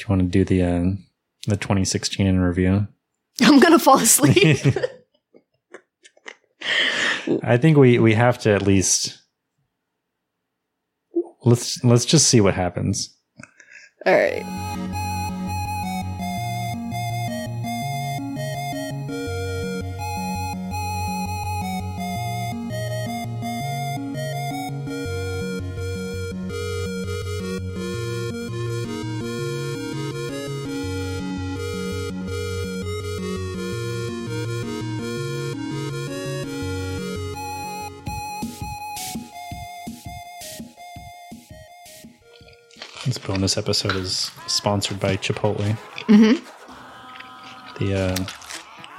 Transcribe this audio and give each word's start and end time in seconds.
you 0.00 0.06
want 0.08 0.22
to 0.22 0.28
do 0.28 0.44
the 0.44 0.62
uh, 0.62 0.84
the 1.46 1.56
2016 1.56 2.26
in 2.26 2.38
review? 2.38 2.86
I'm 3.42 3.60
gonna 3.60 3.78
fall 3.78 3.98
asleep. 3.98 4.58
I 7.42 7.56
think 7.56 7.76
we 7.76 7.98
we 7.98 8.14
have 8.14 8.38
to 8.40 8.50
at 8.50 8.62
least 8.62 9.20
let's 11.44 11.82
let's 11.84 12.04
just 12.04 12.28
see 12.28 12.40
what 12.40 12.54
happens. 12.54 13.16
All 14.06 14.14
right. 14.14 14.69
This 43.40 43.56
episode 43.56 43.96
is 43.96 44.30
sponsored 44.46 45.00
by 45.00 45.16
Chipotle. 45.16 45.76
Mm-hmm. 46.08 47.84
The 47.84 47.94
uh, 47.98 48.16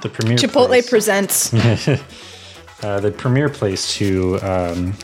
the 0.02 0.08
premier 0.08 0.36
Chipotle 0.36 0.66
place- 0.66 0.90
presents. 0.90 1.54
uh, 2.82 2.98
the 3.00 3.12
premier 3.12 3.48
place 3.48 3.94
to 3.96 4.38
um, 4.42 4.94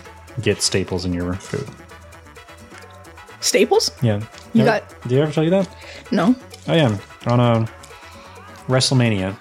get 0.41 0.61
staples 0.63 1.05
in 1.05 1.13
your 1.13 1.35
food. 1.35 1.69
Staples? 3.41 3.93
Yeah, 4.03 4.21
You 4.53 4.65
got- 4.65 4.83
Did 5.07 5.21
I 5.21 5.23
ever 5.23 5.33
tell 5.33 5.45
you 5.45 5.51
that? 5.51 5.69
No. 6.11 6.35
Oh 6.67 6.75
yeah, 6.75 6.99
on 7.27 7.39
a 7.39 7.69
WrestleMania 8.67 9.37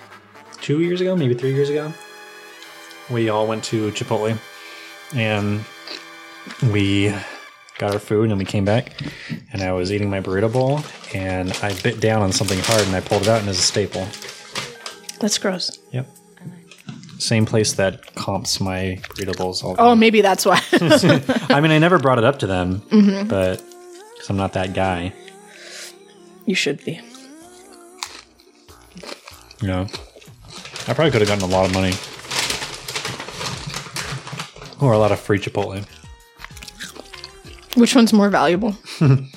two 0.61 0.81
years 0.81 1.01
ago, 1.01 1.15
maybe 1.15 1.33
three 1.33 1.53
years 1.53 1.69
ago. 1.69 1.91
We 3.09 3.29
all 3.29 3.47
went 3.47 3.63
to 3.65 3.89
Chipotle, 3.91 4.37
and 5.15 5.61
we 6.71 7.09
got 7.79 7.93
our 7.93 7.99
food, 7.99 8.29
and 8.29 8.37
we 8.37 8.45
came 8.45 8.65
back, 8.65 8.91
and 9.57 9.67
I 9.67 9.71
was 9.71 9.91
eating 9.91 10.07
my 10.07 10.21
burrito 10.21 10.53
bowl, 10.53 10.81
and 11.15 11.51
I 11.63 11.73
bit 11.81 11.99
down 11.99 12.21
on 12.21 12.31
something 12.31 12.59
hard, 12.59 12.85
and 12.85 12.95
I 12.95 13.01
pulled 13.01 13.23
it 13.23 13.27
out, 13.27 13.39
and 13.39 13.49
it's 13.49 13.57
a 13.57 13.61
staple. 13.63 14.07
That's 15.19 15.39
gross. 15.39 15.79
Yep. 15.91 16.07
Same 17.17 17.47
place 17.47 17.73
that 17.73 18.13
comps 18.13 18.61
my 18.61 18.99
burrito 19.09 19.35
bowls 19.35 19.63
all 19.63 19.73
the 19.73 19.81
Oh, 19.81 19.95
maybe 19.95 20.21
that's 20.21 20.45
why. 20.45 20.61
I 21.49 21.59
mean, 21.59 21.71
I 21.71 21.79
never 21.79 21.97
brought 21.97 22.19
it 22.19 22.23
up 22.23 22.37
to 22.39 22.47
them, 22.47 22.81
mm-hmm. 22.81 23.27
but 23.27 23.63
because 24.13 24.29
I'm 24.29 24.37
not 24.37 24.53
that 24.53 24.75
guy, 24.75 25.11
you 26.45 26.53
should 26.53 26.85
be. 26.85 27.01
you 29.61 29.67
know. 29.67 29.87
I 30.87 30.93
probably 30.93 31.09
could 31.09 31.21
have 31.21 31.27
gotten 31.27 31.43
a 31.43 31.47
lot 31.47 31.65
of 31.65 31.73
money. 31.73 31.93
Or 34.79 34.93
a 34.93 34.99
lot 34.99 35.11
of 35.11 35.19
free 35.19 35.39
Chipotle. 35.39 35.83
Which 37.75 37.95
one's 37.95 38.13
more 38.13 38.29
valuable? 38.29 38.77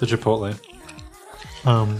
The 0.00 0.06
Chipotle. 0.06 0.58
Um, 1.66 1.98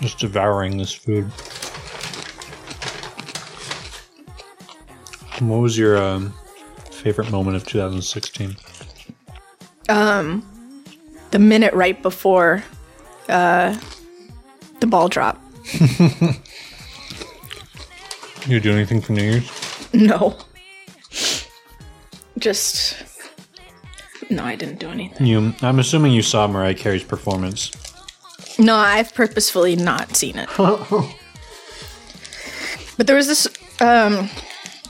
just 0.00 0.18
devouring 0.18 0.76
this 0.76 0.92
food. 0.92 1.24
What 5.40 5.60
was 5.60 5.76
your 5.76 5.96
um, 5.96 6.32
favorite 6.90 7.30
moment 7.30 7.56
of 7.56 7.66
2016? 7.66 8.56
The 9.88 11.38
minute 11.38 11.72
right 11.74 12.00
before 12.02 12.62
uh, 13.28 13.76
the 14.80 14.86
ball 14.86 15.08
drop. 15.08 15.42
You 18.46 18.58
do 18.58 18.72
anything 18.72 19.00
for 19.00 19.12
New 19.12 19.22
Year's? 19.22 19.48
No. 19.94 20.36
Just. 22.38 22.96
No, 24.30 24.44
I 24.44 24.56
didn't 24.56 24.78
do 24.78 24.88
anything. 24.88 25.26
You, 25.26 25.54
I'm 25.62 25.78
assuming 25.78 26.12
you 26.12 26.22
saw 26.22 26.46
Mariah 26.46 26.74
Carey's 26.74 27.04
performance. 27.04 27.70
No, 28.58 28.76
I've 28.76 29.14
purposefully 29.14 29.76
not 29.76 30.16
seen 30.16 30.36
it. 30.38 30.48
but 32.96 33.06
there 33.06 33.16
was 33.16 33.26
this. 33.26 33.48
Um, 33.80 34.28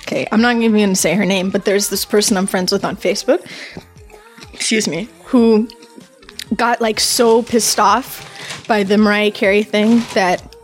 okay, 0.00 0.26
I'm 0.32 0.40
not 0.40 0.56
even 0.56 0.72
going 0.72 0.88
to 0.90 0.96
say 0.96 1.14
her 1.14 1.24
name, 1.24 1.50
but 1.50 1.64
there's 1.64 1.88
this 1.88 2.04
person 2.04 2.36
I'm 2.36 2.46
friends 2.46 2.72
with 2.72 2.84
on 2.84 2.96
Facebook. 2.96 3.46
Excuse 4.52 4.86
me, 4.86 5.08
who 5.24 5.68
got 6.54 6.80
like 6.80 7.00
so 7.00 7.42
pissed 7.42 7.80
off 7.80 8.28
by 8.68 8.82
the 8.82 8.98
Mariah 8.98 9.30
Carey 9.30 9.62
thing 9.62 10.02
that 10.14 10.54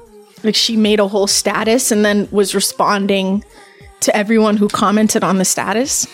like 0.44 0.54
she 0.54 0.76
made 0.76 1.00
a 1.00 1.08
whole 1.08 1.26
status 1.26 1.90
and 1.90 2.04
then 2.04 2.28
was 2.30 2.54
responding 2.54 3.44
to 4.00 4.16
everyone 4.16 4.56
who 4.56 4.68
commented 4.68 5.24
on 5.24 5.38
the 5.38 5.44
status. 5.44 6.06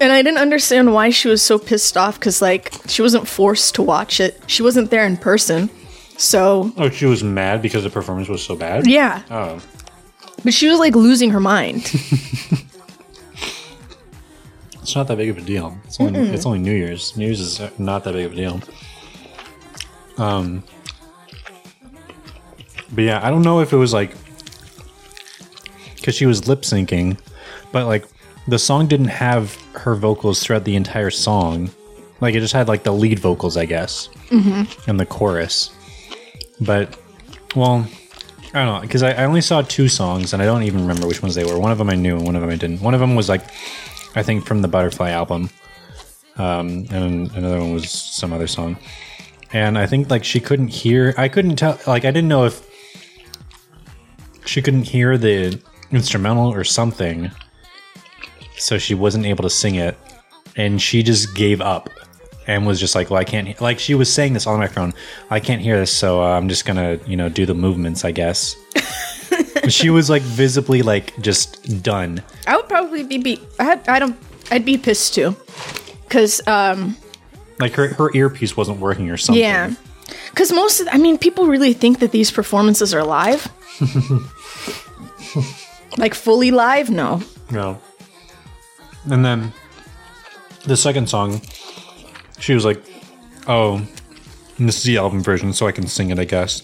And 0.00 0.12
I 0.12 0.20
didn't 0.22 0.38
understand 0.38 0.92
why 0.92 1.10
she 1.10 1.28
was 1.28 1.42
so 1.42 1.58
pissed 1.58 1.96
off 1.96 2.18
because, 2.20 2.42
like, 2.42 2.72
she 2.86 3.00
wasn't 3.02 3.26
forced 3.26 3.74
to 3.76 3.82
watch 3.82 4.20
it. 4.20 4.40
She 4.46 4.62
wasn't 4.62 4.90
there 4.90 5.06
in 5.06 5.16
person. 5.16 5.70
So, 6.18 6.72
Oh, 6.76 6.90
she 6.90 7.06
was 7.06 7.22
mad 7.24 7.62
because 7.62 7.82
the 7.84 7.90
performance 7.90 8.28
was 8.28 8.42
so 8.42 8.56
bad? 8.56 8.86
yeah. 8.86 9.22
Oh. 9.30 9.60
But 10.44 10.52
she 10.54 10.68
was, 10.68 10.78
like, 10.78 10.94
losing 10.94 11.30
her 11.30 11.40
mind. 11.40 11.90
It's 14.82 14.94
not 14.94 15.08
that 15.08 15.16
big 15.16 15.30
of 15.30 15.38
a 15.38 15.40
deal. 15.40 15.76
It's 15.84 15.98
only 16.00 16.20
it's 16.28 16.46
only 16.46 16.60
New 16.60 16.72
Year's. 16.72 17.16
New 17.16 17.24
Year's 17.26 17.40
is 17.40 17.60
not 17.76 18.04
that 18.04 18.12
big 18.14 18.24
of 18.26 18.32
a 18.34 18.36
deal. 18.36 18.60
Um, 20.16 20.62
but 22.92 23.02
yeah, 23.02 23.20
I 23.20 23.30
don't 23.30 23.42
know 23.42 23.58
if 23.58 23.72
it 23.72 23.76
was 23.76 23.92
like 23.92 24.14
because 25.96 26.14
she 26.14 26.24
was 26.24 26.46
lip 26.46 26.62
syncing, 26.62 27.18
but 27.72 27.86
like 27.86 28.06
the 28.48 28.58
song 28.58 28.86
didn't 28.86 29.08
have 29.08 29.54
her 29.74 29.94
vocals 29.94 30.42
throughout 30.42 30.64
the 30.64 30.76
entire 30.76 31.10
song. 31.10 31.70
Like 32.20 32.34
it 32.34 32.40
just 32.40 32.54
had 32.54 32.68
like 32.68 32.82
the 32.82 32.92
lead 32.92 33.18
vocals, 33.18 33.56
I 33.56 33.66
guess, 33.66 34.08
mm-hmm. 34.28 34.90
and 34.90 34.98
the 34.98 35.06
chorus. 35.06 35.70
But 36.60 36.98
well, 37.54 37.86
I 38.54 38.64
don't 38.64 38.74
know 38.74 38.80
because 38.80 39.02
I, 39.02 39.12
I 39.12 39.24
only 39.24 39.42
saw 39.42 39.62
two 39.62 39.88
songs 39.88 40.32
and 40.32 40.42
I 40.42 40.46
don't 40.46 40.62
even 40.62 40.80
remember 40.80 41.06
which 41.06 41.22
ones 41.22 41.34
they 41.34 41.44
were. 41.44 41.58
One 41.58 41.72
of 41.72 41.78
them 41.78 41.90
I 41.90 41.94
knew, 41.94 42.16
and 42.16 42.24
one 42.24 42.36
of 42.36 42.42
them 42.42 42.50
I 42.50 42.56
didn't. 42.56 42.80
One 42.80 42.94
of 42.94 43.00
them 43.00 43.14
was 43.14 43.28
like 43.28 43.42
I 44.14 44.22
think 44.22 44.46
from 44.46 44.62
the 44.62 44.68
Butterfly 44.68 45.10
album, 45.10 45.50
um, 46.36 46.86
and 46.90 47.30
another 47.32 47.60
one 47.60 47.74
was 47.74 47.90
some 47.90 48.32
other 48.32 48.46
song. 48.46 48.78
And 49.52 49.78
I 49.78 49.86
think 49.86 50.10
like 50.10 50.24
she 50.24 50.40
couldn't 50.40 50.68
hear. 50.68 51.14
I 51.18 51.28
couldn't 51.28 51.56
tell. 51.56 51.78
Like 51.86 52.04
I 52.04 52.10
didn't 52.10 52.28
know 52.28 52.46
if 52.46 52.66
she 54.46 54.62
couldn't 54.62 54.84
hear 54.84 55.18
the 55.18 55.60
instrumental 55.90 56.52
or 56.52 56.64
something, 56.64 57.30
so 58.58 58.78
she 58.78 58.94
wasn't 58.94 59.26
able 59.26 59.42
to 59.42 59.50
sing 59.50 59.74
it, 59.76 59.96
and 60.56 60.80
she 60.80 61.02
just 61.02 61.34
gave 61.34 61.60
up 61.60 61.90
and 62.46 62.66
was 62.66 62.78
just 62.80 62.94
like, 62.94 63.10
"Well, 63.10 63.20
I 63.20 63.24
can't." 63.24 63.48
he-" 63.48 63.54
Like 63.60 63.78
she 63.78 63.94
was 63.94 64.12
saying 64.12 64.32
this 64.34 64.46
on 64.46 64.54
the 64.54 64.58
microphone, 64.60 64.94
"I 65.30 65.40
can't 65.40 65.62
hear 65.62 65.78
this, 65.78 65.92
so 65.92 66.22
uh, 66.22 66.36
I'm 66.36 66.48
just 66.48 66.64
gonna, 66.64 66.98
you 67.06 67.16
know, 67.16 67.28
do 67.28 67.46
the 67.46 67.54
movements, 67.54 68.04
I 68.04 68.12
guess." 68.12 68.56
she 69.68 69.90
was 69.90 70.08
like 70.08 70.22
visibly 70.22 70.82
like 70.82 71.18
just 71.20 71.82
done. 71.82 72.22
I 72.46 72.56
would 72.56 72.68
probably 72.68 73.02
be, 73.02 73.18
be 73.18 73.40
I, 73.58 73.64
had, 73.64 73.88
I 73.88 73.98
don't, 73.98 74.16
I'd 74.50 74.64
be 74.64 74.78
pissed 74.78 75.14
too. 75.14 75.34
Because, 76.04 76.40
um, 76.46 76.96
Like 77.58 77.72
her, 77.74 77.88
her 77.94 78.14
earpiece 78.14 78.56
wasn't 78.56 78.78
working 78.78 79.10
or 79.10 79.16
something. 79.16 79.42
yeah. 79.42 79.74
Because 80.30 80.52
most 80.52 80.80
of, 80.80 80.88
I 80.92 80.98
mean, 80.98 81.18
people 81.18 81.48
really 81.48 81.72
think 81.72 81.98
that 81.98 82.12
these 82.12 82.30
performances 82.30 82.94
are 82.94 83.02
live. 83.02 83.48
like 85.98 86.14
fully 86.14 86.52
live? 86.52 86.88
No. 86.90 87.22
No. 87.50 87.80
And 89.10 89.24
then 89.24 89.52
the 90.64 90.76
second 90.76 91.08
song, 91.08 91.40
she 92.38 92.54
was 92.54 92.64
like, 92.64 92.82
"Oh, 93.46 93.86
this 94.58 94.78
is 94.78 94.82
the 94.84 94.98
album 94.98 95.22
version, 95.22 95.52
so 95.52 95.66
I 95.66 95.72
can 95.72 95.86
sing 95.86 96.10
it, 96.10 96.18
I 96.18 96.24
guess." 96.24 96.62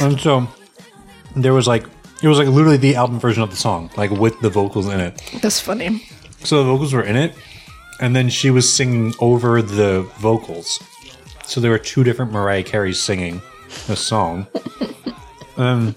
And 0.00 0.18
so 0.20 0.48
there 1.36 1.52
was 1.52 1.66
like, 1.66 1.84
it 2.22 2.28
was 2.28 2.38
like 2.38 2.48
literally 2.48 2.76
the 2.76 2.96
album 2.96 3.18
version 3.18 3.42
of 3.42 3.50
the 3.50 3.56
song, 3.56 3.90
like 3.96 4.10
with 4.10 4.40
the 4.40 4.50
vocals 4.50 4.86
in 4.86 5.00
it. 5.00 5.20
That's 5.42 5.60
funny. 5.60 6.02
So 6.44 6.58
the 6.58 6.64
vocals 6.64 6.92
were 6.92 7.02
in 7.02 7.16
it, 7.16 7.34
and 8.00 8.14
then 8.14 8.28
she 8.28 8.50
was 8.50 8.72
singing 8.72 9.14
over 9.20 9.62
the 9.62 10.02
vocals. 10.18 10.82
So 11.46 11.60
there 11.60 11.70
were 11.70 11.78
two 11.78 12.04
different 12.04 12.32
Mariah 12.32 12.64
Careys 12.64 12.96
singing 12.96 13.42
the 13.86 13.96
song. 13.96 14.46
um, 15.56 15.94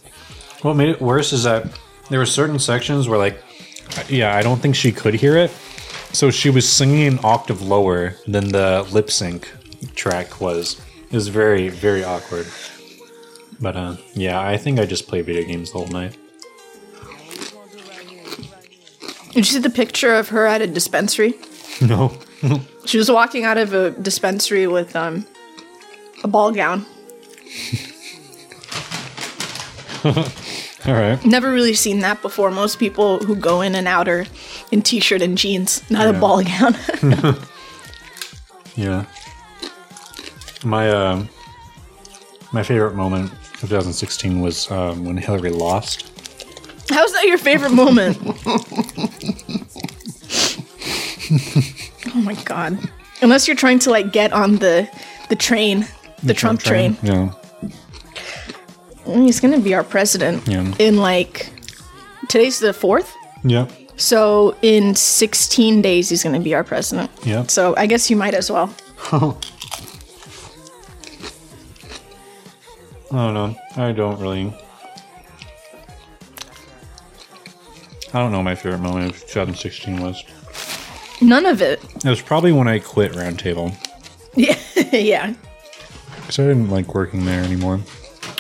what 0.62 0.76
made 0.76 0.90
it 0.90 1.02
worse 1.02 1.34
is 1.34 1.44
that 1.44 1.80
there 2.10 2.20
were 2.20 2.26
certain 2.26 2.60
sections 2.60 3.08
where, 3.08 3.18
like, 3.18 3.42
yeah, 4.10 4.36
I 4.36 4.42
don't 4.42 4.60
think 4.60 4.76
she 4.76 4.92
could 4.92 5.14
hear 5.14 5.38
it. 5.38 5.52
So 6.16 6.32
she 6.32 6.50
was 6.50 6.66
singing 6.66 7.08
an 7.08 7.20
octave 7.26 7.62
lower 7.62 8.16
than 8.26 8.48
the 8.54 8.88
lip 8.90 9.12
sync 9.12 9.52
track 9.96 10.40
was. 10.40 10.80
It 11.12 11.14
was 11.14 11.28
very, 11.28 11.68
very 11.68 12.06
awkward. 12.06 12.48
But 13.60 13.76
uh, 13.76 13.98
yeah, 14.14 14.40
I 14.40 14.56
think 14.56 14.80
I 14.80 14.86
just 14.86 15.10
play 15.10 15.22
video 15.22 15.44
games 15.44 15.74
the 15.74 15.80
whole 15.80 15.90
night. 15.90 16.18
Did 19.34 19.36
you 19.36 19.44
see 19.44 19.60
the 19.60 19.70
picture 19.70 20.16
of 20.16 20.30
her 20.30 20.46
at 20.46 20.62
a 20.62 20.68
dispensary? 20.68 21.34
No. 21.82 22.18
She 22.86 23.00
was 23.00 23.10
walking 23.10 23.44
out 23.44 23.58
of 23.58 23.74
a 23.74 23.90
dispensary 23.90 24.68
with 24.68 24.96
um 24.96 25.26
a 26.24 26.28
ball 26.28 26.52
gown. 26.52 26.86
All 30.88 30.94
right. 30.94 31.24
Never 31.26 31.52
really 31.52 31.74
seen 31.74 32.00
that 32.00 32.22
before. 32.22 32.52
Most 32.52 32.78
people 32.78 33.20
who 33.20 33.36
go 33.36 33.62
in 33.62 33.76
and 33.76 33.88
out 33.88 34.08
are 34.08 34.26
in 34.72 34.82
t-shirt 34.82 35.22
and 35.22 35.38
jeans, 35.38 35.90
not 35.90 36.14
a 36.14 36.20
ball 36.20 36.44
gown. 36.44 36.76
Yeah. 38.76 39.06
My 40.64 40.90
uh, 40.90 41.26
my 42.52 42.64
favorite 42.64 42.96
moment 42.96 43.32
of 43.32 43.70
2016 43.70 44.42
was 44.42 44.70
um, 44.70 45.06
when 45.06 45.18
Hillary 45.18 45.52
lost. 45.52 46.12
How's 46.90 47.14
that 47.14 47.26
your 47.26 47.38
favorite 47.38 47.72
moment? 47.72 48.18
oh 52.16 52.22
my 52.22 52.34
god. 52.44 52.78
Unless 53.22 53.48
you're 53.48 53.56
trying 53.56 53.80
to 53.80 53.92
like 53.92 54.12
get 54.12 54.34
on 54.34 54.58
the 54.58 54.90
the 55.30 55.36
train, 55.36 55.88
the, 56.22 56.34
Trump, 56.34 56.60
train. 56.60 56.98
Yeah. 57.02 57.32
He's 59.06 59.40
gonna 59.40 59.60
be 59.60 59.74
our 59.74 59.84
president 59.84 60.48
Yeah. 60.48 60.74
in 60.80 60.98
like 60.98 61.50
today's 62.28 62.60
the 62.60 62.74
fourth. 62.74 63.14
Yeah. 63.44 63.68
So 63.98 64.56
in 64.62 64.96
16 64.96 65.82
days 65.82 66.10
he's 66.10 66.24
gonna 66.24 66.40
be 66.40 66.54
our 66.56 66.64
president. 66.64 67.12
Yeah. 67.24 67.44
So 67.48 67.76
I 67.78 67.86
guess 67.86 68.10
you 68.10 68.16
might 68.16 68.34
as 68.34 68.52
well. 68.52 68.74
I 69.12 69.32
don't 73.12 73.34
know. 73.34 73.56
I 73.78 73.92
don't 73.92 74.20
really. 74.20 74.54
I 78.14 78.20
don't 78.20 78.32
know 78.32 78.38
what 78.40 78.44
my 78.44 78.56
favorite 78.56 78.80
moment 78.80 79.12
of 79.14 79.20
2016 79.22 80.02
was. 80.02 80.24
None 81.22 81.46
of 81.46 81.62
it. 81.62 81.82
It 82.04 82.06
was 82.10 82.22
probably 82.22 82.52
when 82.52 82.68
I 82.68 82.80
quit 82.80 83.12
Roundtable 83.14 83.74
Yeah. 84.36 84.58
yeah. 84.92 85.34
because 86.18 86.40
I 86.40 86.44
didn't 86.44 86.70
like 86.70 86.94
working 86.96 87.26
there 87.26 87.42
anymore. 87.44 87.80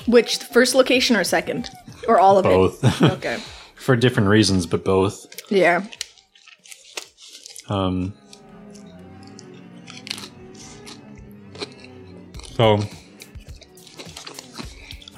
Which 0.07 0.37
first 0.37 0.75
location 0.75 1.15
or 1.15 1.23
second? 1.23 1.69
Or 2.07 2.19
all 2.19 2.37
of 2.37 2.43
Both. 2.43 2.83
it? 2.83 2.99
Both. 2.99 3.01
okay. 3.13 3.39
For 3.75 3.95
different 3.95 4.29
reasons, 4.29 4.65
but 4.65 4.83
both. 4.85 5.25
Yeah. 5.51 5.85
Um, 7.67 8.13
so 12.55 12.79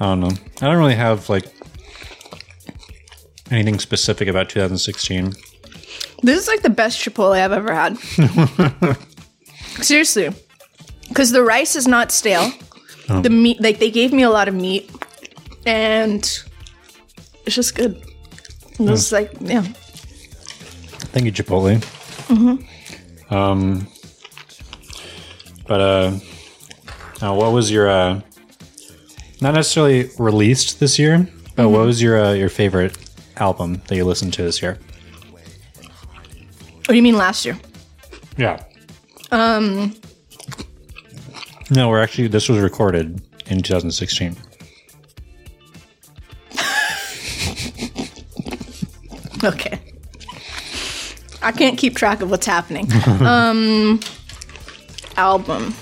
I 0.00 0.04
don't 0.06 0.20
know. 0.20 0.30
I 0.60 0.66
don't 0.66 0.78
really 0.78 0.94
have 0.94 1.28
like 1.28 1.44
anything 3.50 3.78
specific 3.78 4.28
about 4.28 4.48
2016. 4.48 5.32
This 6.22 6.38
is 6.38 6.48
like 6.48 6.62
the 6.62 6.70
best 6.70 6.98
Chipotle 6.98 7.38
I've 7.38 7.52
ever 7.52 7.72
had. 7.72 7.98
Seriously. 9.82 10.30
Because 11.08 11.30
the 11.30 11.42
rice 11.42 11.76
is 11.76 11.86
not 11.86 12.10
stale. 12.12 12.50
The 13.08 13.30
meat, 13.30 13.60
like, 13.60 13.78
they 13.78 13.90
gave 13.90 14.12
me 14.12 14.22
a 14.22 14.30
lot 14.30 14.48
of 14.48 14.54
meat. 14.54 14.90
And 15.66 16.20
it's 17.44 17.54
just 17.54 17.74
good. 17.74 18.02
It 18.78 18.80
was 18.80 19.10
like, 19.12 19.32
yeah. 19.40 19.62
Thank 21.12 21.26
you, 21.26 21.32
Chipotle. 21.32 21.78
Mm-hmm. 22.28 23.34
Um, 23.34 23.88
but 25.66 25.80
uh, 25.80 26.18
now 27.20 27.34
what 27.36 27.52
was 27.52 27.70
your 27.70 27.88
uh, 27.88 28.20
not 29.40 29.54
necessarily 29.54 30.10
released 30.18 30.80
this 30.80 30.98
year, 30.98 31.28
but 31.56 31.68
what 31.68 31.84
was 31.84 32.00
your 32.00 32.22
uh, 32.22 32.32
your 32.32 32.48
favorite 32.48 32.96
album 33.36 33.82
that 33.86 33.96
you 33.96 34.04
listened 34.04 34.32
to 34.34 34.42
this 34.42 34.62
year? 34.62 34.78
What 35.76 36.88
do 36.88 36.96
you 36.96 37.02
mean 37.02 37.16
last 37.16 37.44
year? 37.44 37.58
Yeah. 38.36 38.62
Um. 39.30 39.94
No, 41.70 41.88
we're 41.88 42.02
actually 42.02 42.28
this 42.28 42.48
was 42.48 42.58
recorded 42.58 43.20
in 43.46 43.62
2016. 43.62 44.36
Okay. 49.44 49.78
I 51.42 51.52
can't 51.52 51.78
keep 51.78 51.94
track 51.96 52.22
of 52.22 52.30
what's 52.30 52.46
happening. 52.46 52.90
um, 53.20 54.00
album. 55.16 55.74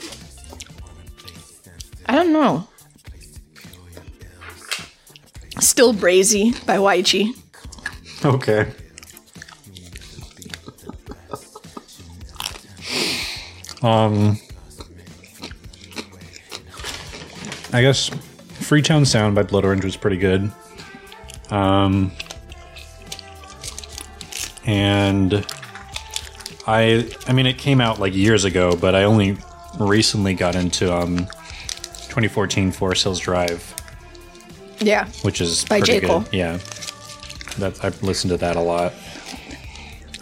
I 2.06 2.14
don't 2.14 2.32
know. 2.32 2.68
Still 5.60 5.94
Brazy 5.94 6.52
by 6.66 6.76
YG. 6.76 7.30
Okay. 8.24 8.70
um, 13.82 14.38
I 17.72 17.82
guess 17.82 18.08
Freetown 18.08 19.04
Sound 19.04 19.34
by 19.34 19.42
Blood 19.42 19.64
Orange 19.64 19.84
was 19.84 19.96
pretty 19.96 20.16
good. 20.16 20.50
Um, 21.50 22.12
and 24.66 25.46
I, 26.66 27.08
I 27.26 27.32
mean, 27.32 27.46
it 27.46 27.58
came 27.58 27.80
out 27.80 28.00
like 28.00 28.14
years 28.14 28.44
ago, 28.44 28.76
but 28.76 28.94
I 28.94 29.04
only 29.04 29.36
recently 29.78 30.34
got 30.34 30.54
into 30.54 30.92
um, 30.94 31.18
2014 31.18 32.72
Forest 32.72 33.02
Hills 33.04 33.20
Drive 33.20 33.74
Yeah. 34.80 35.06
which 35.22 35.40
is 35.40 35.64
By 35.64 35.78
pretty 35.80 35.92
J. 35.92 36.00
good. 36.00 36.06
Cole. 36.08 36.24
Yeah, 36.32 36.58
that 37.58 37.78
I've 37.84 38.02
listened 38.02 38.30
to 38.30 38.36
that 38.38 38.56
a 38.56 38.60
lot. 38.60 38.92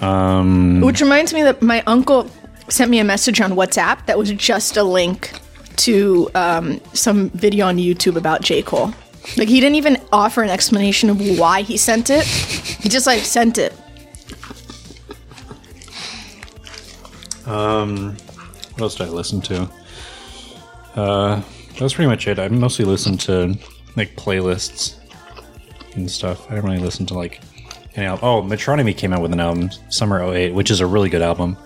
Um, 0.01 0.81
Which 0.81 1.01
reminds 1.01 1.33
me 1.33 1.43
that 1.45 1.63
my 1.63 1.83
uncle 1.87 2.29
sent 2.69 2.91
me 2.91 2.99
a 2.99 3.05
message 3.05 3.41
on 3.41 3.53
WhatsApp 3.53 4.05
that 4.07 4.19
was 4.19 4.31
just 4.33 4.77
a 4.77 4.83
link 4.83 5.33
to 5.77 6.31
um, 6.35 6.81
some 6.93 7.31
video 7.31 7.67
on 7.67 7.77
YouTube 7.77 8.17
about 8.17 8.43
J. 8.43 8.63
Cole. 8.63 8.93
Like 9.37 9.49
he 9.49 9.61
didn't 9.61 9.77
even 9.77 10.01
offer 10.13 10.43
an 10.43 10.51
explanation 10.51 11.11
of 11.11 11.39
why 11.39 11.63
he 11.63 11.77
sent 11.77 12.11
it. 12.11 12.25
He 12.25 12.89
just 12.89 13.07
like 13.07 13.21
sent 13.21 13.59
it. 13.59 13.73
Um, 17.47 18.17
what 18.73 18.83
else 18.83 18.95
did 18.97 19.07
I 19.07 19.11
listen 19.11 19.41
to? 19.43 19.71
Uh, 20.95 21.43
that 21.73 21.81
was 21.81 21.95
pretty 21.95 22.09
much 22.09 22.29
it. 22.29 22.39
I 22.39 22.49
mostly 22.49 22.85
listened 22.85 23.21
to 23.21 23.57
like 23.97 24.15
playlists 24.17 24.97
and 25.95 26.11
stuff. 26.11 26.47
I 26.51 26.57
didn't 26.57 26.71
really 26.71 26.83
listen 26.83 27.07
to 27.07 27.15
like 27.15 27.41
any 27.97 28.07
album. 28.07 28.25
Oh, 28.25 28.43
Metronomy 28.43 28.97
came 28.97 29.13
out 29.13 29.23
with 29.23 29.33
an 29.33 29.41
album, 29.41 29.71
Summer 29.89 30.23
08, 30.23 30.55
which 30.55 30.71
is 30.71 30.81
a 30.81 30.87
really 30.87 31.09
good 31.09 31.23
album. 31.23 31.57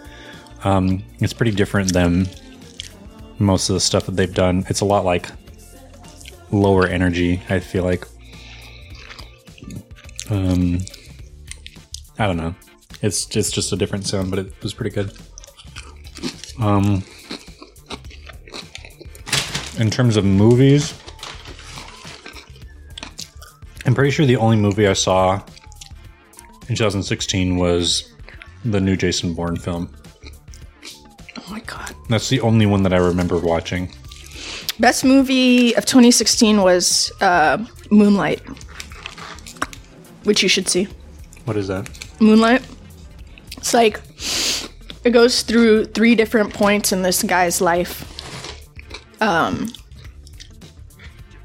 Um, 0.64 1.02
it's 1.20 1.32
pretty 1.32 1.52
different 1.52 1.92
than 1.92 2.28
most 3.38 3.68
of 3.68 3.74
the 3.74 3.80
stuff 3.80 4.06
that 4.06 4.16
they've 4.16 4.34
done. 4.34 4.64
It's 4.68 4.80
a 4.80 4.84
lot 4.84 5.04
like 5.04 5.28
lower 6.50 6.86
energy, 6.86 7.40
I 7.48 7.60
feel 7.60 7.84
like. 7.84 8.06
Um, 10.30 10.80
I 12.18 12.26
don't 12.26 12.36
know. 12.36 12.54
It's 13.00 13.26
just 13.26 13.54
just 13.54 13.72
a 13.72 13.76
different 13.76 14.06
sound, 14.06 14.30
but 14.30 14.38
it 14.40 14.62
was 14.62 14.74
pretty 14.74 14.90
good. 14.90 15.12
Um, 16.58 17.04
in 19.78 19.90
terms 19.90 20.16
of 20.16 20.24
movies, 20.24 20.94
I'm 23.86 23.94
pretty 23.94 24.10
sure 24.10 24.26
the 24.26 24.36
only 24.36 24.56
movie 24.56 24.88
I 24.88 24.92
saw 24.92 25.40
in 26.68 26.74
2016 26.74 27.56
was 27.56 28.12
the 28.64 28.80
new 28.80 28.96
Jason 28.96 29.34
Bourne 29.34 29.56
film. 29.56 29.94
That's 32.08 32.28
the 32.28 32.40
only 32.40 32.66
one 32.66 32.82
that 32.84 32.92
I 32.92 32.98
remember 32.98 33.38
watching. 33.38 33.92
Best 34.80 35.04
movie 35.04 35.74
of 35.76 35.84
2016 35.84 36.62
was 36.62 37.12
uh, 37.20 37.64
Moonlight, 37.90 38.40
which 40.24 40.42
you 40.42 40.48
should 40.48 40.68
see. 40.68 40.88
What 41.44 41.56
is 41.56 41.68
that? 41.68 41.88
Moonlight. 42.20 42.62
It's 43.56 43.74
like 43.74 44.00
it 45.04 45.10
goes 45.10 45.42
through 45.42 45.86
three 45.86 46.14
different 46.14 46.54
points 46.54 46.92
in 46.92 47.02
this 47.02 47.22
guy's 47.22 47.60
life. 47.60 48.04
Um, 49.20 49.72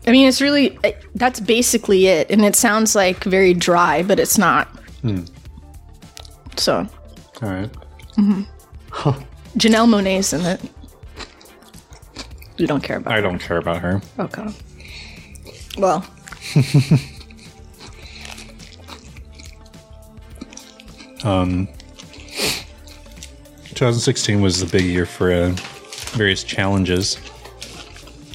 I 0.06 0.12
mean, 0.12 0.28
it's 0.28 0.42
really 0.42 0.78
it, 0.84 1.04
that's 1.16 1.40
basically 1.40 2.08
it, 2.08 2.30
and 2.30 2.46
it 2.46 2.56
sounds 2.56 2.96
like 2.96 3.24
very 3.24 3.54
dry, 3.54 4.04
but 4.04 4.20
it's 4.20 4.38
not. 4.38 4.68
So 6.58 6.88
All 7.42 7.50
right. 7.50 7.70
Janelle 9.58 9.88
Monae's 9.90 10.34
in 10.34 10.42
it. 10.42 10.62
You 12.58 12.68
don't 12.68 12.84
care 12.84 12.98
about. 12.98 13.14
I 13.14 13.22
don't 13.22 13.40
care 13.40 13.58
about 13.58 13.80
her. 13.80 14.02
Okay. 14.20 14.48
Well, 15.78 16.06
Um, 21.24 21.68
2016 23.76 24.42
was 24.42 24.60
the 24.60 24.66
big 24.66 24.86
year 24.86 25.06
for 25.06 25.32
uh, 25.32 25.52
various 26.12 26.44
challenges, 26.44 27.18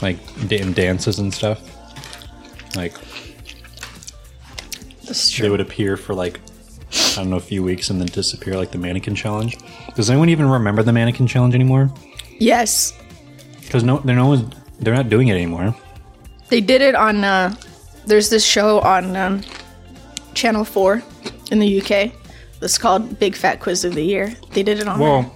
like 0.00 0.16
da- 0.48 0.60
and 0.60 0.74
dances 0.74 1.18
and 1.18 1.32
stuff. 1.32 1.60
Like 2.74 2.94
they 5.38 5.50
would 5.50 5.60
appear 5.60 5.96
for 5.96 6.14
like 6.14 6.40
I 7.18 7.22
don't 7.22 7.30
know 7.30 7.36
a 7.36 7.40
few 7.40 7.62
weeks 7.62 7.90
and 7.90 8.00
then 8.00 8.06
disappear, 8.06 8.56
like 8.56 8.70
the 8.70 8.78
mannequin 8.78 9.14
challenge. 9.14 9.58
Does 9.96 10.08
anyone 10.08 10.28
even 10.28 10.48
remember 10.48 10.82
the 10.82 10.92
mannequin 10.92 11.26
challenge 11.26 11.54
anymore? 11.54 11.90
Yes. 12.38 12.92
Because 13.60 13.82
no, 13.82 13.98
there 13.98 14.14
no 14.14 14.28
one 14.28 14.54
They're 14.78 14.94
not 14.94 15.08
doing 15.08 15.28
it 15.28 15.34
anymore. 15.34 15.74
They 16.48 16.60
did 16.60 16.80
it 16.80 16.94
on. 16.94 17.24
Uh, 17.24 17.54
there's 18.06 18.30
this 18.30 18.44
show 18.44 18.80
on 18.80 19.16
um, 19.16 19.42
Channel 20.34 20.64
Four 20.64 21.02
in 21.50 21.58
the 21.58 21.80
UK. 21.80 22.12
It's 22.62 22.78
called 22.78 23.18
Big 23.18 23.34
Fat 23.34 23.60
Quiz 23.60 23.84
of 23.84 23.94
the 23.94 24.02
Year. 24.02 24.34
They 24.52 24.62
did 24.62 24.78
it 24.78 24.88
on. 24.88 24.98
Well, 24.98 25.34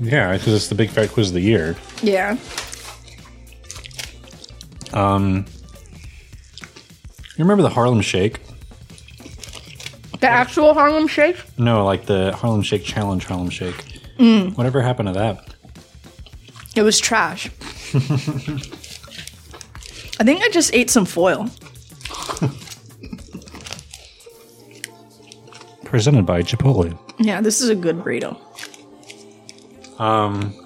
yeah, 0.00 0.32
because 0.32 0.54
it's 0.54 0.68
the 0.68 0.74
big 0.74 0.90
fat 0.90 1.10
quiz 1.10 1.28
of 1.28 1.34
the 1.34 1.40
year. 1.40 1.76
Yeah. 2.02 2.36
Um, 4.92 5.46
You 7.36 7.44
remember 7.44 7.62
the 7.62 7.70
Harlem 7.70 8.00
Shake? 8.00 8.40
The 10.26 10.32
actual 10.32 10.74
Harlem 10.74 11.06
Shake. 11.06 11.36
No, 11.56 11.84
like 11.84 12.06
the 12.06 12.32
Harlem 12.34 12.62
Shake 12.62 12.82
Challenge 12.82 13.24
Harlem 13.24 13.48
Shake. 13.48 14.00
Whatever 14.18 14.82
happened 14.82 15.06
to 15.06 15.12
that? 15.12 15.54
It 16.74 16.82
was 16.82 16.98
trash. 16.98 17.46
I 20.18 20.24
think 20.24 20.42
I 20.42 20.48
just 20.48 20.74
ate 20.74 20.90
some 20.90 21.04
foil. 21.04 21.48
Presented 25.84 26.26
by 26.26 26.42
Chipotle. 26.42 26.98
Yeah, 27.20 27.40
this 27.40 27.60
is 27.60 27.68
a 27.68 27.76
good 27.76 28.00
burrito. 28.00 28.36
Um, 30.00 30.56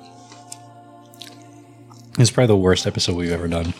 it's 2.18 2.30
probably 2.30 2.46
the 2.46 2.56
worst 2.56 2.86
episode 2.86 3.14
we've 3.14 3.30
ever 3.30 3.46
done. 3.46 3.74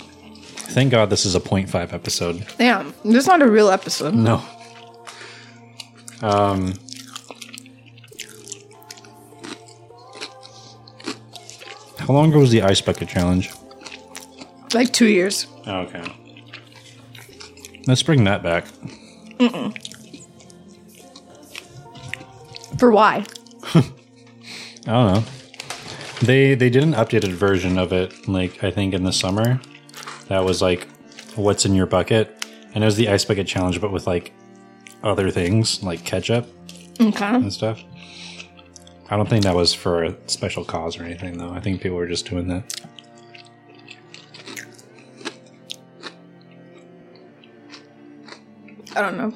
Thank 0.44 0.90
God 0.90 1.08
this 1.08 1.24
is 1.24 1.34
a 1.34 1.40
0.5 1.40 1.94
episode. 1.94 2.46
Damn, 2.58 2.92
this 3.02 3.22
is 3.22 3.26
not 3.26 3.40
a 3.40 3.50
real 3.50 3.70
episode. 3.70 4.14
No. 4.14 4.44
Um. 6.22 6.74
How 11.98 12.14
long 12.14 12.30
ago 12.30 12.40
was 12.40 12.50
the 12.50 12.62
ice 12.62 12.80
bucket 12.80 13.08
challenge? 13.08 13.50
Like 14.74 14.92
two 14.92 15.06
years. 15.06 15.46
Oh, 15.66 15.80
okay. 15.80 16.02
Let's 17.86 18.02
bring 18.02 18.24
that 18.24 18.42
back. 18.42 18.66
For 22.78 22.90
why? 22.90 23.24
I 23.74 23.82
don't 24.86 25.14
know. 25.14 25.24
They 26.22 26.54
they 26.54 26.70
did 26.70 26.82
an 26.82 26.92
updated 26.92 27.32
version 27.32 27.78
of 27.78 27.92
it, 27.92 28.28
like 28.28 28.62
I 28.62 28.70
think 28.70 28.94
in 28.94 29.04
the 29.04 29.12
summer. 29.12 29.60
That 30.28 30.44
was 30.44 30.62
like, 30.62 30.86
what's 31.34 31.64
in 31.64 31.74
your 31.74 31.86
bucket, 31.86 32.44
and 32.74 32.84
it 32.84 32.86
was 32.86 32.96
the 32.96 33.08
ice 33.08 33.24
bucket 33.24 33.46
challenge, 33.46 33.80
but 33.80 33.90
with 33.92 34.06
like 34.06 34.32
other 35.02 35.30
things 35.30 35.82
like 35.82 36.04
ketchup 36.04 36.46
Okay. 37.00 37.24
and 37.34 37.52
stuff. 37.52 37.82
I 39.08 39.16
don't 39.16 39.28
think 39.28 39.44
that 39.44 39.54
was 39.56 39.74
for 39.74 40.04
a 40.04 40.14
special 40.28 40.64
cause 40.64 40.98
or 40.98 41.02
anything, 41.04 41.38
though. 41.38 41.50
I 41.50 41.60
think 41.60 41.80
people 41.80 41.96
were 41.96 42.06
just 42.06 42.28
doing 42.28 42.46
that. 42.48 42.80
I 48.96 49.00
don't 49.00 49.16
know. 49.16 49.32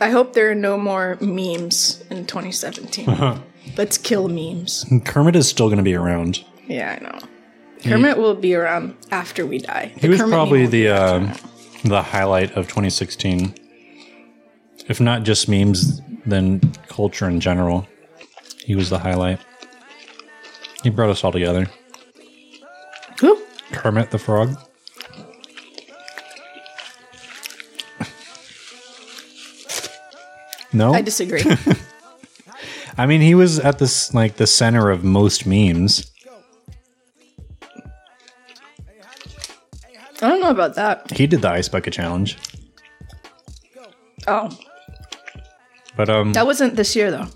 I 0.00 0.10
hope 0.10 0.34
there 0.34 0.50
are 0.50 0.54
no 0.54 0.76
more 0.76 1.16
memes 1.20 2.02
in 2.10 2.26
2017. 2.26 3.40
Let's 3.76 3.96
kill 3.96 4.28
memes. 4.28 4.84
Kermit 5.04 5.36
is 5.36 5.48
still 5.48 5.68
going 5.68 5.78
to 5.78 5.82
be 5.84 5.94
around. 5.94 6.44
Yeah, 6.66 6.98
I 7.00 7.02
know. 7.02 7.18
Kermit 7.82 8.18
will 8.18 8.34
be 8.34 8.54
around 8.54 8.96
after 9.10 9.46
we 9.46 9.58
die. 9.58 9.92
He 9.98 10.08
was 10.08 10.20
probably 10.20 10.66
the 10.66 10.88
uh, 10.88 11.34
the 11.84 12.00
highlight 12.02 12.52
of 12.52 12.66
2016. 12.68 13.54
If 14.88 15.00
not 15.00 15.22
just 15.22 15.48
memes, 15.48 16.00
then 16.26 16.60
culture 16.88 17.28
in 17.28 17.40
general. 17.40 17.86
He 18.58 18.74
was 18.74 18.90
the 18.90 18.98
highlight. 18.98 19.40
He 20.82 20.90
brought 20.90 21.10
us 21.10 21.22
all 21.22 21.32
together. 21.32 21.66
Who? 23.20 23.42
Kermit 23.70 24.10
the 24.10 24.18
Frog. 24.18 24.56
No, 30.72 30.94
I 30.94 31.02
disagree. 31.02 31.42
I 32.98 33.06
mean 33.06 33.20
he 33.20 33.34
was 33.34 33.58
at 33.58 33.78
this 33.78 34.14
like 34.14 34.36
the 34.36 34.46
center 34.46 34.90
of 34.90 35.04
most 35.04 35.46
memes. 35.46 36.10
I 40.22 40.28
don't 40.28 40.40
know 40.40 40.50
about 40.50 40.76
that. 40.76 41.10
He 41.10 41.26
did 41.26 41.42
the 41.42 41.50
ice 41.50 41.68
bucket 41.68 41.92
challenge, 41.92 42.38
Oh, 44.26 44.56
but 45.96 46.08
um, 46.08 46.32
that 46.32 46.46
wasn't 46.46 46.76
this 46.76 46.94
year 46.96 47.10
though. 47.10 47.26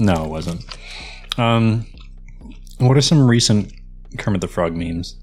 no, 0.00 0.24
it 0.24 0.28
wasn't. 0.28 0.64
Um, 1.38 1.86
what 2.78 2.96
are 2.96 3.00
some 3.00 3.26
recent 3.28 3.72
Kermit 4.18 4.40
the 4.40 4.48
Frog 4.48 4.74
memes? 4.76 5.16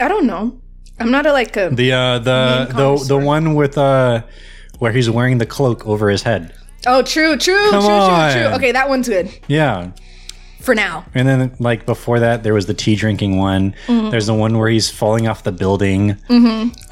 I 0.00 0.08
don't 0.08 0.26
know. 0.26 0.60
I'm 1.00 1.10
not 1.10 1.26
a 1.26 1.32
like 1.32 1.56
a. 1.56 1.70
The 1.70 1.92
uh, 1.92 2.18
the 2.18 2.66
the 2.74 3.04
the 3.08 3.18
one 3.18 3.54
with 3.54 3.78
uh, 3.78 4.22
where 4.78 4.92
he's 4.92 5.08
wearing 5.10 5.38
the 5.38 5.46
cloak 5.46 5.86
over 5.86 6.08
his 6.10 6.22
head. 6.22 6.54
oh, 6.86 7.02
true, 7.02 7.36
true, 7.36 7.70
Come 7.70 7.82
true, 7.84 7.90
on. 7.92 8.32
true, 8.32 8.42
true. 8.42 8.50
Okay, 8.56 8.72
that 8.72 8.88
one's 8.88 9.08
good 9.08 9.28
Yeah, 9.48 9.90
for 10.60 10.74
now. 10.74 11.04
and 11.14 11.26
then 11.28 11.54
like 11.60 11.86
before 11.86 12.20
that, 12.20 12.42
there 12.44 12.54
was 12.54 12.66
the 12.66 12.74
tea 12.74 12.94
drinking 12.96 13.36
one. 13.38 13.74
Mm-hmm. 13.86 14.10
There's 14.10 14.26
the 14.26 14.34
one 14.34 14.58
where 14.58 14.68
he's 14.68 14.90
falling 14.90 15.26
off 15.28 15.42
the 15.44 15.52
building. 15.52 16.16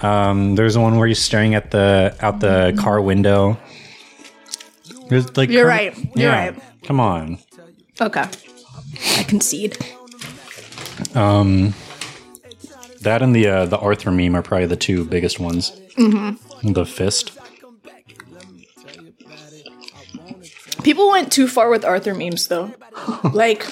Um, 0.02 0.54
there's 0.54 0.74
the 0.74 0.80
one 0.80 0.98
where 0.98 1.08
he's 1.08 1.20
staring 1.22 1.54
at 1.54 1.70
the 1.70 2.16
out 2.20 2.40
the 2.40 2.76
car 2.78 3.00
window. 3.00 3.56
There's 5.08 5.36
like 5.36 5.50
You're 5.50 5.64
Kermit- 5.70 5.96
right. 5.96 6.16
You're 6.16 6.30
right. 6.32 6.54
Come 6.84 7.00
on. 7.00 7.38
Okay, 8.00 8.24
I 9.16 9.22
concede. 9.24 9.76
Um, 11.14 11.74
that 13.02 13.22
and 13.22 13.34
the 13.34 13.46
uh, 13.46 13.66
the 13.66 13.78
Arthur 13.78 14.10
meme 14.10 14.34
are 14.36 14.42
probably 14.42 14.66
the 14.66 14.76
two 14.76 15.04
biggest 15.04 15.38
ones. 15.40 15.70
Mm-hmm. 15.96 16.72
The 16.72 16.84
fist. 16.84 17.32
People 20.82 21.10
went 21.10 21.32
too 21.32 21.48
far 21.48 21.68
with 21.70 21.84
Arthur 21.84 22.14
memes 22.14 22.48
though, 22.48 22.72
like 23.32 23.66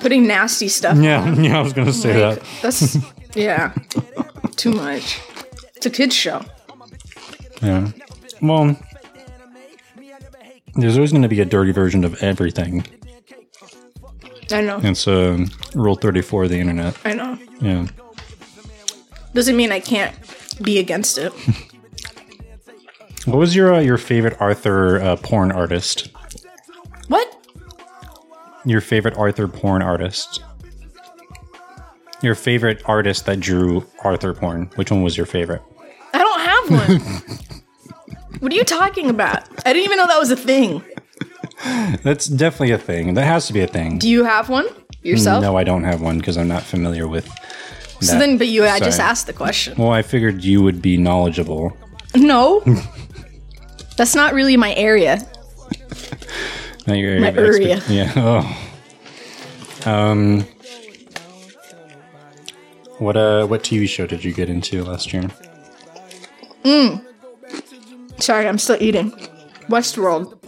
putting 0.00 0.26
nasty 0.26 0.68
stuff. 0.68 0.96
Yeah, 0.98 1.34
yeah, 1.34 1.58
I 1.58 1.62
was 1.62 1.72
gonna 1.72 1.92
say 1.92 2.24
Like, 2.28 2.40
that. 2.40 2.46
that's 2.62 2.98
yeah, 3.34 3.72
too 4.56 4.72
much. 4.72 5.20
It's 5.76 5.86
a 5.86 5.90
kids 5.90 6.14
show. 6.14 6.42
Yeah. 7.62 7.90
Well, 8.40 8.76
there's 10.76 10.96
always 10.96 11.10
going 11.12 11.22
to 11.22 11.28
be 11.28 11.40
a 11.40 11.44
dirty 11.44 11.72
version 11.72 12.04
of 12.04 12.22
everything. 12.22 12.84
I 14.50 14.60
know. 14.60 14.80
It's 14.82 15.06
Rule 15.74 15.94
34 15.94 16.44
of 16.44 16.50
the 16.50 16.58
internet. 16.58 16.96
I 17.04 17.14
know. 17.14 17.38
Yeah. 17.60 17.86
Doesn't 19.32 19.56
mean 19.56 19.72
I 19.72 19.80
can't 19.80 20.14
be 20.62 20.78
against 20.78 21.18
it. 21.18 21.32
What 23.26 23.38
was 23.38 23.56
your 23.56 23.72
uh, 23.72 23.80
your 23.80 23.96
favorite 23.96 24.36
Arthur 24.38 25.00
uh, 25.00 25.16
porn 25.16 25.50
artist? 25.50 26.10
What? 27.08 27.34
Your 28.66 28.82
favorite 28.82 29.16
Arthur 29.16 29.48
porn 29.48 29.80
artist? 29.80 30.42
Your 32.20 32.34
favorite 32.34 32.82
artist 32.84 33.24
that 33.24 33.40
drew 33.40 33.86
Arthur 34.02 34.34
porn? 34.34 34.70
Which 34.74 34.90
one 34.90 35.02
was 35.02 35.16
your 35.16 35.24
favorite? 35.24 35.62
I 36.12 36.18
don't 36.18 36.40
have 36.40 36.70
one. 37.00 37.38
what 38.44 38.52
are 38.52 38.56
you 38.56 38.64
talking 38.64 39.08
about? 39.08 39.42
I 39.66 39.72
didn't 39.72 39.86
even 39.86 39.96
know 39.96 40.06
that 40.06 40.18
was 40.18 40.30
a 40.30 40.36
thing. 40.36 40.82
That's 42.02 42.26
definitely 42.26 42.72
a 42.72 42.78
thing. 42.78 43.14
That 43.14 43.24
has 43.24 43.46
to 43.46 43.54
be 43.54 43.60
a 43.60 43.66
thing. 43.66 43.98
Do 43.98 44.08
you 44.08 44.24
have 44.24 44.50
one 44.50 44.66
yourself? 45.02 45.42
No, 45.42 45.56
I 45.56 45.64
don't 45.64 45.84
have 45.84 46.02
one 46.02 46.18
because 46.18 46.36
I'm 46.36 46.48
not 46.48 46.62
familiar 46.62 47.08
with. 47.08 47.26
So 48.02 48.18
then, 48.18 48.36
but 48.36 48.48
you, 48.48 48.64
I 48.66 48.80
just 48.80 48.98
Sorry. 48.98 49.08
asked 49.08 49.26
the 49.28 49.32
question. 49.32 49.78
Well, 49.78 49.90
I 49.92 50.02
figured 50.02 50.44
you 50.44 50.62
would 50.62 50.82
be 50.82 50.98
knowledgeable. 50.98 51.74
No, 52.14 52.60
that's 53.96 54.14
not 54.14 54.34
really 54.34 54.58
my 54.58 54.74
area. 54.74 55.26
Not 56.86 56.98
your 56.98 57.10
area 57.12 57.20
My 57.22 57.28
of 57.28 57.38
expert- 57.38 57.62
area. 57.62 57.82
Yeah. 57.88 58.12
Oh. 59.86 59.90
Um. 59.90 60.40
What 62.98 63.16
uh? 63.16 63.46
What 63.46 63.62
TV 63.62 63.88
show 63.88 64.06
did 64.06 64.22
you 64.22 64.34
get 64.34 64.50
into 64.50 64.84
last 64.84 65.12
year? 65.14 65.30
Sorry, 68.24 68.48
I'm 68.48 68.56
still 68.56 68.78
eating. 68.80 69.10
Westworld. 69.68 70.38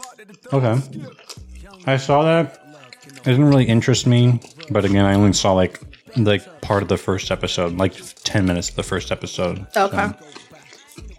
Okay. 0.50 0.80
I 1.86 1.98
saw 1.98 2.22
that. 2.22 2.62
It 3.06 3.24
didn't 3.24 3.44
really 3.44 3.66
interest 3.66 4.06
me, 4.06 4.40
but 4.70 4.86
again, 4.86 5.04
I 5.04 5.14
only 5.14 5.34
saw 5.34 5.52
like 5.52 5.80
like 6.16 6.62
part 6.62 6.82
of 6.82 6.88
the 6.88 6.96
first 6.96 7.30
episode, 7.30 7.76
like 7.76 7.92
ten 8.24 8.46
minutes 8.46 8.70
of 8.70 8.76
the 8.76 8.82
first 8.82 9.12
episode. 9.12 9.66
Okay. 9.76 10.08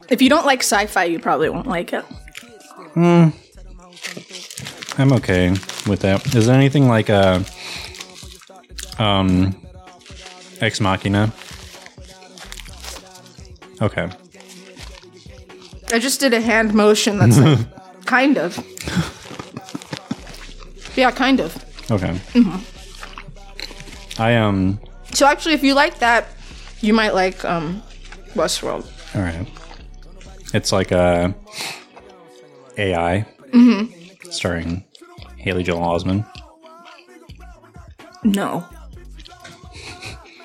If 0.09 0.19
you 0.19 0.29
don't 0.29 0.47
like 0.47 0.61
sci-fi, 0.61 1.03
you 1.03 1.19
probably 1.19 1.49
won't 1.49 1.67
like 1.67 1.93
it. 1.93 2.03
Hmm. 2.95 3.29
I'm 4.99 5.13
okay 5.13 5.51
with 5.85 5.99
that. 5.99 6.35
Is 6.35 6.47
there 6.47 6.55
anything 6.55 6.87
like 6.87 7.09
a 7.09 7.45
um 8.97 9.55
Ex 10.59 10.81
Machina? 10.81 11.31
Okay. 13.79 14.09
I 15.91 15.99
just 15.99 16.19
did 16.19 16.33
a 16.33 16.41
hand 16.41 16.73
motion 16.73 17.17
that's 17.17 17.37
like, 17.37 17.59
kind 18.05 18.37
of. 18.37 18.57
Yeah, 20.97 21.11
kind 21.11 21.39
of. 21.39 21.55
Okay. 21.91 22.13
Mm-hmm. 22.33 24.21
I 24.21 24.35
um 24.35 24.79
So 25.13 25.25
actually, 25.27 25.53
if 25.55 25.63
you 25.63 25.73
like 25.73 25.99
that, 25.99 26.25
You 26.81 26.93
might 26.93 27.13
like 27.15 27.43
um, 27.45 27.81
Westworld. 28.35 28.85
All 29.15 29.21
right. 29.21 29.47
It's 30.53 30.71
like 30.71 30.91
a 30.91 31.33
AI 32.77 33.25
starring 34.29 34.83
Haley 35.37 35.63
Joel 35.63 35.81
Osment. 35.81 36.25
No. 38.23 38.63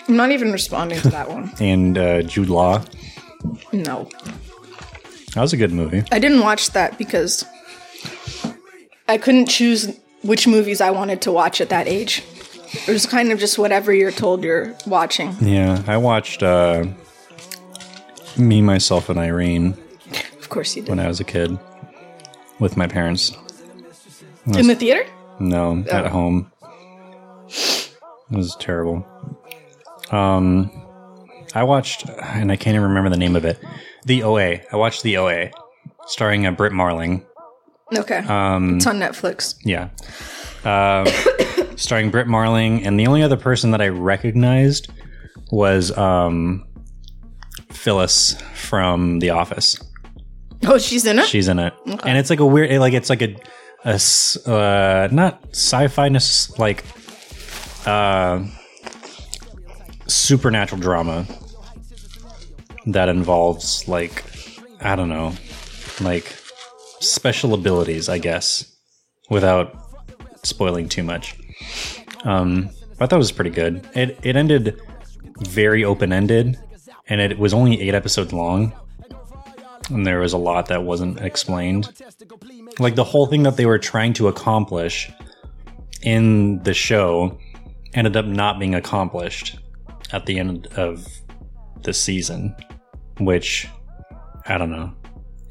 I'm 0.09 0.17
not 0.17 0.31
even 0.31 0.53
responding 0.53 1.01
to 1.01 1.09
that 1.11 1.29
one. 1.29 1.53
and 1.61 1.97
uh, 1.99 2.23
Jude 2.23 2.49
Law. 2.49 2.83
No. 3.73 4.09
That 5.35 5.41
was 5.41 5.53
a 5.53 5.57
good 5.57 5.73
movie. 5.73 6.05
I 6.13 6.19
didn't 6.19 6.41
watch 6.41 6.71
that 6.73 6.99
because 6.99 7.45
I 9.09 9.19
couldn't 9.19 9.47
choose 9.49 9.99
which 10.23 10.47
movies 10.47 10.81
I 10.81 10.91
wanted 10.91 11.23
to 11.23 11.33
watch 11.33 11.61
at 11.61 11.69
that 11.71 11.89
age. 11.89 12.23
It 12.87 12.89
was 12.93 13.07
kind 13.07 13.33
of 13.33 13.39
just 13.39 13.59
whatever 13.59 13.93
you're 13.93 14.11
told 14.13 14.45
you're 14.45 14.75
watching. 14.87 15.35
Yeah, 15.41 15.83
I 15.87 15.97
watched 15.99 16.43
uh, 16.43 16.85
Me, 18.39 18.63
Myself, 18.63 19.09
and 19.09 19.19
Irene 19.19 19.77
Of 20.39 20.49
course 20.49 20.77
you 20.77 20.83
did. 20.83 20.89
when 20.89 21.01
I 21.01 21.07
was 21.09 21.21
a 21.21 21.25
kid 21.25 21.59
with 22.59 22.77
my 22.77 22.87
parents. 22.87 23.33
In 24.47 24.67
the 24.67 24.75
theater? 24.75 25.05
No, 25.39 25.85
at 25.91 26.07
Oh. 26.07 26.09
home. 26.09 26.53
It 27.49 28.37
was 28.37 28.57
terrible. 28.57 29.07
Um, 30.11 30.71
I 31.55 31.65
watched, 31.65 32.09
and 32.09 32.51
I 32.51 32.57
can't 32.57 32.75
even 32.75 32.89
remember 32.89 33.11
the 33.11 33.17
name 33.19 33.37
of 33.37 33.45
it. 33.45 33.59
The 34.05 34.23
OA. 34.23 34.61
I 34.73 34.77
watched 34.77 35.03
the 35.03 35.17
OA, 35.17 35.51
starring 36.07 36.47
uh, 36.47 36.53
Brit 36.53 36.73
Marling. 36.73 37.25
Okay. 37.97 38.19
Um, 38.19 38.77
it's 38.77 38.87
on 38.87 38.99
Netflix. 38.99 39.57
Yeah. 39.65 39.91
Uh, 40.65 41.05
starring 41.77 42.11
Brit 42.11 42.27
Marling, 42.27 42.85
and 42.85 42.99
the 42.99 43.07
only 43.07 43.23
other 43.23 43.37
person 43.37 43.71
that 43.73 43.81
I 43.81 43.89
recognized 43.89 44.89
was 45.51 45.97
um, 45.97 46.67
Phyllis 47.71 48.41
from 48.55 49.19
The 49.19 49.31
Office. 49.31 49.79
Oh, 50.65 50.79
she's 50.79 51.05
in 51.07 51.19
it? 51.19 51.27
She's 51.27 51.49
in 51.49 51.59
it, 51.59 51.75
and 51.87 52.17
it's 52.17 52.31
like 52.31 52.41
a 52.41 52.47
weird, 52.47 52.79
like 52.79 52.93
it's 52.93 53.11
like 53.11 53.23
a 53.23 53.37
uh, 53.85 55.09
not 55.11 55.45
sci-fi, 55.51 56.09
like 56.59 56.85
uh, 57.85 58.45
supernatural 60.07 60.81
drama 60.81 61.27
that 62.87 63.09
involves 63.09 63.87
like 63.89 64.25
I 64.81 64.97
don't 64.97 65.09
know, 65.09 65.33
like 66.01 66.35
special 67.01 67.55
abilities, 67.55 68.09
I 68.09 68.19
guess, 68.19 68.77
without 69.31 69.75
spoiling 70.43 70.89
too 70.89 71.03
much. 71.03 71.37
Um, 72.25 72.71
thought 73.07 73.13
it 73.13 73.17
was 73.17 73.33
pretty 73.33 73.51
good. 73.51 73.87
It 73.95 74.19
it 74.23 74.37
ended 74.37 74.81
very 75.41 75.85
open 75.85 76.13
ended, 76.13 76.59
and 77.09 77.21
it 77.21 77.39
was 77.39 77.55
only 77.55 77.81
eight 77.81 77.95
episodes 77.95 78.33
long 78.33 78.73
and 79.91 80.07
there 80.07 80.21
was 80.21 80.33
a 80.33 80.39
lot 80.39 80.67
that 80.67 80.85
wasn't 80.85 81.21
explained. 81.21 81.93
Like 82.79 82.95
the 82.95 83.05
whole 83.05 83.27
thing 83.27 83.43
that 83.45 83.57
they 83.57 83.67
were 83.67 83.79
trying 83.79 84.13
to 84.15 84.29
accomplish 84.29 85.11
in 86.03 86.63
the 86.63 86.75
show 86.75 87.39
ended 87.95 88.17
up 88.17 88.27
not 88.27 88.59
being 88.59 88.75
accomplished 88.75 89.59
at 90.13 90.27
the 90.27 90.39
end 90.39 90.67
of 90.77 91.07
the 91.83 91.93
season, 91.93 92.55
which 93.25 93.69
I 94.47 94.59
don't 94.59 94.71
know. 94.71 94.93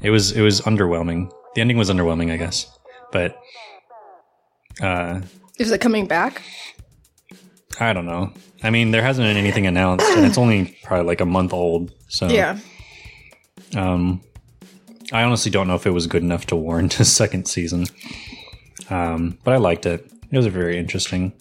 It 0.02 0.10
was 0.10 0.32
it 0.32 0.42
was 0.42 0.60
underwhelming. 0.62 1.30
The 1.54 1.60
ending 1.60 1.76
was 1.76 1.90
underwhelming, 1.90 2.30
I 2.32 2.36
guess. 2.36 2.66
But 3.12 3.38
uh 4.80 5.20
Is 5.58 5.70
it 5.70 5.80
coming 5.80 6.06
back? 6.06 6.42
I 7.80 7.92
don't 7.92 8.06
know. 8.06 8.32
I 8.62 8.70
mean, 8.70 8.90
there 8.90 9.02
hasn't 9.02 9.26
been 9.26 9.36
anything 9.36 9.66
announced, 9.66 10.06
and 10.10 10.24
it's 10.26 10.38
only 10.38 10.78
probably 10.84 11.06
like 11.06 11.20
a 11.20 11.26
month 11.26 11.52
old. 11.52 11.92
So 12.08 12.28
Yeah. 12.28 12.58
Um, 13.74 14.20
I 15.12 15.22
honestly 15.22 15.50
don't 15.50 15.66
know 15.66 15.74
if 15.74 15.86
it 15.86 15.90
was 15.90 16.06
good 16.06 16.22
enough 16.22 16.46
to 16.46 16.56
warrant 16.56 17.00
a 17.00 17.04
second 17.04 17.46
season. 17.46 17.86
Um, 18.90 19.38
but 19.44 19.54
I 19.54 19.56
liked 19.56 19.86
it. 19.86 20.10
It 20.30 20.36
was 20.36 20.46
very 20.46 20.78
interesting. 20.78 21.32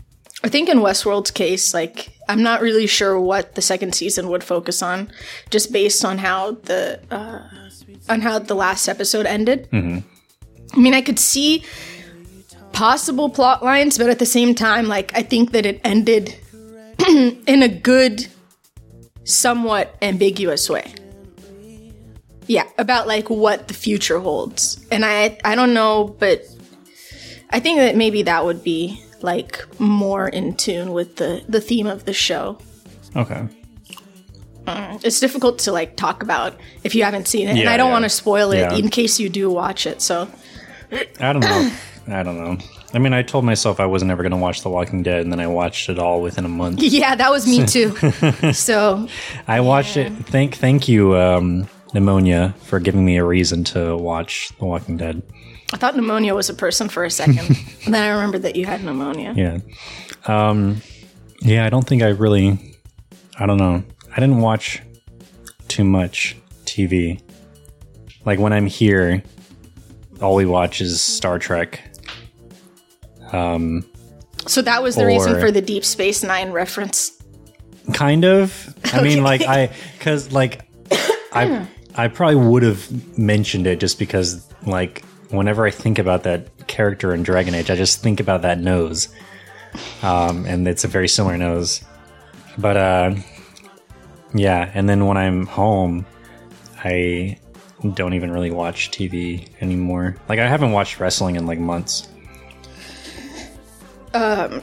I 0.43 0.49
think 0.49 0.69
in 0.69 0.80
Westworld's 0.80 1.32
case, 1.32 1.73
like 1.73 2.10
I'm 2.27 2.41
not 2.41 2.62
really 2.62 2.88
sure 2.88 3.19
what 3.19 3.56
the 3.56 3.62
second 3.62 3.93
season 3.93 4.30
would 4.30 4.43
focus 4.43 4.82
on, 4.82 5.12
just 5.49 5.71
based 5.71 6.04
on 6.04 6.17
how 6.17 6.51
the 6.51 6.99
uh, 7.12 7.41
on 8.10 8.21
how 8.21 8.39
the 8.39 8.56
last 8.56 8.88
episode 8.88 9.25
ended. 9.25 9.67
I 10.73 10.77
mean, 10.80 10.93
I 10.93 11.01
could 11.01 11.19
see 11.19 11.63
possible 12.71 13.30
plot 13.30 13.63
lines, 13.63 13.97
but 13.97 14.10
at 14.10 14.19
the 14.19 14.25
same 14.25 14.56
time, 14.56 14.88
like 14.88 15.12
I 15.15 15.21
think 15.23 15.51
that 15.51 15.65
it 15.65 15.82
ended 15.84 16.36
in 17.08 17.62
a 17.63 17.67
good, 17.67 18.27
somewhat 19.23 19.95
ambiguous 20.01 20.69
way. 20.69 20.93
Yeah, 22.47 22.67
about 22.77 23.08
like 23.08 23.30
what 23.30 23.67
the 23.67 23.73
future 23.73 24.19
holds, 24.19 24.84
and 24.91 25.06
I 25.06 25.38
I 25.43 25.56
don't 25.56 25.73
know, 25.73 26.15
but 26.19 26.43
I 27.49 27.60
think 27.60 27.77
that 27.80 27.95
maybe 27.95 28.23
that 28.23 28.43
would 28.43 28.63
be 28.63 29.04
like 29.23 29.65
more 29.79 30.27
in 30.27 30.55
tune 30.55 30.93
with 30.93 31.17
the 31.17 31.43
the 31.47 31.62
theme 31.62 31.88
of 31.88 32.05
the 32.05 32.13
show. 32.13 32.57
Okay. 33.15 33.47
It's 35.03 35.19
difficult 35.19 35.60
to 35.60 35.71
like 35.71 35.95
talk 35.97 36.23
about 36.23 36.53
if 36.84 36.95
you 36.95 37.03
haven't 37.03 37.27
seen 37.27 37.47
it, 37.47 37.57
and 37.57 37.67
I 37.67 37.75
don't 37.77 37.88
yeah. 37.88 37.91
want 37.93 38.05
to 38.05 38.10
spoil 38.10 38.51
it 38.51 38.60
Yeah. 38.60 38.73
in 38.75 38.89
case 38.89 39.19
you 39.19 39.27
do 39.29 39.49
watch 39.49 39.86
it. 39.86 40.01
So 40.01 40.29
I 41.19 41.34
don't 41.34 41.41
know. 41.41 41.71
I 42.07 42.23
don't 42.23 42.38
know. 42.38 42.57
I 42.93 42.99
mean, 42.99 43.13
I 43.13 43.21
told 43.21 43.45
myself 43.45 43.79
I 43.79 43.86
wasn't 43.86 44.12
ever 44.12 44.21
going 44.23 44.31
to 44.31 44.38
watch 44.38 44.63
The 44.63 44.69
Walking 44.69 45.01
Dead, 45.03 45.21
and 45.21 45.31
then 45.31 45.39
I 45.39 45.47
watched 45.47 45.89
it 45.89 45.97
all 45.97 46.21
within 46.21 46.45
a 46.45 46.49
month. 46.49 46.79
yeah, 46.81 47.15
that 47.15 47.31
was 47.31 47.47
me 47.47 47.65
too. 47.65 47.95
so 48.53 49.07
I 49.47 49.62
watched 49.62 49.97
it. 49.97 50.12
Thank, 50.12 50.55
thank 50.55 50.88
you, 50.88 51.15
um, 51.15 51.67
pneumonia, 51.93 52.56
for 52.63 52.80
giving 52.80 53.06
me 53.06 53.17
a 53.17 53.23
reason 53.25 53.63
to 53.65 53.95
watch 53.97 54.51
The 54.60 54.65
Walking 54.65 54.97
Dead. 54.97 55.21
I 55.73 55.77
thought 55.77 55.95
pneumonia 55.95 56.36
was 56.36 56.49
a 56.49 56.54
person 56.54 56.89
for 56.89 57.04
a 57.04 57.10
second, 57.10 57.39
and 57.86 57.93
then 57.93 58.04
I 58.04 58.10
remembered 58.10 58.41
that 58.43 58.56
you 58.56 58.65
had 58.65 58.84
pneumonia. 58.84 59.34
Yeah. 59.36 59.60
Um, 60.27 60.82
yeah, 61.41 61.65
I 61.65 61.69
don't 61.69 61.88
think 61.88 62.04
I 62.04 62.10
really. 62.10 62.77
I 63.39 63.45
don't 63.45 63.58
know. 63.58 63.84
I 64.12 64.19
didn't 64.19 64.41
watch 64.41 64.82
too 65.67 65.84
much 65.84 66.36
TV. 66.65 67.21
Like 68.25 68.39
when 68.39 68.54
I'm 68.54 68.67
here, 68.67 69.23
all 70.21 70.36
we 70.36 70.45
watch 70.45 70.82
is 70.82 71.01
Star 71.01 71.39
Trek. 71.39 71.82
Um, 73.32 73.86
So 74.47 74.62
that 74.62 74.84
was 74.84 74.95
the 74.95 75.06
reason 75.06 75.39
for 75.39 75.51
the 75.51 75.62
Deep 75.62 75.86
Space 75.86 76.23
Nine 76.23 76.51
reference. 76.51 77.17
Kind 77.93 78.25
of. 78.25 78.75
I 78.93 79.01
mean, 79.01 79.23
like 79.32 79.41
I, 79.41 79.71
because 79.97 80.32
like 80.32 80.62
I, 81.34 81.65
I 81.95 82.08
probably 82.08 82.36
would 82.36 82.63
have 82.63 83.17
mentioned 83.17 83.67
it 83.67 83.80
just 83.80 83.99
because 83.99 84.47
like 84.65 85.04
whenever 85.30 85.65
I 85.65 85.71
think 85.71 85.99
about 85.99 86.23
that 86.23 86.67
character 86.67 87.13
in 87.13 87.23
Dragon 87.23 87.54
Age, 87.54 87.69
I 87.69 87.75
just 87.75 88.01
think 88.01 88.19
about 88.19 88.41
that 88.43 88.60
nose, 88.60 89.10
um, 90.04 90.45
and 90.45 90.67
it's 90.67 90.84
a 90.84 90.88
very 90.88 91.08
similar 91.08 91.38
nose. 91.38 91.84
But 92.58 92.77
uh, 92.77 93.15
yeah, 94.34 94.71
and 94.73 94.88
then 94.88 95.06
when 95.06 95.17
I'm 95.17 95.45
home, 95.45 96.06
I 96.84 97.38
don't 97.93 98.13
even 98.13 98.32
really 98.32 98.51
watch 98.51 98.91
TV 98.91 99.47
anymore. 99.62 100.15
Like 100.30 100.39
I 100.39 100.47
haven't 100.47 100.71
watched 100.71 100.99
wrestling 100.99 101.36
in 101.36 101.45
like 101.45 101.60
months. 101.60 102.08
Um, 104.13 104.62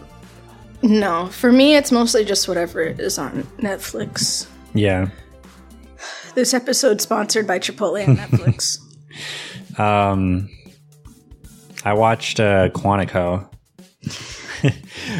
No, 0.83 1.27
for 1.27 1.51
me, 1.51 1.75
it's 1.75 1.91
mostly 1.91 2.25
just 2.25 2.47
whatever 2.47 2.83
is 2.83 3.19
on 3.19 3.43
Netflix. 3.59 4.47
Yeah. 4.75 5.09
This 6.35 6.55
episode 6.55 7.01
sponsored 7.01 7.47
by 7.47 7.59
Chipotle 7.59 8.07
on 8.07 8.17
Netflix. 8.29 8.79
Um, 9.79 10.49
I 11.85 11.95
watched 11.95 12.41
uh, 12.41 12.69
Quantico. 12.71 13.49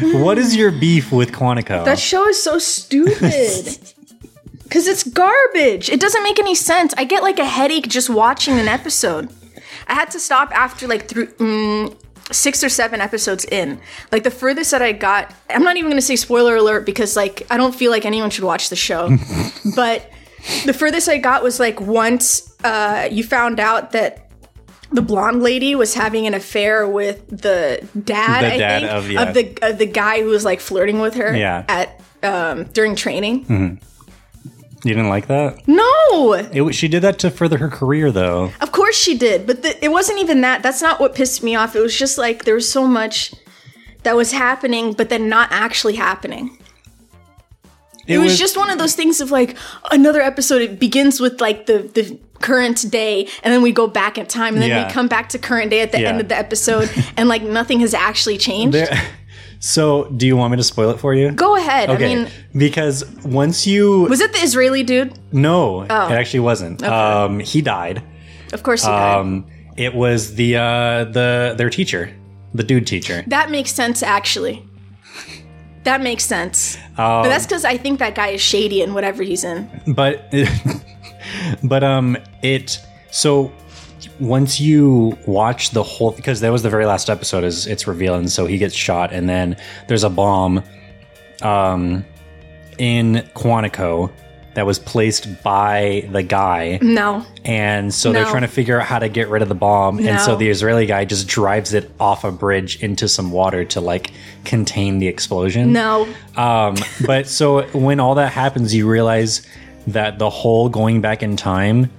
what 0.23 0.37
is 0.37 0.55
your 0.55 0.71
beef 0.71 1.11
with 1.11 1.31
Quantico? 1.31 1.83
That 1.85 1.99
show 1.99 2.27
is 2.27 2.41
so 2.41 2.59
stupid. 2.59 3.77
Cause 4.69 4.85
it's 4.87 5.03
garbage. 5.03 5.89
It 5.89 5.99
doesn't 5.99 6.21
make 6.21 6.37
any 6.37 6.53
sense. 6.53 6.93
I 6.95 7.03
get 7.03 7.23
like 7.23 7.39
a 7.39 7.45
headache 7.45 7.87
just 7.87 8.07
watching 8.07 8.59
an 8.59 8.67
episode. 8.67 9.29
I 9.87 9.95
had 9.95 10.11
to 10.11 10.19
stop 10.19 10.51
after 10.55 10.87
like 10.87 11.07
through 11.07 11.25
mm, 11.25 11.97
six 12.31 12.63
or 12.63 12.69
seven 12.69 13.01
episodes 13.01 13.45
in. 13.45 13.79
Like 14.11 14.23
the 14.23 14.29
furthest 14.31 14.69
that 14.69 14.83
I 14.83 14.91
got, 14.91 15.33
I'm 15.49 15.63
not 15.63 15.77
even 15.77 15.89
gonna 15.89 16.01
say 16.01 16.15
spoiler 16.15 16.55
alert 16.55 16.85
because 16.85 17.15
like 17.15 17.47
I 17.49 17.57
don't 17.57 17.73
feel 17.73 17.89
like 17.89 18.05
anyone 18.05 18.29
should 18.29 18.43
watch 18.43 18.69
the 18.69 18.75
show. 18.75 19.17
but 19.75 20.11
the 20.65 20.73
furthest 20.73 21.07
I 21.09 21.17
got 21.17 21.43
was 21.43 21.59
like 21.59 21.79
once 21.81 22.53
uh, 22.63 23.07
you 23.11 23.23
found 23.23 23.59
out 23.59 23.91
that 23.91 24.29
the 24.91 25.01
blonde 25.01 25.43
lady 25.43 25.75
was 25.75 25.93
having 25.93 26.25
an 26.27 26.33
affair 26.33 26.87
with 26.87 27.27
the 27.29 27.87
dad, 28.03 28.41
The 28.43 28.53
I 28.55 28.57
dad 28.57 28.79
think, 28.81 28.91
of- 28.91 29.11
yeah. 29.11 29.31
the 29.31 29.57
of 29.71 29.77
the 29.77 29.85
guy 29.85 30.21
who 30.21 30.29
was 30.29 30.43
like 30.45 30.59
flirting 30.59 30.99
with 30.99 31.13
her 31.15 31.35
Yeah. 31.35 31.63
at 31.67 32.01
um, 32.23 32.63
during 32.73 32.95
training. 32.95 33.79
you 34.83 34.93
didn't 34.93 35.09
like 35.09 35.27
that? 35.27 35.67
No, 35.67 36.33
It, 36.33 36.73
she 36.73 36.87
did 36.87 37.01
that 37.03 37.19
to 37.19 37.29
further 37.29 37.57
her 37.59 37.69
career, 37.69 38.11
though. 38.11 38.51
of 38.61 38.71
course 38.71 38.95
she 38.95 39.17
did, 39.17 39.45
but 39.45 39.61
the, 39.61 39.83
it 39.83 39.89
wasn't 39.89 40.19
even 40.19 40.41
that. 40.41 40.63
That's 40.63 40.81
not 40.81 40.99
what 40.99 41.13
pissed 41.15 41.43
me 41.43 41.55
off. 41.55 41.75
It 41.75 41.81
was 41.81 41.97
just 41.97 42.17
like 42.17 42.45
there 42.45 42.55
was 42.55 42.69
so 42.71 42.87
much 42.87 43.33
that 44.03 44.15
was 44.15 44.31
happening, 44.31 44.93
but 44.93 45.09
then 45.09 45.27
not 45.29 45.49
actually 45.51 45.95
happening. 45.95 46.57
It, 48.09 48.17
was, 48.17 48.37
just 48.39 48.57
one 48.57 48.69
of 48.69 48.77
those 48.77 48.95
things 48.95 49.21
of 49.21 49.31
like 49.31 49.55
another 49.91 50.21
episode. 50.21 50.61
It 50.61 50.79
begins 50.79 51.19
with 51.19 51.39
like 51.39 51.65
the 51.67 51.79
the 51.93 52.19
current 52.39 52.89
day, 52.89 53.27
and 53.43 53.53
then 53.53 53.61
we 53.61 53.71
go 53.71 53.87
back 53.87 54.17
in 54.17 54.25
time, 54.25 54.53
and 54.53 54.61
then 54.61 54.69
Yeah. 54.69 54.87
we 54.87 54.93
come 54.93 55.07
back 55.07 55.29
to 55.29 55.37
current 55.37 55.69
day 55.69 55.81
at 55.81 55.91
the 55.91 56.01
Yeah. 56.01 56.09
end 56.09 56.21
of 56.21 56.27
the 56.29 56.37
episode, 56.37 56.89
and 57.17 57.29
like 57.29 57.43
nothing 57.43 57.79
has 57.81 57.93
actually 57.93 58.37
changed. 58.37 58.75
There- 58.75 59.01
so, 59.61 60.05
do 60.15 60.25
you 60.25 60.37
want 60.37 60.51
me 60.51 60.57
to 60.57 60.63
spoil 60.63 60.89
it 60.91 60.99
for 61.01 61.13
you? 61.13 61.31
Go 61.31 61.57
ahead. 61.57 61.89
Okay. 61.89 62.11
I 62.11 62.15
mean, 62.15 62.29
because 62.55 63.03
once 63.25 63.67
you 63.67 64.03
was 64.03 64.21
it 64.21 64.31
the 64.31 64.39
Israeli 64.39 64.83
dude? 64.83 65.11
no, 65.33 65.85
Oh. 65.89 66.07
it 66.07 66.13
actually 66.13 66.39
wasn't. 66.39 66.81
Um, 66.81 67.39
he 67.41 67.61
died. 67.61 68.01
Of 68.53 68.63
course 68.63 68.83
he 68.83 68.87
died. 68.89 69.19
Um, 69.19 69.45
it 69.75 69.93
was 69.93 70.35
the 70.35 70.55
uh, 70.55 71.03
the 71.05 71.55
their 71.57 71.69
teacher, 71.69 72.09
the 72.53 72.63
dude 72.63 72.87
teacher. 72.87 73.23
That 73.27 73.51
makes 73.51 73.71
sense, 73.73 74.01
actually. 74.01 74.63
That 75.89 76.01
makes 76.01 76.23
sense. 76.23 76.77
Um, 76.99 77.23
but 77.23 77.29
that's 77.29 77.47
because 77.47 77.65
I 77.65 77.75
think 77.75 77.97
that 77.97 78.13
guy 78.13 78.27
is 78.27 78.41
shady 78.41 78.83
in 78.83 78.93
whatever 78.93 79.23
he's 79.23 79.43
in. 79.43 79.67
but 79.87 80.31
but 81.63 81.83
um 81.83 82.15
it 82.43 82.79
so 83.09 83.51
once 84.19 84.59
you 84.59 85.17
watch 85.25 85.71
the 85.71 85.81
whole 85.81 86.11
because 86.11 86.41
that 86.41 86.51
was 86.51 86.61
the 86.61 86.69
very 86.69 86.85
last 86.85 87.09
episode 87.09 87.43
is 87.43 87.65
it's 87.65 87.87
revealing 87.87 88.27
so 88.27 88.45
he 88.45 88.57
gets 88.59 88.75
shot 88.75 89.11
and 89.11 89.27
then 89.27 89.57
there's 89.87 90.03
a 90.03 90.09
bomb 90.09 90.63
um 91.41 92.05
in 92.77 93.15
Quantico 93.33 94.11
that 94.55 94.65
was 94.65 94.79
placed 94.79 95.43
by 95.43 96.07
the 96.11 96.23
guy 96.23 96.79
No. 96.81 97.25
and 97.45 97.93
so 97.93 98.11
they're 98.11 98.25
trying 98.25 98.41
to 98.41 98.47
figure 98.47 98.79
out 98.79 98.85
how 98.87 98.99
to 98.99 99.07
get 99.09 99.29
rid 99.29 99.41
of 99.41 99.47
the 99.49 99.55
bomb 99.55 99.99
and 99.99 100.19
so 100.19 100.35
the 100.35 100.49
Israeli 100.49 100.85
guy 100.85 101.05
just 101.05 101.27
drives 101.27 101.73
it 101.73 101.91
off 101.99 102.23
a 102.23 102.31
bridge 102.31 102.81
into 102.83 103.07
some 103.07 103.31
water 103.31 103.63
to 103.65 103.81
like 103.81 104.11
contain 104.45 104.99
the 104.99 105.07
explosion 105.07 105.71
No. 105.71 106.07
um, 106.35 106.75
but 107.05 107.27
so 107.27 107.63
when 107.69 107.99
all 107.99 108.15
that 108.15 108.31
happens, 108.31 108.73
you 108.73 108.87
realize 108.89 109.45
that 109.87 110.19
the 110.19 110.29
whole 110.29 110.69
going 110.69 111.01
back 111.01 111.23
in 111.23 111.35
time, 111.35 111.89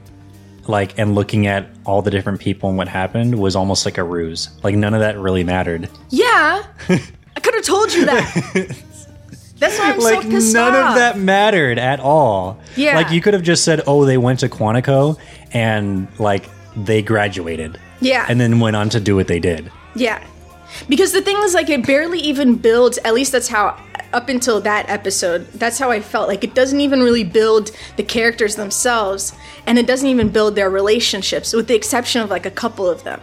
like, 0.68 0.98
and 0.98 1.14
looking 1.14 1.46
at 1.46 1.68
all 1.84 2.02
the 2.02 2.10
different 2.10 2.40
people 2.40 2.68
and 2.68 2.78
what 2.78 2.86
happened 2.88 3.34
was 3.38 3.56
almost 3.56 3.84
like 3.84 3.98
a 3.98 4.04
ruse. 4.04 4.48
Like, 4.62 4.74
none 4.76 4.94
of 4.94 5.00
that 5.00 5.18
really 5.18 5.42
mattered. 5.42 5.88
Yeah. 6.10 6.62
I 6.88 7.40
could 7.40 7.54
have 7.54 7.64
told 7.64 7.92
you 7.92 8.04
that. 8.06 8.76
That's 9.60 9.78
why 9.78 9.92
I'm 9.92 10.00
Like, 10.00 10.22
so 10.22 10.28
pissed 10.30 10.54
none 10.54 10.74
off. 10.74 10.90
of 10.90 10.94
that 10.96 11.18
mattered 11.18 11.78
at 11.78 12.00
all. 12.00 12.58
Yeah. 12.76 12.96
Like, 12.96 13.12
you 13.12 13.20
could 13.20 13.34
have 13.34 13.42
just 13.42 13.62
said, 13.64 13.82
oh, 13.86 14.04
they 14.04 14.18
went 14.18 14.40
to 14.40 14.48
Quantico 14.48 15.18
and, 15.52 16.08
like, 16.18 16.48
they 16.76 17.02
graduated. 17.02 17.78
Yeah. 18.00 18.26
And 18.28 18.40
then 18.40 18.58
went 18.58 18.74
on 18.74 18.88
to 18.90 19.00
do 19.00 19.14
what 19.14 19.28
they 19.28 19.38
did. 19.38 19.70
Yeah. 19.94 20.24
Because 20.88 21.12
the 21.12 21.20
thing 21.20 21.36
is, 21.44 21.54
like, 21.54 21.68
it 21.68 21.86
barely 21.86 22.18
even 22.20 22.56
builds, 22.56 22.98
at 23.04 23.12
least 23.12 23.32
that's 23.32 23.48
how, 23.48 23.78
up 24.12 24.28
until 24.28 24.60
that 24.62 24.88
episode, 24.88 25.46
that's 25.52 25.78
how 25.78 25.90
I 25.90 26.00
felt. 26.00 26.26
Like, 26.28 26.42
it 26.42 26.54
doesn't 26.54 26.80
even 26.80 27.00
really 27.00 27.24
build 27.24 27.70
the 27.96 28.02
characters 28.02 28.56
themselves, 28.56 29.34
and 29.66 29.78
it 29.78 29.86
doesn't 29.86 30.08
even 30.08 30.30
build 30.30 30.54
their 30.54 30.70
relationships, 30.70 31.52
with 31.52 31.68
the 31.68 31.74
exception 31.74 32.22
of, 32.22 32.30
like, 32.30 32.46
a 32.46 32.50
couple 32.50 32.88
of 32.88 33.04
them. 33.04 33.20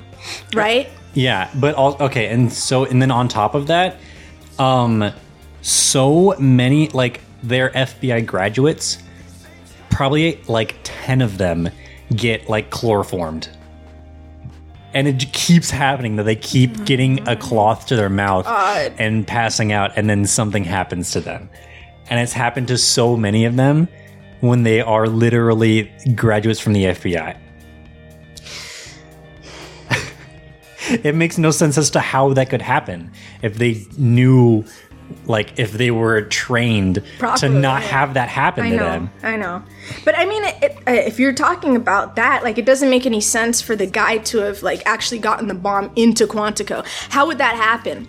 Right? 0.54 0.89
Yeah, 1.13 1.50
but 1.56 1.73
all 1.76 1.97
okay, 2.02 2.28
and 2.28 2.52
so 2.54 2.86
and 2.86 3.02
then 3.02 3.10
on 3.12 3.28
top 3.28 3.56
of 3.56 3.67
that, 3.67 3.97
um 4.60 5.12
so 5.67 6.34
many 6.39 6.88
like 6.89 7.19
their 7.43 7.69
FBI 7.71 8.25
graduates, 8.25 8.99
probably 9.89 10.41
like 10.47 10.75
10 10.84 11.21
of 11.21 11.38
them 11.38 11.69
get 12.15 12.47
like 12.47 12.69
chloroformed. 12.69 13.49
And 14.93 15.10
it 15.10 15.34
keeps 15.34 15.69
happening 15.69 16.15
that 16.15 16.23
they 16.23 16.38
keep 16.38 16.71
mm-hmm. 16.71 16.86
getting 16.86 17.27
a 17.27 17.36
cloth 17.36 17.88
to 17.88 17.97
their 17.97 18.10
mouth 18.10 18.45
God. 18.45 18.93
and 18.97 19.27
passing 19.27 19.73
out 19.73 19.91
and 19.97 20.10
then 20.10 20.25
something 20.25 20.63
happens 20.63 21.12
to 21.12 21.19
them. 21.19 21.49
And 22.10 22.21
it's 22.21 22.32
happened 22.32 22.69
to 22.69 22.77
so 22.77 23.17
many 23.17 23.43
of 23.43 23.58
them 23.58 23.89
when 24.39 24.63
they 24.63 24.80
are 24.80 25.08
literally 25.08 25.91
graduates 26.15 26.62
from 26.62 26.71
the 26.71 26.86
FBI. 26.86 27.38
it 31.03 31.13
makes 31.13 31.38
no 31.38 31.51
sense 31.51 31.77
as 31.77 31.89
to 31.89 31.99
how 31.99 32.32
that 32.34 32.49
could 32.49 32.62
happen 32.62 33.12
if 33.41 33.56
they 33.56 33.86
knew 33.97 34.63
like 35.26 35.60
if 35.60 35.74
they 35.74 35.91
were 35.91 36.22
trained 36.24 37.04
to 37.38 37.50
not 37.50 37.82
have 37.84 38.13
that 38.15 38.30
happen 38.30 38.65
I 38.65 38.70
to 38.72 38.76
know. 38.76 38.89
them 38.89 39.10
I 39.24 39.36
know. 39.36 39.63
But 40.06 40.17
I 40.17 40.26
mean, 40.26 40.43
it, 40.43 40.63
it, 40.63 40.78
if 40.88 41.20
you're 41.20 41.34
talking 41.34 41.76
about 41.76 42.15
that, 42.15 42.43
like, 42.43 42.58
it 42.58 42.65
doesn't 42.65 42.89
make 42.89 43.06
any 43.06 43.22
sense 43.22 43.62
for 43.62 43.76
the 43.76 43.86
guy 43.86 44.17
to 44.20 44.39
have, 44.39 44.63
like, 44.63 44.84
actually 44.86 45.20
gotten 45.20 45.48
the 45.48 45.54
bomb 45.54 45.91
into 45.96 46.28
Quantico. 46.28 46.86
How 47.10 47.28
would 47.28 47.38
that 47.38 47.56
happen? 47.56 48.08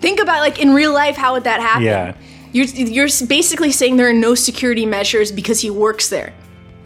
Think 0.00 0.20
about, 0.20 0.40
like, 0.40 0.60
in 0.60 0.74
real 0.74 0.92
life, 0.92 1.16
how 1.16 1.34
would 1.34 1.44
that 1.44 1.60
happen? 1.60 1.84
Yeah. 1.84 2.16
You're, 2.52 2.66
you're 2.66 3.08
basically 3.26 3.72
saying 3.72 3.96
there 3.96 4.08
are 4.08 4.12
no 4.12 4.34
security 4.34 4.86
measures 4.86 5.30
because 5.30 5.60
he 5.60 5.70
works 5.70 6.08
there. 6.08 6.32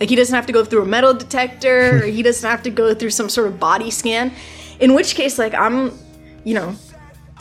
Like, 0.00 0.08
he 0.08 0.16
doesn't 0.16 0.34
have 0.34 0.46
to 0.46 0.52
go 0.52 0.64
through 0.64 0.82
a 0.82 0.86
metal 0.86 1.14
detector 1.14 1.96
or 2.02 2.06
he 2.06 2.22
doesn't 2.22 2.48
have 2.48 2.62
to 2.64 2.70
go 2.70 2.94
through 2.94 3.10
some 3.10 3.28
sort 3.28 3.46
of 3.46 3.60
body 3.60 3.90
scan. 3.90 4.32
In 4.80 4.94
which 4.94 5.14
case, 5.14 5.38
like, 5.38 5.54
I'm, 5.54 5.92
you 6.44 6.54
know, 6.54 6.74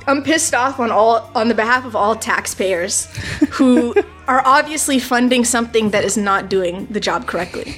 I'm 0.08 0.24
pissed 0.24 0.54
off 0.56 0.80
on 0.80 0.92
all 0.92 1.30
on 1.36 1.48
the 1.48 1.54
behalf 1.56 1.86
of 1.86 1.96
all 1.96 2.16
taxpayers 2.16 3.06
who 3.52 3.94
are 4.28 4.42
obviously 4.46 5.00
funding 5.00 5.46
something 5.46 5.92
that 5.92 6.04
is 6.04 6.18
not 6.18 6.50
doing 6.50 6.88
the 6.88 7.00
job 7.00 7.28
correctly. 7.28 7.76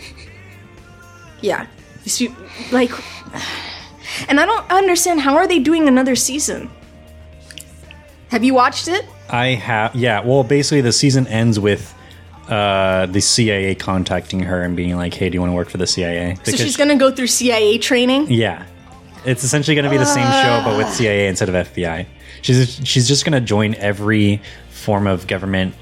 Yeah. 1.42 1.68
Like 2.72 2.92
and 4.30 4.40
I 4.40 4.46
don't 4.46 4.72
understand 4.72 5.22
how 5.22 5.36
are 5.36 5.48
they 5.48 5.60
doing 5.60 5.88
another 5.88 6.16
season? 6.16 6.70
Have 8.30 8.44
you 8.44 8.54
watched 8.54 8.88
it? 8.88 9.06
i 9.30 9.48
have 9.48 9.96
yeah 9.96 10.20
well 10.20 10.44
basically 10.44 10.82
the 10.82 10.92
season 10.92 11.26
ends 11.28 11.58
with 11.58 11.96
uh 12.50 13.06
the 13.06 13.22
cia 13.22 13.74
contacting 13.74 14.42
her 14.42 14.62
and 14.62 14.76
being 14.76 14.98
like 14.98 15.14
hey 15.14 15.30
do 15.30 15.36
you 15.36 15.40
want 15.40 15.50
to 15.50 15.56
work 15.56 15.70
for 15.70 15.78
the 15.78 15.88
cia 15.88 16.36
So 16.44 16.52
she's 16.52 16.76
going 16.76 16.90
to 16.90 16.98
go 16.98 17.10
through 17.10 17.28
CIA 17.28 17.78
training? 17.78 18.28
yeah 18.30 18.66
it's 19.26 19.44
essentially 19.44 19.76
going 19.76 19.86
to 19.86 19.92
be 19.92 19.98
the 19.98 20.06
same 20.06 20.26
show 20.26 20.62
but 20.66 20.74
Ah. 20.74 20.78
with 20.78 20.90
cia 20.94 21.28
instead 21.28 21.50
of 21.50 21.56
fbi 21.74 22.06
she's 22.42 22.80
she's 22.84 23.08
just 23.08 23.24
going 23.26 23.34
to 23.34 23.42
join 23.42 23.76
every 23.76 24.42
form 24.70 25.08
of 25.08 25.28
government 25.28 25.74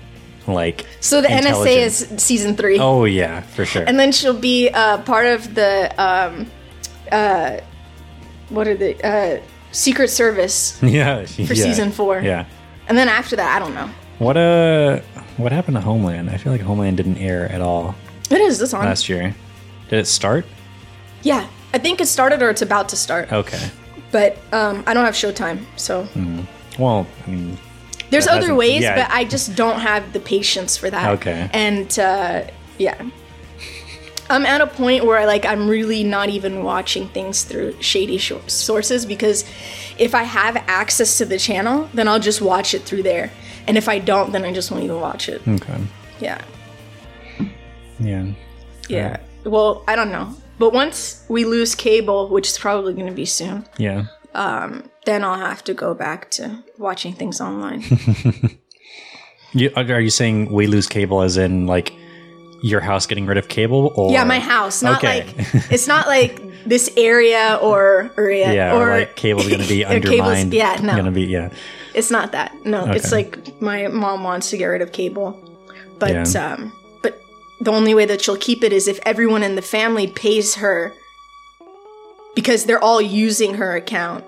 like 0.48 0.86
So 1.00 1.22
the 1.22 1.28
NSA 1.28 1.78
is 1.78 2.08
season 2.18 2.56
3. 2.56 2.80
oh 2.80 3.06
yeah 3.06 3.42
for 3.42 3.64
sure 3.66 3.84
And 3.84 4.00
then 4.00 4.12
she'll 4.12 4.40
be 4.40 4.70
uh, 4.70 4.98
part 5.04 5.26
of 5.28 5.54
the 5.56 5.94
um, 6.02 6.48
uh, 7.12 7.60
what 8.50 8.68
are 8.68 8.76
the 8.76 8.94
uh, 9.06 9.40
Secret 9.72 10.10
Service 10.10 10.78
yeah 10.84 11.26
for 11.26 11.56
season 11.56 11.92
four. 11.92 12.20
yeah 12.22 12.46
And 12.90 12.98
then 12.98 13.08
after 13.08 13.36
that, 13.38 13.56
I 13.56 13.60
don't 13.60 13.74
know. 13.76 13.90
What 14.20 14.36
uh 14.38 15.00
what 15.38 15.52
happened 15.52 15.78
to 15.78 15.82
Homeland? 15.82 16.30
I 16.30 16.38
feel 16.38 16.52
like 16.52 16.62
Homeland 16.62 16.98
didn't 16.98 17.18
air 17.18 17.50
at 17.52 17.62
all 17.62 17.96
It 18.30 18.42
is 18.42 18.58
this 18.60 18.74
on? 18.74 18.84
last 18.86 19.08
year. 19.10 19.34
Did 19.90 20.00
it 20.00 20.08
start? 20.08 20.46
yeah, 21.24 21.48
I 21.74 21.78
think 21.78 22.02
it 22.02 22.08
started 22.08 22.42
or 22.42 22.50
it's 22.50 22.62
about 22.62 22.90
to 22.90 22.96
start. 22.96 23.32
Okay. 23.32 23.70
But 24.12 24.38
um, 24.52 24.84
I 24.88 24.94
don't 24.94 25.06
have 25.06 25.14
Showtime, 25.14 25.66
so 25.78 26.08
Well, 26.78 27.08
I 27.26 27.30
mean, 27.30 27.58
there's 28.10 28.28
other 28.28 28.54
ways, 28.54 28.82
yeah. 28.82 28.96
but 28.96 29.16
I 29.16 29.24
just 29.24 29.56
don't 29.56 29.80
have 29.80 30.12
the 30.12 30.20
patience 30.20 30.76
for 30.76 30.90
that. 30.90 31.12
Okay. 31.12 31.50
And 31.54 31.98
uh, 31.98 32.44
yeah, 32.78 33.02
I'm 34.30 34.46
at 34.46 34.60
a 34.60 34.68
point 34.68 35.06
where 35.06 35.18
I 35.18 35.26
like 35.26 35.46
I'm 35.46 35.68
really 35.70 36.04
not 36.04 36.30
even 36.30 36.64
watching 36.64 37.08
things 37.10 37.44
through 37.44 37.82
shady 37.82 38.18
shor- 38.18 38.48
sources 38.48 39.06
because 39.06 39.46
if 39.98 40.14
I 40.14 40.24
have 40.24 40.58
access 40.68 41.18
to 41.20 41.26
the 41.26 41.38
channel, 41.38 41.90
then 41.94 42.08
I'll 42.10 42.20
just 42.20 42.42
watch 42.42 42.74
it 42.74 42.82
through 42.84 43.04
there. 43.04 43.32
And 43.68 43.78
if 43.78 43.88
I 43.88 44.00
don't, 44.00 44.32
then 44.32 44.44
I 44.44 44.52
just 44.52 44.72
won't 44.72 44.84
even 44.84 45.00
watch 45.00 45.30
it. 45.30 45.42
okay. 45.48 45.80
Yeah. 46.20 46.42
Yeah. 48.00 48.26
Yeah. 48.90 49.18
Well, 49.46 49.84
I 49.88 49.96
don't 49.96 50.12
know. 50.12 50.36
But 50.62 50.74
once 50.74 51.26
we 51.28 51.44
lose 51.44 51.74
cable, 51.76 52.30
which 52.30 52.48
is 52.48 52.58
probably 52.58 52.94
going 52.94 53.08
to 53.08 53.20
be 53.24 53.26
soon, 53.26 53.66
Yeah. 53.78 54.06
then 55.06 55.24
I'll 55.26 55.40
have 55.50 55.64
to 55.64 55.74
go 55.74 55.94
back 55.96 56.30
to 56.38 56.64
watching 56.78 57.14
things 57.14 57.42
online. 57.42 57.84
You, 59.54 59.70
are 59.76 60.00
you 60.00 60.10
saying 60.10 60.50
we 60.54 60.66
lose 60.68 60.88
cable 60.88 61.22
as 61.22 61.36
in 61.36 61.68
like 61.68 61.92
your 62.64 62.80
house 62.80 63.06
getting 63.06 63.26
rid 63.26 63.38
of 63.38 63.50
cable 63.50 63.92
or 63.96 64.12
yeah, 64.14 64.24
my 64.24 64.40
house. 64.40 64.82
Not 64.82 65.04
Okay. 65.04 65.26
like 65.26 65.72
it's 65.72 65.88
not 65.88 66.08
like 66.08 66.40
this 66.66 66.90
area 66.96 67.60
or 67.62 68.12
area 68.18 68.54
Yeah, 68.54 68.78
or, 68.78 68.88
like 69.00 69.16
cable's 69.18 69.50
going 69.50 69.62
to 69.62 69.68
be 69.68 69.84
or 69.86 69.90
undermined. 69.90 70.54
Yeah, 70.54 70.80
no, 70.82 70.94
Going 70.94 71.06
to 71.06 71.12
be 71.12 71.24
yeah. 71.24 71.50
it's 71.94 72.10
not 72.12 72.32
that. 72.32 72.54
No, 72.66 72.86
it's 72.92 73.12
like 73.12 73.60
my 73.62 73.88
mom 73.90 74.24
wants 74.24 74.50
to 74.52 74.58
get 74.58 74.68
rid 74.68 74.82
of 74.82 74.92
cable, 74.94 75.36
but 76.00 76.12
Yeah. 76.12 76.54
um, 76.54 76.72
but 76.72 76.81
the 77.62 77.72
only 77.72 77.94
way 77.94 78.06
that 78.06 78.22
she'll 78.22 78.38
keep 78.38 78.64
it 78.64 78.74
is 78.74 78.88
if 78.88 79.00
everyone 79.06 79.44
in 79.44 79.56
the 79.56 79.62
family 79.62 80.08
pays 80.08 80.56
her 80.56 80.94
because 82.36 82.66
they're 82.66 82.84
all 82.84 83.02
using 83.02 83.56
her 83.56 83.76
account. 83.76 84.24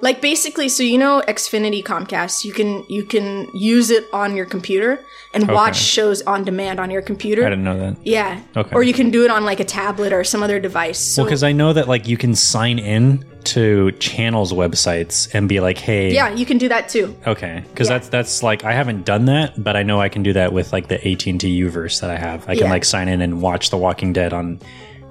Like 0.00 0.20
basically, 0.20 0.68
so 0.68 0.82
you 0.82 0.98
know 0.98 1.22
Xfinity 1.28 1.84
Comcast, 1.84 2.44
you 2.44 2.52
can 2.52 2.84
you 2.88 3.04
can 3.04 3.48
use 3.54 3.90
it 3.90 4.04
on 4.12 4.34
your 4.34 4.46
computer 4.46 5.04
and 5.34 5.46
watch 5.48 5.76
shows 5.76 6.22
on 6.22 6.42
demand 6.42 6.80
on 6.80 6.90
your 6.90 7.02
computer. 7.02 7.44
I 7.44 7.50
didn't 7.50 7.64
know 7.64 7.78
that. 7.78 7.96
Yeah. 8.04 8.40
Okay. 8.56 8.74
Or 8.74 8.82
you 8.82 8.94
can 8.94 9.10
do 9.10 9.24
it 9.24 9.30
on 9.30 9.44
like 9.44 9.60
a 9.60 9.64
tablet 9.64 10.12
or 10.12 10.24
some 10.24 10.42
other 10.42 10.58
device. 10.58 10.98
So 10.98 11.22
Well, 11.22 11.28
because 11.28 11.42
I 11.42 11.52
know 11.52 11.74
that 11.74 11.86
like 11.86 12.08
you 12.08 12.16
can 12.16 12.34
sign 12.34 12.78
in 12.78 13.24
to 13.46 13.92
channels 13.92 14.52
websites 14.52 15.32
and 15.34 15.48
be 15.48 15.60
like, 15.60 15.78
"Hey, 15.78 16.12
Yeah, 16.12 16.34
you 16.34 16.46
can 16.46 16.58
do 16.58 16.68
that 16.68 16.88
too. 16.88 17.14
okay," 17.26 17.62
because 17.70 17.88
Yeah. 17.88 17.94
that's 17.98 18.08
that's 18.08 18.42
like 18.42 18.64
I 18.64 18.72
haven't 18.72 19.04
done 19.04 19.26
that, 19.26 19.62
but 19.62 19.76
I 19.76 19.82
know 19.82 20.00
I 20.00 20.08
can 20.08 20.22
do 20.22 20.32
that 20.34 20.52
with 20.52 20.72
like 20.72 20.88
the 20.88 20.96
AT 21.06 21.26
and 21.30 21.40
T 21.40 21.60
Uverse 21.62 22.00
that 22.00 22.10
I 22.10 22.16
have. 22.16 22.42
I 22.48 22.54
can 22.54 22.64
Yeah. 22.64 22.70
like 22.70 22.84
sign 22.84 23.08
in 23.08 23.20
and 23.20 23.40
watch 23.42 23.70
The 23.70 23.76
Walking 23.76 24.12
Dead 24.12 24.32
on 24.32 24.60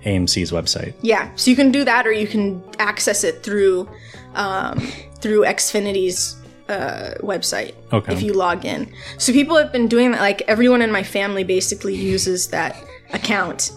AMC's 0.05 0.51
website. 0.51 0.93
Yeah, 1.01 1.29
so 1.35 1.49
you 1.49 1.55
can 1.55 1.71
do 1.71 1.83
that, 1.85 2.05
or 2.05 2.11
you 2.11 2.27
can 2.27 2.61
access 2.79 3.23
it 3.23 3.43
through 3.43 3.87
um, 4.35 4.79
through 5.21 5.41
Xfinity's 5.45 6.35
uh, 6.69 7.11
website 7.21 7.73
Okay. 7.93 8.13
if 8.13 8.21
you 8.23 8.33
log 8.33 8.65
in. 8.65 8.91
So 9.17 9.31
people 9.31 9.55
have 9.57 9.71
been 9.71 9.87
doing 9.87 10.11
that. 10.11 10.21
Like 10.21 10.41
everyone 10.47 10.81
in 10.81 10.91
my 10.91 11.03
family 11.03 11.43
basically 11.43 11.93
uses 11.95 12.47
that 12.47 12.75
account, 13.13 13.71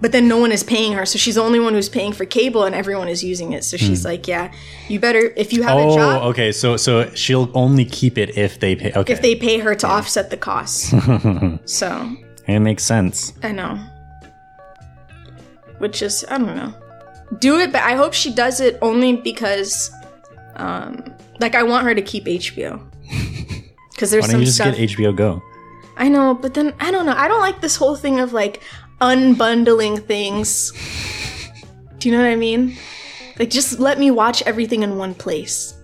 but 0.00 0.12
then 0.12 0.28
no 0.28 0.38
one 0.38 0.52
is 0.52 0.62
paying 0.62 0.92
her, 0.92 1.04
so 1.06 1.18
she's 1.18 1.34
the 1.34 1.40
only 1.42 1.58
one 1.60 1.74
who's 1.74 1.88
paying 1.88 2.12
for 2.12 2.24
cable, 2.24 2.64
and 2.64 2.74
everyone 2.74 3.08
is 3.08 3.22
using 3.24 3.52
it. 3.52 3.64
So 3.64 3.76
she's 3.76 4.04
like, 4.04 4.28
"Yeah, 4.28 4.52
you 4.88 5.00
better 5.00 5.32
if 5.36 5.52
you 5.52 5.62
have 5.62 5.76
a 5.78 5.82
Hmm. 5.82 5.90
Oh, 5.90 5.96
job." 5.96 6.22
okay. 6.30 6.52
So 6.52 6.76
so 6.76 7.10
she'll 7.14 7.50
only 7.54 7.84
keep 7.84 8.16
it 8.18 8.36
if 8.36 8.60
they 8.60 8.76
pay. 8.76 8.92
Okay, 8.94 9.12
If 9.12 9.22
they 9.22 9.34
pay 9.34 9.58
her 9.58 9.74
to 9.74 9.86
offset 9.86 10.30
the 10.30 10.36
costs. 10.36 10.92
so, 11.64 12.16
it 12.46 12.60
makes 12.60 12.84
sense. 12.84 13.32
I 13.42 13.52
know. 13.52 13.78
Which 15.78 16.02
is, 16.02 16.24
I 16.28 16.38
don't 16.38 16.56
know. 16.56 16.74
Do 17.38 17.58
it, 17.58 17.72
but 17.72 17.82
I 17.82 17.94
hope 17.94 18.12
she 18.14 18.32
does 18.34 18.60
it 18.60 18.78
only 18.82 19.16
because, 19.16 19.90
um, 20.56 21.14
like, 21.40 21.54
I 21.54 21.62
want 21.62 21.84
her 21.86 21.94
to 21.94 22.02
keep 22.02 22.24
HBO. 22.24 22.80
Because 23.92 24.12
there's 24.12 24.22
Why 24.22 24.26
don't 24.28 24.30
some 24.34 24.40
you 24.40 24.46
just 24.46 24.58
stuff. 24.58 24.76
get 24.76 24.90
HBO 24.90 25.16
Go? 25.16 25.42
I 25.96 26.08
know, 26.08 26.32
but 26.32 26.54
then, 26.54 26.72
I 26.78 26.92
don't 26.92 27.04
know. 27.04 27.14
I 27.16 27.26
don't 27.26 27.40
like 27.40 27.60
this 27.60 27.74
whole 27.74 27.96
thing 27.96 28.20
of, 28.20 28.32
like, 28.32 28.62
unbundling 29.00 30.04
things. 30.06 30.72
Do 31.98 32.08
you 32.08 32.16
know 32.16 32.22
what 32.22 32.30
I 32.30 32.36
mean? 32.36 32.76
Like, 33.38 33.50
just 33.50 33.78
let 33.78 33.98
me 33.98 34.10
watch 34.10 34.42
everything 34.42 34.82
in 34.82 34.96
one 34.98 35.14
place. 35.14 35.74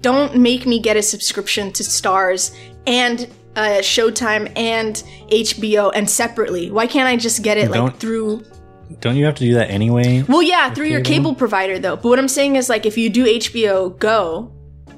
Don't 0.00 0.36
make 0.36 0.66
me 0.66 0.78
get 0.80 0.96
a 0.96 1.02
subscription 1.02 1.72
to 1.72 1.82
Starz 1.82 2.56
and 2.86 3.28
uh, 3.56 3.78
Showtime 3.80 4.52
and 4.56 4.96
HBO 5.30 5.90
and 5.94 6.08
separately. 6.08 6.70
Why 6.70 6.86
can't 6.86 7.08
I 7.08 7.16
just 7.16 7.42
get 7.42 7.56
it 7.56 7.70
like 7.70 7.78
Don't- 7.78 7.98
through? 7.98 8.44
Don't 9.00 9.16
you 9.16 9.24
have 9.24 9.34
to 9.36 9.44
do 9.44 9.54
that 9.54 9.70
anyway? 9.70 10.22
Well, 10.28 10.42
yeah, 10.42 10.72
through 10.72 10.86
your 10.86 11.00
cable? 11.00 11.30
cable 11.30 11.34
provider 11.36 11.78
though. 11.78 11.96
But 11.96 12.04
what 12.04 12.18
I'm 12.18 12.28
saying 12.28 12.56
is 12.56 12.68
like 12.68 12.84
if 12.84 12.98
you 12.98 13.08
do 13.08 13.24
HBO 13.24 13.98
Go, 13.98 14.52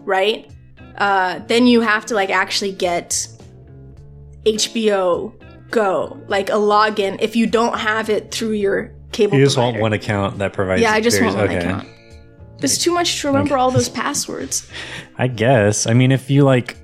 right? 0.04 0.50
Uh, 0.98 1.38
then 1.46 1.66
you 1.66 1.80
have 1.82 2.04
to 2.06 2.14
like 2.14 2.30
actually 2.30 2.72
get 2.72 3.28
HBO 4.44 5.32
Go, 5.70 6.20
like 6.28 6.48
a 6.48 6.54
login. 6.54 7.18
If 7.20 7.36
you 7.36 7.46
don't 7.46 7.78
have 7.78 8.08
it 8.10 8.30
through 8.30 8.52
your 8.52 8.92
cable 9.12 9.36
You 9.38 9.44
just 9.44 9.56
provider. 9.56 9.72
want 9.72 9.82
one 9.82 9.92
account 9.92 10.38
that 10.38 10.52
provides. 10.52 10.82
yeah, 10.82 10.92
I 10.92 11.00
just 11.00 11.18
various- 11.18 11.34
want 11.34 11.48
one 11.48 11.56
okay. 11.56 11.66
account. 11.66 11.88
It's 12.62 12.78
too 12.78 12.92
much 12.92 13.20
to 13.20 13.26
remember 13.28 13.58
all 13.58 13.70
those 13.70 13.88
passwords. 14.02 14.70
I 15.18 15.26
guess. 15.28 15.86
I 15.86 15.92
mean, 15.92 16.10
if 16.12 16.30
you 16.30 16.44
like, 16.44 16.76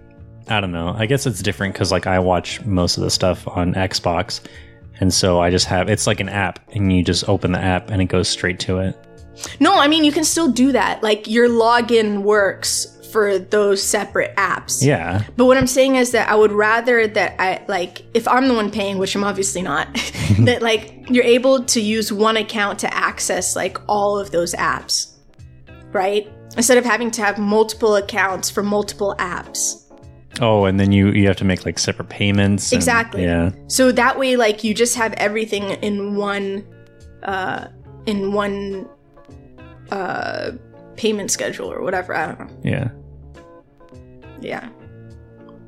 I 0.49 0.61
don't 0.61 0.73
know. 0.73 0.95
I 0.97 1.07
guess 1.07 1.25
it's 1.27 1.41
different 1.41 1.73
because 1.75 1.91
like 1.91 2.07
I 2.07 2.19
watch 2.19 2.61
most 2.65 2.99
of 2.99 3.05
the 3.05 3.11
stuff 3.11 3.47
on 3.49 3.73
Xbox, 3.75 4.41
and 5.01 5.15
so 5.15 5.41
I 5.41 5.51
just 5.51 5.67
have 5.67 5.89
it's 5.89 6.07
like 6.07 6.21
an 6.21 6.29
app, 6.29 6.59
and 6.75 6.93
you 6.93 7.03
just 7.03 7.27
open 7.29 7.53
the 7.53 7.59
app 7.61 7.89
and 7.91 8.03
it 8.03 8.07
goes 8.07 8.29
straight 8.29 8.59
to 8.61 8.81
it. 8.81 8.97
No, 9.61 9.75
I 9.79 9.89
mean 9.89 10.05
you 10.05 10.13
can 10.13 10.25
still 10.25 10.51
do 10.51 10.73
that. 10.73 11.03
Like 11.03 11.27
your 11.27 11.49
login 11.49 12.23
works 12.23 12.99
for 13.13 13.39
those 13.39 13.83
separate 13.83 14.35
apps. 14.37 14.83
Yeah. 14.85 15.23
But 15.37 15.45
what 15.45 15.57
I'm 15.59 15.67
saying 15.67 15.97
is 15.97 16.11
that 16.13 16.29
I 16.29 16.35
would 16.35 16.53
rather 16.53 17.07
that 17.07 17.37
I 17.41 17.63
like 17.69 18.03
if 18.15 18.27
I'm 18.27 18.49
the 18.49 18.55
one 18.55 18.71
paying, 18.71 18.99
which 18.99 19.15
I'm 19.15 19.23
obviously 19.25 19.63
not, 19.63 19.87
that 20.41 20.63
like 20.63 21.05
you're 21.11 21.25
able 21.25 21.63
to 21.65 21.81
use 21.81 22.13
one 22.13 22.37
account 22.37 22.79
to 22.81 22.93
access 22.95 23.55
like 23.55 23.79
all 23.89 24.19
of 24.19 24.31
those 24.31 24.55
apps. 24.55 25.13
Right? 25.93 26.27
Instead 26.57 26.79
of 26.79 26.85
having 26.85 27.11
to 27.13 27.23
have 27.23 27.39
multiple 27.39 27.97
accounts 27.97 28.51
for 28.51 28.63
multiple 28.63 29.15
apps. 29.19 29.79
Oh, 30.41 30.65
and 30.65 30.81
then 30.81 30.93
you 30.93 31.09
you 31.11 31.27
have 31.27 31.37
to 31.37 31.45
make 31.45 31.67
like 31.67 31.79
separate 31.79 32.09
payments. 32.09 32.73
and- 32.73 32.79
Exactly. 32.79 33.23
Yeah. 33.25 33.51
So 33.69 33.93
that 33.93 34.19
way 34.19 34.37
like 34.37 34.65
you 34.65 34.73
just 34.75 34.97
have 34.97 35.13
everything 35.15 35.65
in 35.83 36.17
one 36.17 36.67
uh 37.23 37.69
in 38.07 38.33
one 38.33 38.89
uh 39.91 40.53
payment 40.97 41.31
schedule 41.31 41.71
or 41.73 41.83
whatever. 41.83 42.15
I 42.15 42.27
don't 42.27 42.41
know. 42.41 42.57
Yeah. 42.63 42.91
Yeah 44.43 44.69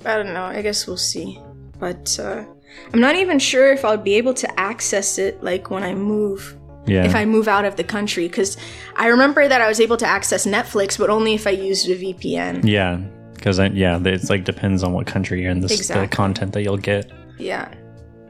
i 0.04 0.16
don't 0.16 0.32
know 0.34 0.44
i 0.44 0.60
guess 0.62 0.86
we'll 0.86 0.96
see 0.96 1.38
but 1.78 2.18
uh 2.20 2.44
i'm 2.92 3.00
not 3.00 3.16
even 3.16 3.38
sure 3.38 3.72
if 3.72 3.84
i'll 3.84 3.96
be 3.96 4.14
able 4.14 4.34
to 4.34 4.48
access 4.60 5.18
it 5.18 5.42
like 5.42 5.70
when 5.70 5.82
i 5.82 5.94
move 5.94 6.56
Yeah. 6.86 7.04
if 7.04 7.14
i 7.14 7.24
move 7.24 7.48
out 7.48 7.64
of 7.64 7.76
the 7.76 7.84
country 7.84 8.26
because 8.28 8.56
i 8.96 9.06
remember 9.08 9.48
that 9.48 9.60
i 9.60 9.68
was 9.68 9.80
able 9.80 9.96
to 9.98 10.06
access 10.06 10.46
netflix 10.46 10.98
but 10.98 11.08
only 11.10 11.34
if 11.34 11.46
i 11.46 11.50
used 11.50 11.88
a 11.88 11.96
vpn 11.96 12.68
yeah. 12.68 13.00
Because 13.34 13.58
yeah, 13.58 14.00
it's 14.04 14.30
like 14.30 14.44
depends 14.44 14.82
on 14.82 14.94
what 14.94 15.06
country 15.06 15.42
you're 15.42 15.50
in. 15.50 15.60
This 15.60 15.72
Exactly. 15.72 16.06
the 16.06 16.16
content 16.16 16.54
that 16.54 16.62
you'll 16.62 16.78
get. 16.78 17.12
yeah 17.36 17.68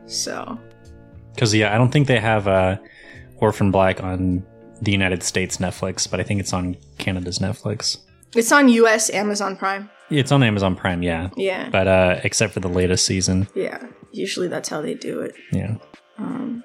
so 0.07 0.59
Because 1.35 1.54
yeah, 1.54 1.72
I 1.72 1.78
don't 1.78 1.92
think 1.92 2.09
they 2.09 2.18
have 2.18 2.48
uh, 2.48 2.78
Orphan 3.37 3.70
Black 3.70 4.02
on 4.02 4.42
the 4.83 4.90
United 4.90 5.22
States 5.22 5.59
Netflix, 5.59 6.11
but 6.11 6.18
I 6.18 6.24
think 6.24 6.40
it's 6.40 6.52
on 6.52 6.76
Canada's 6.98 7.38
Netflix. 7.38 7.98
It's 8.37 8.53
on 8.53 8.68
us 8.68 9.11
amazon 9.11 9.57
prime 9.57 9.88
It's 10.11 10.31
on 10.33 10.42
Amazon 10.42 10.77
Prime, 10.77 11.03
yeah. 11.03 11.31
yeah 11.37 11.70
But 11.70 11.87
uh, 11.88 12.20
except 12.25 12.53
for 12.53 12.61
the 12.61 12.68
latest 12.68 13.07
season, 13.07 13.49
yeah 13.55 13.79
usually 14.12 14.49
that's 14.49 14.68
how 14.68 14.81
they 14.83 14.94
do 14.94 15.20
it 15.20 15.35
yeah. 15.53 15.77
um 16.18 16.62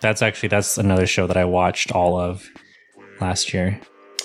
That's 0.00 0.22
actually 0.22 0.48
that's 0.48 0.78
another 0.78 1.06
show 1.06 1.26
that 1.26 1.36
I 1.36 1.44
watched 1.44 1.92
all 1.92 2.18
of 2.18 2.48
last 3.20 3.52
year. 3.54 3.78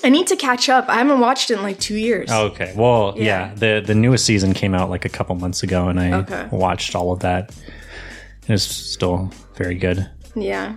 i 0.04 0.10
need 0.10 0.28
to 0.28 0.36
catch 0.36 0.70
up 0.70 0.86
i 0.88 0.96
haven't 0.96 1.20
watched 1.20 1.52
it 1.52 1.56
in 1.58 1.64
like 1.64 1.80
two 1.80 1.98
years 1.98 2.30
Oh, 2.32 2.46
okay. 2.52 2.74
Well, 2.76 3.14
yeah. 3.18 3.24
Yeah. 3.24 3.54
the 3.64 3.84
the 3.86 3.96
newest 3.96 4.26
season 4.26 4.54
came 4.54 4.74
out 4.80 4.90
like 4.90 5.06
a 5.06 5.10
couple 5.18 5.36
months 5.36 5.64
ago, 5.64 5.90
and 5.90 6.00
I 6.00 6.10
Okay. 6.22 6.44
watched 6.52 6.96
all 6.96 7.12
of 7.12 7.20
that. 7.20 7.44
It 8.48 8.52
was 8.52 8.64
still 8.64 9.30
very 9.56 9.76
good. 9.76 10.00
yeah 10.36 10.76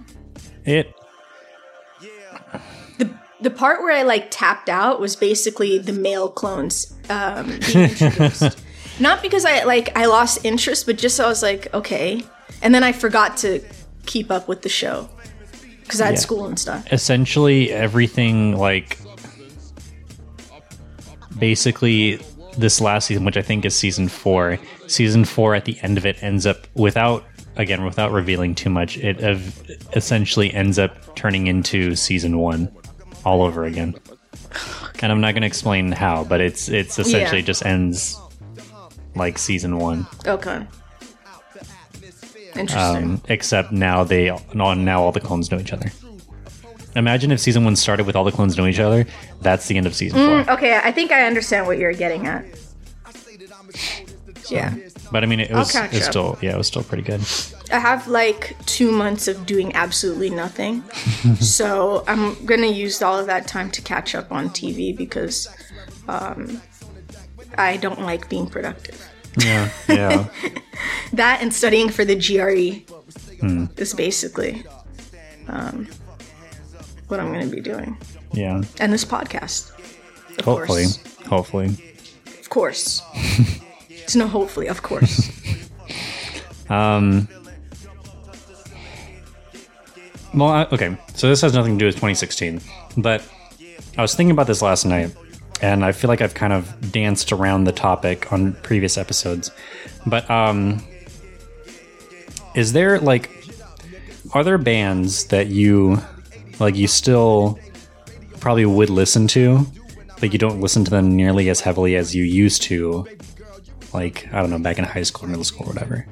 It 0.64 0.86
the 3.46 3.50
part 3.50 3.80
where 3.80 3.92
I 3.96 4.02
like 4.02 4.26
tapped 4.32 4.68
out 4.68 4.98
was 5.00 5.14
basically 5.14 5.78
the 5.78 5.92
male 5.92 6.28
clones 6.28 6.92
um, 7.08 7.46
being 7.46 7.90
introduced. 7.90 8.58
Not 8.98 9.22
because 9.22 9.44
I 9.44 9.62
like 9.62 9.96
I 9.96 10.06
lost 10.06 10.44
interest, 10.44 10.84
but 10.86 10.98
just 10.98 11.14
so 11.16 11.26
I 11.26 11.28
was 11.28 11.44
like, 11.44 11.72
okay, 11.72 12.24
and 12.60 12.74
then 12.74 12.82
I 12.82 12.90
forgot 12.90 13.36
to 13.38 13.60
keep 14.04 14.32
up 14.32 14.48
with 14.48 14.62
the 14.62 14.68
show 14.68 15.08
because 15.82 16.00
I 16.00 16.06
had 16.06 16.14
Yeah. 16.14 16.20
school 16.20 16.46
and 16.46 16.58
stuff. 16.58 16.92
essentially 16.92 17.70
everything 17.70 18.56
like 18.56 18.98
basically 21.38 22.18
this 22.58 22.80
last 22.80 23.06
season 23.08 23.24
which 23.24 23.36
i 23.36 23.42
think 23.42 23.64
is 23.66 23.74
season 23.76 24.08
four 24.08 24.58
season 24.86 25.24
four 25.24 25.54
at 25.54 25.64
the 25.66 25.78
end 25.82 25.98
of 25.98 26.06
it 26.06 26.16
ends 26.22 26.46
up 26.46 26.66
without 26.74 27.22
again 27.56 27.84
without 27.84 28.10
revealing 28.12 28.54
too 28.54 28.70
much 28.70 28.96
it 28.98 29.20
ev- 29.20 29.70
essentially 29.94 30.52
ends 30.54 30.78
up 30.78 31.14
turning 31.14 31.46
into 31.46 31.94
season 31.94 32.38
one 32.38 32.70
all 33.26 33.42
over 33.42 33.64
again 33.64 33.94
and 35.02 35.10
i'm 35.12 35.20
not 35.20 35.32
going 35.32 35.42
to 35.42 35.46
explain 35.46 35.90
how 35.92 36.22
but 36.24 36.40
it's 36.40 36.68
it's 36.68 36.98
essentially 36.98 37.40
Yeah. 37.40 37.44
just 37.46 37.66
ends 37.66 38.18
like 39.14 39.36
season 39.36 39.78
one 39.78 40.06
Okay, 40.26 40.64
interesting. 42.54 42.78
um, 43.04 43.22
except 43.28 43.72
now 43.72 44.04
they 44.04 44.30
no, 44.54 44.72
now 44.74 45.02
all 45.02 45.12
the 45.12 45.20
clones 45.20 45.50
know 45.50 45.58
each 45.58 45.72
other 45.72 45.90
imagine 46.94 47.30
if 47.32 47.40
season 47.40 47.64
one 47.64 47.76
started 47.76 48.06
with 48.06 48.14
all 48.16 48.24
the 48.24 48.32
clones 48.32 48.56
knowing 48.56 48.70
each 48.72 48.78
other 48.78 49.04
that's 49.42 49.66
the 49.66 49.76
end 49.76 49.86
of 49.86 49.94
season 49.94 50.18
four 50.18 50.44
Mm, 50.44 50.54
okay, 50.54 50.76
I 50.82 50.92
think 50.92 51.10
I 51.12 51.26
understand 51.26 51.66
what 51.66 51.78
you're 51.78 51.92
getting 51.92 52.26
at. 52.26 52.44
Yeah, 54.48 54.74
But 55.12 55.22
I 55.22 55.26
mean, 55.26 55.40
it 55.40 55.50
was, 55.52 55.74
it 55.74 55.92
was 55.92 56.04
still 56.04 56.38
yeah, 56.42 56.54
it 56.54 56.58
was 56.58 56.66
still 56.66 56.82
pretty 56.82 57.02
good. 57.02 57.20
I 57.72 57.78
have 57.78 58.08
like 58.08 58.56
two 58.66 58.90
months 58.92 59.28
of 59.28 59.46
doing 59.46 59.74
absolutely 59.74 60.30
nothing. 60.30 60.82
so 61.40 62.04
I'm 62.08 62.44
gonna 62.44 62.66
use 62.66 63.02
all 63.02 63.18
of 63.18 63.26
that 63.26 63.46
time 63.46 63.70
to 63.72 63.82
catch 63.82 64.14
up 64.14 64.32
on 64.32 64.48
TV 64.50 64.96
because 64.96 65.48
um, 66.08 66.60
I 67.56 67.76
don't 67.76 68.00
like 68.02 68.28
being 68.28 68.46
productive. 68.48 69.00
Yeah, 69.38 69.70
yeah, 69.88 70.26
That 71.12 71.42
and 71.42 71.52
studying 71.52 71.88
for 71.90 72.04
the 72.04 72.16
GRE 72.16 72.82
Hmm. 73.40 73.66
is 73.76 73.92
basically 73.92 74.64
um, 75.48 75.86
what 77.08 77.20
I'm 77.20 77.30
gonna 77.32 77.46
be 77.46 77.60
doing. 77.60 77.96
yeah. 78.32 78.62
And 78.80 78.92
this 78.92 79.04
podcast. 79.04 79.72
Hopefully, 80.42 80.84
course. 80.84 81.16
hopefully. 81.26 81.66
Of 82.40 82.48
course. 82.48 83.02
it's 84.06 84.14
no 84.14 84.28
hopefully, 84.28 84.68
of 84.68 84.82
course. 84.82 85.30
Um. 86.68 87.28
Well, 90.34 90.48
I, 90.48 90.64
okay. 90.72 90.96
So 91.14 91.28
this 91.28 91.40
has 91.42 91.54
nothing 91.54 91.74
to 91.74 91.78
do 91.78 91.86
with 91.86 91.94
2016, 91.94 92.60
but 92.96 93.24
I 93.96 94.02
was 94.02 94.16
thinking 94.16 94.32
about 94.32 94.48
this 94.48 94.62
last 94.62 94.84
night, 94.84 95.14
and 95.62 95.84
I 95.84 95.92
feel 95.92 96.08
like 96.08 96.20
I've 96.20 96.34
kind 96.34 96.52
of 96.52 96.90
danced 96.90 97.30
around 97.30 97.64
the 97.64 97.72
topic 97.72 98.32
on 98.32 98.54
previous 98.64 98.98
episodes. 98.98 99.52
But 100.06 100.28
um, 100.28 100.84
is 102.56 102.72
there 102.72 102.98
like, 102.98 103.30
are 104.34 104.42
there 104.42 104.58
bands 104.58 105.26
that 105.26 105.46
you 105.46 106.00
like 106.58 106.74
you 106.74 106.88
still 106.88 107.60
probably 108.40 108.66
would 108.66 108.90
listen 108.90 109.28
to, 109.28 109.64
but 110.20 110.32
you 110.32 110.38
don't 110.38 110.60
listen 110.60 110.84
to 110.84 110.90
them 110.90 111.14
nearly 111.16 111.48
as 111.48 111.60
heavily 111.60 111.96
as 111.96 112.14
you 112.14 112.24
used 112.24 112.62
to. 112.62 113.06
Like 113.96 114.28
I 114.32 114.40
don't 114.40 114.50
know, 114.50 114.58
back 114.58 114.78
in 114.78 114.84
high 114.84 115.02
school, 115.02 115.26
middle 115.28 115.44
school, 115.44 115.66
whatever. 115.66 116.06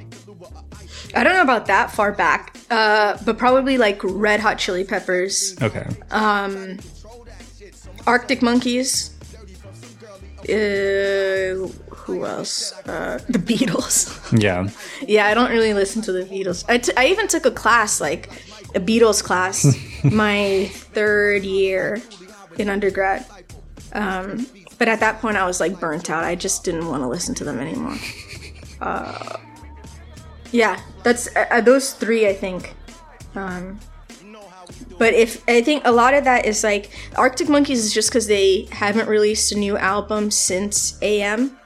I 1.15 1.23
don't 1.23 1.35
know 1.35 1.43
about 1.43 1.67
that 1.67 1.93
far 1.93 2.11
back, 2.13 2.57
uh, 2.71 3.19
but 3.25 3.39
probably 3.39 3.77
like 3.79 4.01
Red 4.03 4.41
Hot 4.41 4.59
Chili 4.59 4.85
Peppers, 4.85 5.55
Okay. 5.63 5.87
Um, 6.11 6.79
Arctic 8.07 8.43
Monkeys. 8.43 9.11
Uh, 10.49 11.69
who 12.05 12.25
else? 12.25 12.73
Uh, 12.87 13.19
the 13.29 13.39
Beatles. 13.39 13.97
yeah. 14.43 14.69
yeah, 15.07 15.27
I 15.27 15.35
don't 15.35 15.51
really 15.51 15.73
listen 15.73 16.03
to 16.03 16.13
the 16.13 16.25
Beatles. 16.25 16.65
I, 16.69 16.79
t- 16.79 16.93
I 16.97 17.07
even 17.07 17.29
took 17.29 17.47
a 17.47 17.51
class, 17.51 18.01
like 18.01 18.31
a 18.75 18.81
Beatles 18.81 19.23
class, 19.23 19.65
my 20.05 20.67
third 20.73 21.45
year 21.45 22.03
in 22.59 22.69
undergrad. 22.69 23.25
Um, 23.93 24.47
but 24.79 24.89
at 24.89 25.01
that 25.01 25.21
point, 25.21 25.37
I 25.37 25.47
was 25.47 25.61
like 25.61 25.79
burnt 25.79 26.11
out. 26.11 26.25
I 26.25 26.35
just 26.35 26.65
didn't 26.65 26.89
want 26.89 27.03
to 27.03 27.09
listen 27.09 27.35
to 27.37 27.45
them 27.45 27.59
anymore. 27.61 27.97
Uh, 28.81 29.39
yeah, 30.53 30.81
that's 31.03 31.35
uh, 31.37 31.47
uh, 31.51 31.61
those 31.61 31.93
three, 31.93 32.29
I 32.29 32.33
think. 32.33 32.75
Um, 33.35 33.81
but 34.99 35.15
if 35.15 35.43
I 35.49 35.63
think 35.63 35.83
a 35.85 35.93
lot 35.93 36.15
of 36.15 36.25
that 36.25 36.47
is 36.47 36.63
like 36.63 36.91
Arctic 37.17 37.49
Monkeys 37.49 37.85
is 37.85 37.93
just 37.93 38.11
because 38.11 38.27
they 38.27 38.69
haven't 38.71 39.09
released 39.09 39.53
a 39.53 39.59
new 39.59 39.77
album 39.77 40.31
since 40.31 40.99
AM, 41.03 41.59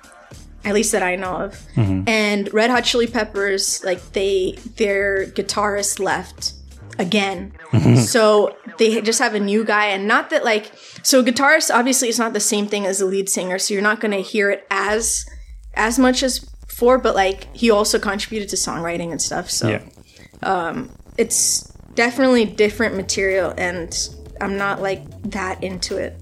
at 0.65 0.75
least 0.75 0.93
that 0.93 1.03
I 1.03 1.17
know 1.17 1.37
of. 1.37 1.61
And 2.09 2.53
Red 2.55 2.71
Hot 2.71 2.85
Chili 2.85 3.07
Peppers, 3.07 3.85
like 3.85 4.13
they 4.13 4.53
their 4.77 5.27
guitarist 5.27 6.01
left 6.01 6.55
again, 6.99 7.53
so 7.97 8.57
they 8.79 9.01
just 9.03 9.19
have 9.19 9.35
a 9.35 9.41
new 9.41 9.65
guy. 9.65 9.87
And 9.87 10.07
not 10.09 10.31
that 10.31 10.45
like 10.45 10.73
so 11.03 11.23
guitarist 11.23 11.73
obviously 11.75 12.09
is 12.09 12.19
not 12.19 12.33
the 12.33 12.41
same 12.41 12.67
thing 12.67 12.87
as 12.87 12.99
the 12.99 13.07
lead 13.07 13.29
singer, 13.29 13.59
so 13.59 13.75
you're 13.75 13.83
not 13.83 14.01
going 14.01 14.13
to 14.13 14.23
hear 14.23 14.51
it 14.51 14.67
as 14.71 15.27
as 15.75 15.99
much 15.99 16.23
as 16.23 16.39
before. 16.41 16.99
But 16.99 17.15
like 17.15 17.55
he 17.57 17.71
also 17.71 17.99
contributed 17.99 18.49
to 18.51 18.57
songwriting 18.57 19.11
and 19.11 19.21
stuff, 19.21 19.51
so 19.51 19.69
Yeah. 19.69 20.85
it's 21.17 21.65
definitely 21.95 22.45
different 22.45 22.95
material 22.95 23.53
and 23.59 24.09
i'm 24.41 24.57
not 24.57 24.81
like 24.81 25.03
that 25.29 25.61
into 25.65 25.97
it 25.97 26.15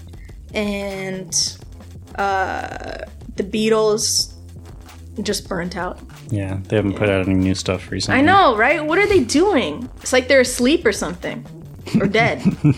and 0.55 1.55
uh 2.15 2.97
the 3.35 3.43
beatles 3.43 4.33
just 5.21 5.47
burnt 5.47 5.77
out 5.77 5.99
Yeah. 6.31 6.57
They 6.67 6.75
haven't 6.77 6.95
put 6.95 7.09
out 7.09 7.27
any 7.27 7.35
new 7.35 7.53
stuff 7.53 7.91
recently. 7.91 8.19
i 8.19 8.23
know 8.23 8.55
right 8.57 8.83
what 8.83 8.97
are 8.97 9.05
they 9.07 9.23
doing 9.23 9.87
it's 10.01 10.11
like 10.13 10.27
they're 10.27 10.41
asleep 10.41 10.83
or 10.83 10.91
something 10.91 11.45
or 11.99 12.07
dead 12.07 12.41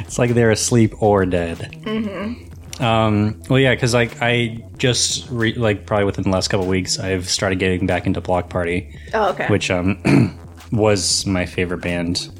It's 0.00 0.18
like 0.18 0.34
they're 0.34 0.50
asleep 0.50 1.02
or 1.02 1.26
dead. 1.26 1.58
Mm-hmm. 1.84 2.82
Um, 2.82 3.40
well, 3.48 3.58
yeah, 3.58 3.74
because 3.74 3.94
like 3.94 4.20
I 4.20 4.64
just 4.76 5.28
re- 5.30 5.54
like 5.54 5.86
probably 5.86 6.04
within 6.04 6.24
the 6.24 6.30
last 6.30 6.48
couple 6.48 6.66
weeks, 6.66 6.98
I've 6.98 7.28
started 7.28 7.58
getting 7.58 7.86
back 7.86 8.06
into 8.06 8.20
Bloc 8.20 8.48
Party, 8.48 8.98
oh 9.12 9.30
okay 9.30 9.46
which 9.48 9.70
um 9.70 10.38
was 10.72 11.24
my 11.26 11.46
favorite 11.46 11.82
band 11.82 12.30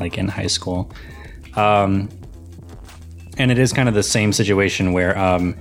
like 0.00 0.16
in 0.16 0.28
high 0.28 0.46
school. 0.46 0.92
Um, 1.56 2.08
and 3.36 3.50
it 3.50 3.58
is 3.58 3.72
kind 3.72 3.88
of 3.88 3.94
the 3.94 4.02
same 4.02 4.32
situation 4.32 4.92
where 4.92 5.18
um, 5.18 5.56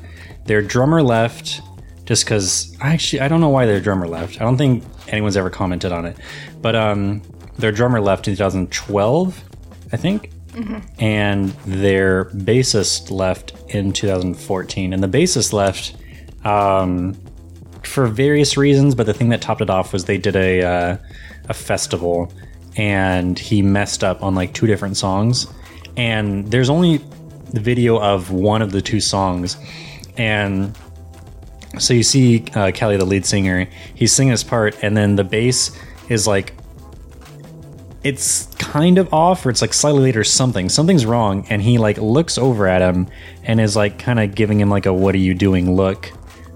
their 0.46 0.62
drummer 0.62 1.02
left 1.02 1.62
just 2.06 2.26
because 2.26 2.76
I 2.82 2.94
actually 2.94 3.22
I 3.22 3.28
don't 3.28 3.42
know 3.42 3.50
why 3.50 3.66
their 3.66 3.80
drummer 3.80 4.08
left. 4.08 4.40
I 4.42 4.44
don't 4.44 4.58
think 4.58 4.84
anyone's 5.08 5.38
ever 5.38 5.50
commented 5.50 5.92
on 5.92 6.06
it, 6.06 6.18
but 6.62 6.76
um, 6.76 7.22
their 7.60 7.72
drummer 7.72 8.02
left 8.02 8.28
in 8.28 8.36
2012, 8.36 9.44
I 9.92 9.98
think, 9.98 10.32
and 11.00 11.50
their 11.66 12.26
bassist 12.26 13.12
left 13.12 13.54
in 13.70 13.94
2014, 13.94 14.94
and 14.94 15.04
the 15.04 15.08
bassist 15.08 15.54
left 15.54 15.96
um, 16.46 17.16
for 17.84 18.08
various 18.08 18.58
reasons. 18.58 18.96
But 18.96 19.06
the 19.06 19.14
thing 19.14 19.30
that 19.30 19.42
topped 19.42 19.62
it 19.62 19.70
off 19.70 19.94
was 19.94 20.06
they 20.06 20.18
did 20.18 20.36
a 20.36 20.62
uh, 20.64 20.98
a 21.50 21.54
festival, 21.54 22.32
and 22.76 23.38
he 23.38 23.62
messed 23.62 24.04
up 24.04 24.24
on 24.24 24.36
like 24.36 24.54
two 24.54 24.68
different 24.68 24.98
songs, 24.98 25.48
and 25.98 26.50
there's 26.50 26.70
only 26.70 26.98
the 27.52 27.60
video 27.60 28.00
of 28.00 28.32
one 28.32 28.62
of 28.62 28.72
the 28.72 28.82
two 28.82 29.00
songs, 29.02 29.58
and 30.18 30.76
so 31.78 31.94
you 31.94 32.04
see 32.04 32.46
uh, 32.56 32.72
Kele, 32.74 32.98
the 32.98 33.06
lead 33.06 33.26
singer, 33.26 33.68
he's 33.94 34.12
singing 34.12 34.32
his 34.32 34.44
part, 34.44 34.82
and 34.82 34.98
then 34.98 35.16
the 35.16 35.24
bass 35.24 35.78
is 36.10 36.26
like 36.26 36.54
it's 38.04 38.46
kind 38.56 38.98
of 38.98 39.14
off, 39.14 39.46
or 39.46 39.50
it's 39.50 39.62
like 39.62 39.74
slightly 39.74 40.02
late 40.02 40.18
or 40.18 40.24
something. 40.24 40.70
Something's 40.70 41.06
wrong, 41.06 41.46
and 41.50 41.62
he 41.62 41.78
like 41.78 41.98
looks 41.98 42.38
over 42.38 42.68
at 42.68 42.82
him 42.82 43.08
and 43.44 43.60
is 43.60 43.76
like 43.76 44.00
kind 44.00 44.20
of 44.20 44.36
giving 44.36 44.60
him 44.60 44.70
like 44.70 44.86
a 44.86 44.94
"What 44.94 45.16
are 45.16 45.20
you 45.20 45.34
doing?" 45.34 45.76
look, 45.76 46.12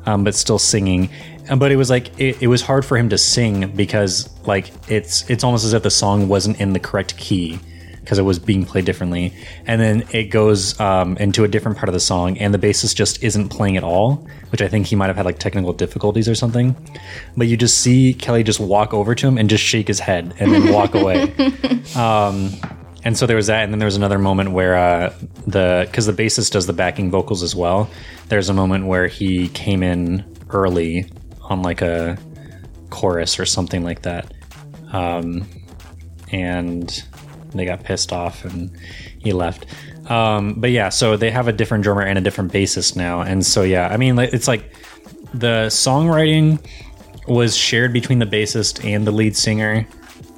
um, 0.06 0.24
but 0.24 0.36
still 0.36 0.60
singing. 0.60 1.10
But 1.58 1.72
it 1.72 1.76
was 1.76 1.90
like 1.90 2.18
it, 2.20 2.42
it 2.42 2.48
was 2.48 2.62
hard 2.62 2.86
for 2.86 2.98
him 2.98 3.10
to 3.10 3.18
sing 3.18 3.72
because 3.76 4.30
like 4.48 4.72
it's 4.90 5.30
it's 5.30 5.44
almost 5.44 5.66
as 5.66 5.74
if 5.74 5.84
the 5.84 5.92
song 5.92 6.28
wasn't 6.28 6.62
in 6.62 6.74
the 6.74 6.80
correct 6.80 7.18
key 7.18 7.60
because 8.04 8.20
it 8.20 8.24
was 8.24 8.38
being 8.38 8.66
played 8.66 8.86
differently. 8.86 9.34
And 9.66 9.80
then 9.80 10.04
it 10.12 10.26
goes 10.26 10.80
um, 10.80 11.16
into 11.18 11.44
a 11.44 11.48
different 11.48 11.78
part 11.78 11.90
of 11.90 11.94
the 11.94 12.00
song, 12.00 12.38
and 12.38 12.54
the 12.54 12.60
bassist 12.60 12.96
just 12.96 13.24
isn't 13.24 13.50
playing 13.50 13.78
at 13.78 13.84
all, 13.84 14.28
which 14.52 14.62
I 14.62 14.68
think 14.68 14.88
he 14.88 14.96
might 14.96 15.08
have 15.08 15.16
had 15.16 15.26
like 15.26 15.40
technical 15.40 15.74
difficulties 15.74 16.28
or 16.28 16.36
something. 16.36 16.76
But 17.38 17.48
you 17.48 17.58
just 17.58 17.80
see 17.80 18.14
Kele 18.14 18.44
just 18.44 18.60
walk 18.60 18.94
over 18.94 19.16
to 19.16 19.28
him 19.28 19.38
and 19.38 19.50
just 19.50 19.64
shake 19.64 19.88
his 19.88 20.00
head 20.00 20.34
and 20.40 20.54
then 20.54 20.72
walk 20.74 20.96
away. 20.96 21.34
Um, 21.96 22.52
and 23.06 23.18
so 23.18 23.26
there 23.26 23.36
was 23.36 23.48
that, 23.48 23.64
and 23.64 23.74
then 23.74 23.80
there 23.80 23.88
was 23.88 23.98
another 23.98 24.18
moment 24.18 24.52
where 24.52 24.76
uh, 24.76 25.14
the 25.46 25.86
because 25.86 26.06
the 26.06 26.14
bassist 26.14 26.52
does 26.52 26.68
the 26.68 26.74
backing 26.74 27.12
vocals 27.12 27.44
as 27.44 27.56
well. 27.56 27.90
There's 28.30 28.50
a 28.50 28.54
moment 28.54 28.86
where 28.86 29.08
he 29.08 29.50
came 29.50 29.84
in 29.84 30.24
early 30.50 31.10
on 31.42 31.62
like 31.62 31.82
a 31.82 32.18
chorus 32.90 33.40
or 33.40 33.46
something 33.46 33.84
like 33.84 34.04
that, 34.04 34.34
um, 34.94 35.46
and 36.32 37.04
they 37.60 37.66
got 37.66 37.84
pissed 37.84 38.12
off 38.12 38.46
and 38.46 38.72
he 39.20 39.34
left. 39.34 39.66
Um, 40.10 40.56
but 40.56 40.72
yeah, 40.72 40.90
so 40.90 41.16
they 41.18 41.32
have 41.32 41.48
a 41.48 41.54
different 41.54 41.84
drummer 41.84 42.02
and 42.02 42.18
a 42.18 42.22
different 42.22 42.52
bassist 42.52 42.96
now, 42.96 43.22
and 43.22 43.46
so 43.46 43.64
yeah, 43.64 43.88
I 43.88 43.98
mean, 43.98 44.20
it's 44.20 44.48
like 44.48 44.74
the 45.34 45.68
songwriting 45.68 46.60
was 47.28 47.56
shared 47.56 47.94
between 47.94 48.20
the 48.20 48.26
bassist 48.26 48.84
and 48.84 49.08
the 49.08 49.12
lead 49.12 49.36
singer, 49.36 49.88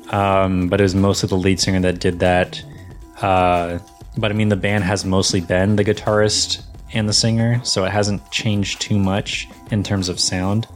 um, 0.10 0.68
but 0.68 0.80
it 0.80 0.84
was 0.84 0.96
mostly 0.96 1.28
the 1.28 1.36
lead 1.36 1.60
singer 1.60 1.80
that 1.80 2.00
did 2.00 2.20
that. 2.20 2.64
Uh, 3.22 3.80
but 4.18 4.32
I 4.32 4.34
mean, 4.36 4.50
the 4.50 4.56
band 4.56 4.84
has 4.84 5.04
mostly 5.04 5.42
been 5.42 5.76
the 5.76 5.84
guitarist 5.84 6.62
and 6.94 7.10
the 7.10 7.14
singer, 7.14 7.60
so 7.64 7.86
it 7.86 7.92
hasn't 7.92 8.30
changed 8.32 8.82
too 8.82 8.98
much 9.00 9.48
in 9.72 9.84
terms 9.84 10.10
of 10.10 10.20
sound. 10.20 10.68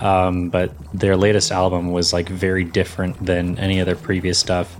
Um, 0.00 0.48
but 0.48 0.72
their 0.94 1.16
latest 1.16 1.50
album 1.50 1.90
was 1.90 2.12
like 2.12 2.28
very 2.28 2.62
different 2.62 3.24
than 3.24 3.58
any 3.58 3.80
other 3.80 3.96
previous 3.96 4.38
stuff. 4.38 4.76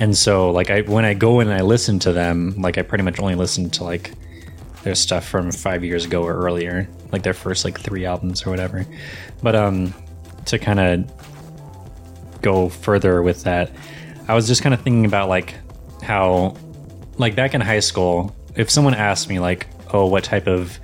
And 0.00 0.16
so, 0.16 0.50
like, 0.50 0.70
I 0.70 0.80
when 0.80 1.04
I 1.04 1.12
go 1.12 1.40
in 1.40 1.48
and 1.48 1.56
I 1.56 1.62
listen 1.62 1.98
to 2.00 2.12
them, 2.12 2.54
like, 2.56 2.78
I 2.78 2.82
pretty 2.82 3.04
much 3.04 3.20
only 3.20 3.34
listen 3.34 3.68
to 3.70 3.84
like 3.84 4.12
their 4.82 4.94
stuff 4.94 5.28
from 5.28 5.52
five 5.52 5.84
years 5.84 6.06
ago 6.06 6.22
or 6.22 6.34
earlier, 6.34 6.88
like 7.12 7.22
their 7.22 7.34
first 7.34 7.66
like 7.66 7.78
three 7.78 8.06
albums 8.06 8.46
or 8.46 8.50
whatever. 8.50 8.86
But 9.42 9.54
um, 9.54 9.94
to 10.46 10.58
kind 10.58 10.80
of 10.80 12.40
go 12.40 12.70
further 12.70 13.22
with 13.22 13.44
that, 13.44 13.70
I 14.26 14.34
was 14.34 14.48
just 14.48 14.62
kind 14.62 14.72
of 14.74 14.80
thinking 14.80 15.04
about 15.04 15.28
like 15.28 15.54
how, 16.02 16.56
like, 17.18 17.36
back 17.36 17.52
in 17.52 17.60
high 17.60 17.80
school, 17.80 18.34
if 18.56 18.70
someone 18.70 18.94
asked 18.94 19.28
me 19.28 19.38
like, 19.38 19.66
"Oh, 19.92 20.06
what 20.06 20.24
type 20.24 20.46
of 20.46 20.80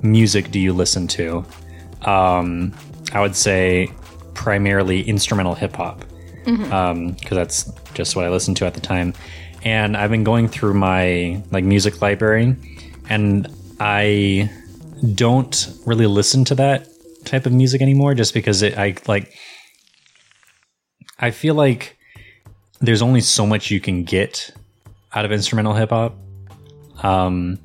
music 0.00 0.50
do 0.50 0.58
you 0.58 0.72
listen 0.72 1.06
to?" 1.08 1.44
Um, 2.00 2.72
I 3.12 3.20
would 3.20 3.36
say 3.36 3.92
primarily 4.32 5.02
instrumental 5.02 5.54
hip 5.54 5.76
hop 5.76 6.02
because 6.44 7.30
that's 7.30 7.72
just 7.94 8.16
what 8.16 8.24
I 8.24 8.28
listened 8.28 8.56
to 8.58 8.66
at 8.66 8.74
the 8.74 8.80
time. 8.80 9.14
And 9.62 9.96
I've 9.96 10.10
been 10.10 10.24
going 10.24 10.48
through 10.48 10.74
my 10.74 11.42
like 11.50 11.64
music 11.64 12.02
library, 12.02 12.56
and 13.08 13.48
I 13.80 14.50
don't 15.14 15.68
really 15.86 16.06
listen 16.06 16.44
to 16.46 16.54
that 16.56 16.88
type 17.24 17.46
of 17.46 17.52
music 17.52 17.80
anymore, 17.80 18.14
just 18.14 18.34
because 18.34 18.62
it, 18.62 18.76
I 18.76 18.96
like. 19.06 19.34
I 21.18 21.30
feel 21.30 21.54
like 21.54 21.96
there's 22.80 23.00
only 23.00 23.20
so 23.20 23.46
much 23.46 23.70
you 23.70 23.80
can 23.80 24.04
get 24.04 24.50
out 25.14 25.24
of 25.24 25.32
instrumental 25.32 25.72
hip 25.72 25.90
hop, 25.90 26.16
um, 27.02 27.58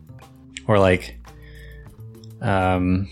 or 0.67 0.79
like, 0.79 1.19
um, 2.41 3.09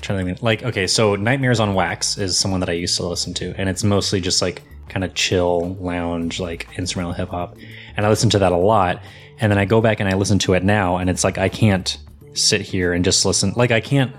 trying 0.00 0.18
to 0.18 0.24
think, 0.24 0.42
like 0.42 0.62
okay 0.62 0.86
so 0.86 1.14
nightmares 1.16 1.60
on 1.60 1.74
wax 1.74 2.18
is 2.18 2.38
someone 2.38 2.60
that 2.60 2.68
i 2.68 2.72
used 2.72 2.96
to 2.96 3.06
listen 3.06 3.32
to 3.34 3.54
and 3.58 3.68
it's 3.68 3.84
mostly 3.84 4.20
just 4.20 4.40
like 4.42 4.62
kind 4.88 5.04
of 5.04 5.14
chill 5.14 5.74
lounge 5.80 6.40
like 6.40 6.66
instrumental 6.78 7.12
hip-hop 7.12 7.56
and 7.96 8.04
i 8.04 8.08
listen 8.08 8.28
to 8.30 8.38
that 8.38 8.52
a 8.52 8.56
lot 8.56 9.02
and 9.40 9.50
then 9.50 9.58
i 9.58 9.64
go 9.64 9.80
back 9.80 10.00
and 10.00 10.08
i 10.08 10.14
listen 10.14 10.38
to 10.38 10.52
it 10.54 10.64
now 10.64 10.96
and 10.96 11.08
it's 11.10 11.22
like 11.24 11.38
i 11.38 11.48
can't 11.48 11.98
sit 12.34 12.60
here 12.60 12.92
and 12.92 13.04
just 13.04 13.24
listen 13.24 13.52
like 13.56 13.70
i 13.70 13.80
can't 13.80 14.12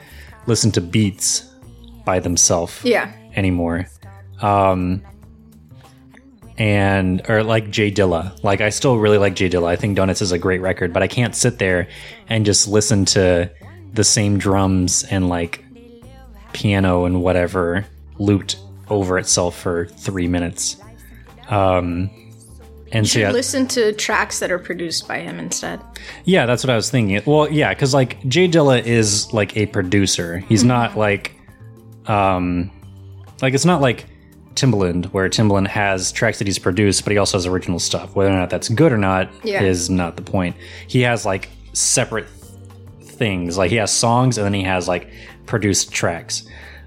listen 0.47 0.71
to 0.71 0.81
beats 0.81 1.49
by 2.05 2.19
themselves 2.19 2.79
Yeah. 2.83 3.11
anymore 3.35 3.87
um 4.41 5.01
and 6.57 7.27
or 7.29 7.43
like 7.43 7.71
Jay 7.71 7.89
Dilla. 7.91 8.37
Like 8.43 8.61
I 8.61 8.69
still 8.69 8.97
really 8.97 9.17
like 9.17 9.33
Jay 9.35 9.49
Dilla. 9.49 9.67
I 9.67 9.75
think 9.75 9.95
Donuts 9.95 10.21
is 10.21 10.31
a 10.31 10.37
great 10.37 10.61
record, 10.61 10.93
but 10.93 11.01
I 11.01 11.07
can't 11.07 11.35
sit 11.35 11.57
there 11.57 11.87
and 12.27 12.45
just 12.45 12.67
listen 12.67 13.05
to 13.05 13.49
the 13.93 14.03
same 14.03 14.37
drums 14.37 15.03
and 15.05 15.27
like 15.27 15.63
piano 16.53 17.05
and 17.05 17.21
whatever 17.21 17.85
looped 18.17 18.57
over 18.89 19.17
itself 19.17 19.57
for 19.57 19.85
three 19.85 20.27
minutes. 20.27 20.77
Um, 21.49 22.09
and 22.91 23.07
so 23.07 23.19
yeah, 23.19 23.31
listen 23.31 23.67
to 23.69 23.93
tracks 23.93 24.39
that 24.39 24.51
are 24.51 24.59
produced 24.59 25.07
by 25.07 25.19
him 25.19 25.39
instead. 25.39 25.79
yeah, 26.25 26.45
that's 26.45 26.63
what 26.63 26.69
I 26.69 26.75
was 26.75 26.89
thinking. 26.91 27.21
Well, 27.25 27.49
yeah, 27.51 27.73
because 27.73 27.93
like 27.93 28.21
Jay 28.27 28.47
Dilla 28.49 28.83
is 28.83 29.31
like 29.33 29.55
a 29.55 29.65
producer. 29.67 30.39
He's 30.39 30.63
not 30.63 30.97
like, 30.97 31.33
um, 32.07 32.69
like 33.41 33.53
it's 33.53 33.63
not 33.65 33.79
like 33.81 34.05
Timbaland 34.55 35.05
where 35.13 35.29
Timbaland 35.29 35.67
has 35.67 36.11
tracks 36.11 36.37
that 36.39 36.47
he's 36.47 36.59
produced, 36.59 37.03
but 37.05 37.11
he 37.11 37.17
also 37.17 37.37
has 37.37 37.45
original 37.45 37.79
stuff. 37.79 38.13
Whether 38.15 38.31
or 38.31 38.37
not 38.37 38.49
that's 38.49 38.67
good 38.67 38.91
or 38.91 38.97
not 38.97 39.29
Yeah. 39.43 39.61
is 39.63 39.89
not 39.89 40.17
the 40.17 40.21
point. 40.21 40.55
He 40.87 41.01
has 41.01 41.25
like 41.25 41.49
separate 41.71 42.27
things. 43.01 43.57
Like 43.57 43.69
he 43.71 43.77
has 43.77 43.91
songs 43.93 44.37
and 44.37 44.43
then 44.45 44.53
he 44.53 44.63
has 44.63 44.87
like 44.89 45.09
produced 45.45 45.91
tracks. 45.91 46.43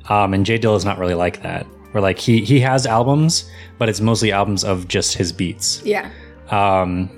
Um, 0.08 0.34
and 0.34 0.44
Jay 0.44 0.58
Dilla 0.58 0.76
is 0.76 0.84
not 0.84 0.98
really 0.98 1.14
like 1.14 1.42
that. 1.42 1.66
Where 1.92 2.02
like 2.02 2.18
he 2.18 2.44
he 2.44 2.58
has 2.60 2.86
albums, 2.86 3.48
but 3.78 3.88
it's 3.88 4.00
mostly 4.00 4.32
albums 4.32 4.64
of 4.64 4.88
just 4.88 5.14
his 5.14 5.32
beats. 5.32 5.80
Yeah. 5.84 6.10
Um, 6.50 7.08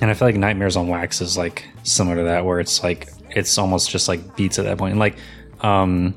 and 0.00 0.10
I 0.10 0.14
feel 0.14 0.28
like 0.28 0.36
Nightmares 0.36 0.76
on 0.76 0.88
Wax 0.88 1.20
is 1.20 1.36
like 1.36 1.66
similar 1.82 2.16
to 2.16 2.22
that, 2.22 2.44
where 2.44 2.60
it's 2.60 2.82
like 2.82 3.08
it's 3.30 3.58
almost 3.58 3.90
just 3.90 4.08
like 4.08 4.36
beats 4.36 4.58
at 4.58 4.64
that 4.64 4.78
point. 4.78 4.92
And 4.92 5.00
like, 5.00 5.18
um, 5.60 6.14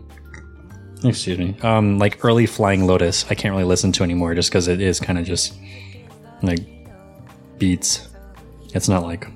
excuse 1.03 1.37
me, 1.37 1.55
um, 1.63 1.97
like 1.97 2.23
early 2.23 2.45
Flying 2.45 2.85
Lotus, 2.85 3.25
I 3.29 3.35
can't 3.35 3.53
really 3.53 3.65
listen 3.65 3.91
to 3.93 4.03
anymore 4.03 4.35
just 4.35 4.49
because 4.49 4.67
it 4.67 4.81
is 4.81 4.99
kind 4.99 5.17
of 5.17 5.25
just 5.25 5.57
like 6.43 6.59
beats. 7.57 8.07
It's 8.75 8.87
not 8.87 9.03
like, 9.03 9.27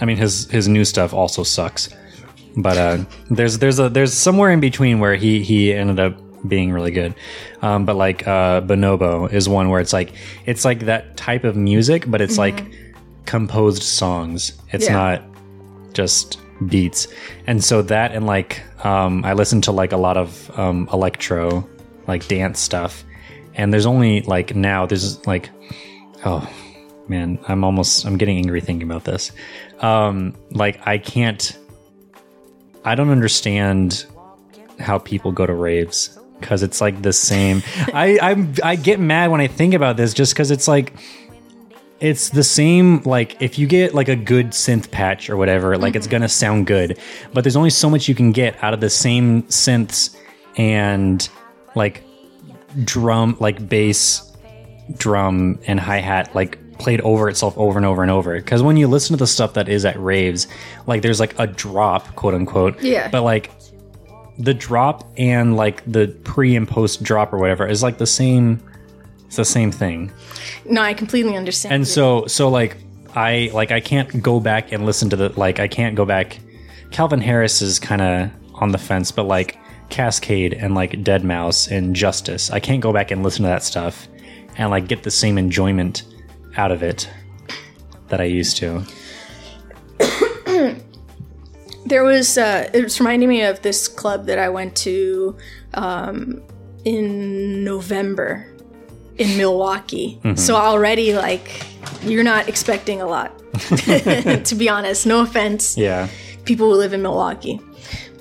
I 0.00 0.06
mean, 0.06 0.16
his 0.16 0.50
his 0.50 0.66
new 0.66 0.84
stuff 0.84 1.12
also 1.12 1.42
sucks, 1.42 1.90
but 2.56 2.76
uh, 2.76 3.04
there's 3.30 3.58
there's 3.58 3.78
a 3.78 3.88
there's 3.88 4.12
somewhere 4.14 4.50
in 4.50 4.60
between 4.60 4.98
where 5.00 5.14
he 5.16 5.42
he 5.42 5.72
ended 5.72 5.98
up 6.00 6.18
being 6.46 6.72
really 6.72 6.90
good. 6.92 7.14
Um, 7.62 7.84
but 7.84 7.96
like 7.96 8.26
uh, 8.26 8.60
Bonobo 8.60 9.30
is 9.32 9.48
one 9.48 9.68
where 9.70 9.80
it's 9.80 9.92
like 9.92 10.12
it's 10.46 10.64
like 10.64 10.80
that 10.80 11.16
type 11.16 11.44
of 11.44 11.56
music, 11.56 12.04
but 12.06 12.20
it's 12.20 12.38
like 12.38 12.64
composed 13.26 13.82
songs. 13.82 14.52
It's 14.72 14.86
Yeah. 14.86 14.92
not 14.92 15.22
just 15.94 16.40
beats. 16.68 17.08
And 17.46 17.62
so 17.62 17.82
that 17.82 18.12
and 18.12 18.26
like 18.26 18.62
um, 18.84 19.24
I 19.24 19.32
listen 19.32 19.60
to 19.62 19.72
like 19.72 19.92
a 19.92 19.96
lot 19.96 20.16
of 20.16 20.50
um, 20.58 20.88
electro, 20.92 21.68
like 22.06 22.26
dance 22.28 22.60
stuff. 22.60 23.04
And 23.54 23.72
there's 23.72 23.86
only 23.86 24.22
like 24.22 24.54
now 24.54 24.86
there's 24.86 25.24
like 25.26 25.50
oh 26.24 26.48
man, 27.08 27.38
I'm 27.48 27.64
almost 27.64 28.06
I'm 28.06 28.16
getting 28.16 28.36
angry 28.36 28.60
thinking 28.60 28.88
about 28.88 29.04
this. 29.04 29.32
Um, 29.80 30.34
like 30.52 30.86
I 30.86 30.98
can't 30.98 31.58
I 32.84 32.94
don't 32.94 33.10
understand 33.10 34.06
how 34.78 34.98
people 34.98 35.32
go 35.32 35.46
to 35.46 35.54
raves 35.54 36.18
because 36.40 36.62
it's 36.62 36.80
like 36.80 37.02
the 37.02 37.12
same. 37.12 37.62
I 37.92 38.18
I'm 38.20 38.54
I 38.62 38.76
get 38.76 39.00
mad 39.00 39.30
when 39.30 39.40
I 39.40 39.46
think 39.46 39.74
about 39.74 39.96
this 39.96 40.14
just 40.14 40.34
because 40.34 40.50
it's 40.50 40.68
like 40.68 40.92
it's 42.00 42.30
the 42.30 42.44
same 42.44 43.02
like 43.02 43.40
if 43.42 43.58
you 43.58 43.66
get 43.66 43.94
like 43.94 44.08
a 44.08 44.16
good 44.16 44.48
synth 44.48 44.90
patch 44.90 45.28
or 45.28 45.36
whatever 45.36 45.76
like 45.76 45.96
it's 45.96 46.06
mm-hmm. 46.06 46.12
gonna 46.12 46.28
sound 46.28 46.66
good 46.66 46.98
but 47.32 47.42
there's 47.42 47.56
only 47.56 47.70
so 47.70 47.90
much 47.90 48.08
you 48.08 48.14
can 48.14 48.30
get 48.30 48.62
out 48.62 48.72
of 48.72 48.80
the 48.80 48.90
same 48.90 49.42
synths 49.44 50.16
and 50.56 51.28
like 51.74 52.04
drum 52.84 53.36
like 53.40 53.68
bass 53.68 54.32
drum 54.96 55.58
and 55.66 55.80
hi-hat 55.80 56.32
like 56.34 56.58
played 56.78 57.00
over 57.02 57.28
itself 57.28 57.56
over 57.58 57.78
and 57.78 57.86
over 57.86 58.02
and 58.02 58.10
over 58.10 58.36
because 58.36 58.62
when 58.62 58.76
you 58.76 58.86
listen 58.86 59.12
to 59.14 59.16
the 59.18 59.26
stuff 59.26 59.54
that 59.54 59.68
is 59.68 59.84
at 59.84 59.98
raves 60.00 60.46
like 60.86 61.02
there's 61.02 61.18
like 61.20 61.36
a 61.38 61.46
drop 61.46 62.14
quote 62.14 62.34
unquote 62.34 62.80
Yeah. 62.80 63.08
but 63.08 63.22
like 63.22 63.50
the 64.38 64.54
drop 64.54 65.04
and 65.16 65.56
like 65.56 65.82
the 65.90 66.06
pre 66.24 66.54
and 66.54 66.68
post 66.68 67.02
drop 67.02 67.32
or 67.32 67.38
whatever 67.38 67.66
is 67.66 67.82
like 67.82 67.98
the 67.98 68.06
same 68.06 68.62
it's 69.26 69.36
the 69.36 69.44
same 69.44 69.72
thing 69.72 70.12
No, 70.64 70.80
I 70.80 70.94
completely 70.94 71.36
understand. 71.36 71.74
and 71.74 71.80
you. 71.80 71.84
so 71.86 72.26
so 72.26 72.48
like 72.48 72.76
i 73.16 73.50
like 73.52 73.72
i 73.72 73.80
can't 73.80 74.22
go 74.22 74.38
back 74.38 74.70
and 74.72 74.86
listen 74.86 75.10
to 75.10 75.16
the 75.16 75.30
like 75.38 75.58
i 75.60 75.66
can't 75.66 75.96
go 75.96 76.04
back 76.04 76.38
calvin 76.92 77.20
harris 77.20 77.60
is 77.60 77.78
kind 77.78 78.00
of 78.02 78.30
on 78.54 78.70
the 78.72 78.78
fence 78.78 79.10
but 79.10 79.24
like 79.24 79.56
Kaskade 79.90 80.62
and 80.62 80.74
like 80.74 80.92
deadmau5 80.92 81.70
and 81.76 81.96
justice 81.96 82.50
i 82.50 82.60
can't 82.60 82.80
go 82.82 82.92
back 82.92 83.10
and 83.10 83.22
listen 83.22 83.42
to 83.42 83.48
that 83.48 83.62
stuff 83.62 84.06
and 84.58 84.70
like 84.70 84.86
get 84.88 85.02
the 85.02 85.10
same 85.10 85.38
enjoyment 85.38 86.02
out 86.58 86.70
of 86.70 86.82
it 86.82 87.08
that 88.08 88.20
i 88.20 88.24
used 88.24 88.56
to 88.56 88.84
There 91.86 92.04
was, 92.04 92.36
uh, 92.36 92.68
it 92.74 92.84
was 92.84 93.00
reminding 93.00 93.30
me 93.30 93.40
of 93.42 93.62
this 93.62 93.88
club 93.88 94.26
that 94.26 94.38
I 94.38 94.50
went 94.50 94.76
to 94.78 95.38
um, 95.72 96.42
in 96.84 97.64
November 97.64 98.46
in 99.16 99.38
Milwaukee. 99.38 100.20
So 100.34 100.54
already, 100.54 101.14
like, 101.14 101.64
you're 102.02 102.24
not 102.24 102.46
expecting 102.46 103.00
a 103.00 103.06
lot, 103.06 103.32
to 103.58 104.54
be 104.54 104.68
honest. 104.68 105.06
No 105.06 105.22
offense, 105.22 105.78
yeah 105.78 106.08
people 106.48 106.72
who 106.72 106.78
live 106.78 106.92
in 106.94 107.02
Milwaukee. 107.02 107.60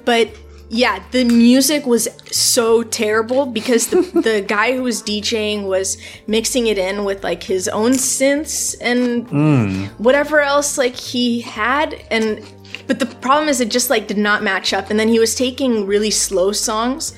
But 0.06 0.30
yeah, 0.70 1.02
the 1.12 1.24
music 1.24 1.86
was 1.86 2.08
so 2.32 2.84
terrible 2.84 3.46
because 3.46 3.88
the, 3.88 4.02
the 4.24 4.44
guy 4.46 4.74
who 4.74 4.84
was 4.84 5.02
DJing 5.02 5.66
was 5.66 5.98
mixing 6.28 6.68
it 6.68 6.78
in 6.78 7.06
with 7.06 7.24
like 7.24 7.44
his 7.44 7.68
own 7.68 7.92
synths 7.94 8.76
and 8.82 9.28
mm. 9.28 9.88
whatever 10.00 10.42
else 10.42 10.78
like 10.78 10.96
he 10.96 11.42
had 11.42 11.94
and 12.12 12.44
but 12.88 13.00
the 13.00 13.06
problem 13.06 13.50
is 13.50 13.60
it 13.60 13.70
just 13.70 13.90
like 13.90 14.08
did 14.08 14.18
not 14.18 14.44
match 14.44 14.74
up. 14.74 14.90
And 14.90 15.00
then 15.00 15.10
he 15.10 15.20
was 15.20 15.36
taking 15.36 15.86
really 15.86 16.12
slow 16.12 16.54
songs 16.54 17.18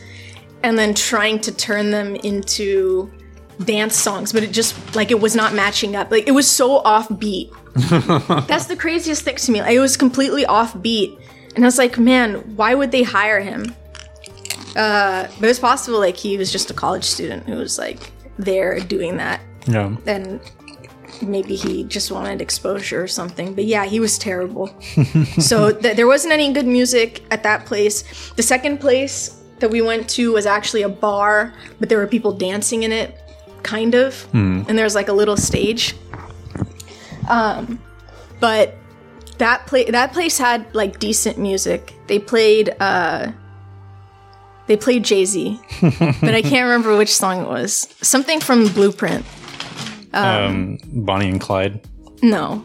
and 0.63 0.77
then 0.77 0.95
trying 0.95 1.39
to 1.41 1.51
turn 1.55 1.91
them 1.91 2.15
into 2.17 3.11
dance 3.65 3.95
songs 3.95 4.31
but 4.31 4.41
it 4.41 4.51
just 4.51 4.95
like 4.95 5.11
it 5.11 5.19
was 5.19 5.35
not 5.35 5.53
matching 5.53 5.95
up. 5.95 6.11
Like 6.11 6.27
it 6.27 6.31
was 6.31 6.49
so 6.49 6.81
offbeat. 6.81 7.51
That's 8.47 8.65
the 8.65 8.75
craziest 8.75 9.23
thing 9.23 9.35
to 9.35 9.51
me. 9.51 9.61
Like, 9.61 9.75
it 9.75 9.79
was 9.79 9.95
completely 9.95 10.43
offbeat, 10.45 11.19
and 11.55 11.63
I 11.63 11.67
was 11.67 11.77
like, 11.77 11.97
man, 11.97 12.35
why 12.55 12.75
would 12.75 12.91
they 12.91 13.03
hire 13.03 13.39
him? 13.39 13.75
Uh, 14.75 15.27
but 15.39 15.49
it's 15.49 15.59
possible 15.59 15.99
like 15.99 16.15
he 16.15 16.37
was 16.37 16.51
just 16.51 16.69
a 16.69 16.73
college 16.73 17.03
student 17.03 17.47
who 17.47 17.55
was 17.55 17.77
like 17.77 18.11
there 18.37 18.79
doing 18.79 19.17
that, 19.17 19.41
yeah 19.67 19.95
and 20.05 20.39
maybe 21.21 21.55
he 21.55 21.83
just 21.83 22.11
wanted 22.11 22.41
exposure 22.41 23.01
or 23.01 23.07
something. 23.07 23.53
But 23.53 23.65
yeah, 23.65 23.85
he 23.85 23.99
was 23.99 24.17
terrible. 24.17 24.67
so 25.39 25.71
th- 25.71 25.95
there 25.95 26.07
wasn't 26.07 26.33
any 26.33 26.53
good 26.53 26.67
music 26.67 27.23
at 27.31 27.43
that 27.43 27.65
place. 27.65 28.31
The 28.33 28.43
second 28.43 28.79
place 28.79 29.41
that 29.59 29.69
we 29.69 29.81
went 29.81 30.07
to 30.11 30.31
was 30.31 30.45
actually 30.45 30.83
a 30.83 30.89
bar, 30.89 31.53
but 31.79 31.89
there 31.89 31.97
were 31.97 32.07
people 32.07 32.31
dancing 32.31 32.83
in 32.83 32.91
it, 32.91 33.17
kind 33.63 33.95
of, 33.95 34.25
and 34.67 34.77
there 34.77 34.85
was 34.85 34.95
like 34.95 35.09
a 35.09 35.13
little 35.13 35.35
stage. 35.35 35.95
Um, 37.27 37.81
but 38.39 38.75
that 39.39 39.65
play 39.67 39.85
that 39.91 40.13
place 40.13 40.37
had 40.37 40.73
like 40.73 40.99
decent 40.99 41.37
music. 41.37 41.93
They 42.07 42.19
played 42.19 42.75
uh 42.79 43.31
they 44.67 44.77
played 44.77 45.03
Jay 45.03 45.25
Z, 45.25 45.59
but 45.81 46.35
I 46.35 46.41
can't 46.43 46.65
remember 46.65 46.95
which 46.95 47.13
song 47.15 47.41
it 47.41 47.47
was. 47.47 47.93
Something 48.01 48.39
from 48.39 48.67
Blueprint. 48.67 49.25
um 50.13 50.77
bonnie 50.87 51.27
and 51.29 51.41
clyde 51.41 51.81
No, 52.21 52.63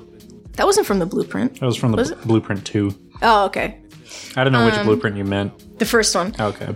that 0.56 0.66
wasn't 0.66 0.86
from 0.86 0.98
the 0.98 1.06
Blueprint. 1.06 1.60
that 1.60 1.66
was 1.66 1.76
from 1.76 1.90
the 1.92 1.96
Was 1.98 2.12
bl- 2.12 2.26
blueprint 2.28 2.66
2 2.66 2.94
Oh, 3.22 3.44
okay, 3.46 3.78
i 4.36 4.44
don't 4.44 4.52
know 4.52 4.64
which 4.66 4.74
blueprint 4.82 5.16
you 5.16 5.24
meant 5.24 5.78
the 5.78 5.84
first 5.86 6.14
one. 6.14 6.34
okay 6.40 6.74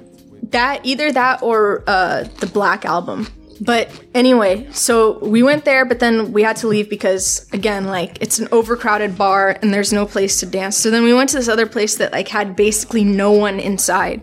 That 0.51 0.85
either 0.85 1.13
that 1.13 1.43
or 1.43 1.85
uh, 1.87 2.25
the 2.41 2.47
Black 2.47 2.85
album. 2.85 3.29
But 3.61 3.91
anyway, 4.15 4.69
so 4.73 5.19
we 5.19 5.43
went 5.43 5.65
there, 5.65 5.85
but 5.85 5.99
then 5.99 6.33
we 6.33 6.43
had 6.43 6.57
to 6.59 6.69
leave 6.69 6.89
because 6.89 7.49
again, 7.53 7.87
like 7.87 8.19
it's 8.21 8.39
an 8.39 8.49
overcrowded 8.53 9.19
bar 9.19 9.59
and 9.61 9.75
there's 9.75 9.93
no 9.93 10.07
place 10.07 10.39
to 10.41 10.47
dance. 10.47 10.77
So 10.77 10.91
then 10.91 11.03
we 11.03 11.13
went 11.13 11.31
to 11.31 11.37
this 11.37 11.49
other 11.49 11.67
place 11.67 11.97
that 11.97 12.13
like 12.13 12.29
had 12.29 12.55
basically 12.55 13.05
no 13.05 13.33
one 13.33 13.59
inside, 13.59 14.23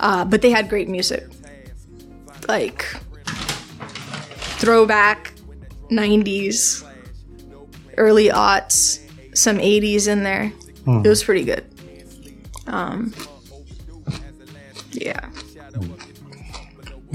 uh, 0.00 0.24
but 0.24 0.40
they 0.42 0.50
had 0.50 0.68
great 0.68 0.88
music, 0.88 1.26
like 2.48 2.84
throwback 4.60 5.32
'90s, 5.90 6.86
early 7.96 8.28
aughts, 8.28 9.00
some 9.36 9.58
'80s 9.58 10.06
in 10.06 10.22
there. 10.22 10.52
It 11.04 11.08
was 11.08 11.24
pretty 11.24 11.44
good. 11.44 11.64
Um, 12.66 13.12
yeah. 14.92 15.28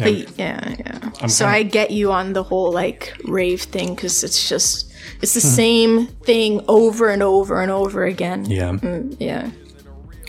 But 0.04 0.38
yeah, 0.38 0.76
yeah. 0.80 1.28
so 1.28 1.46
I 1.46 1.64
get 1.64 1.92
you 1.92 2.12
on 2.12 2.34
the 2.34 2.44
whole 2.44 2.72
like 2.72 3.16
rave 3.26 3.62
thing 3.62 3.96
because 3.96 4.24
it's 4.24 4.48
just 4.50 4.92
it's 5.22 5.34
the 5.34 5.42
same 5.42 6.08
thing 6.08 6.62
over 6.68 7.10
and 7.10 7.24
over 7.24 7.62
and 7.62 7.72
over 7.72 8.06
again. 8.06 8.46
yeah 8.46 8.78
Yeah. 9.20 9.52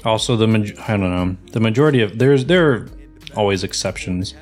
Also, 0.05 0.35
the 0.37 0.47
maj- 0.47 0.77
I 0.89 0.97
don't 0.97 1.11
know 1.11 1.37
the 1.53 1.61
majority 1.61 2.01
of 2.01 2.19
there's 2.19 2.47
there 2.47 2.73
are 2.73 2.89
always 3.37 3.63
exceptions, 3.63 4.35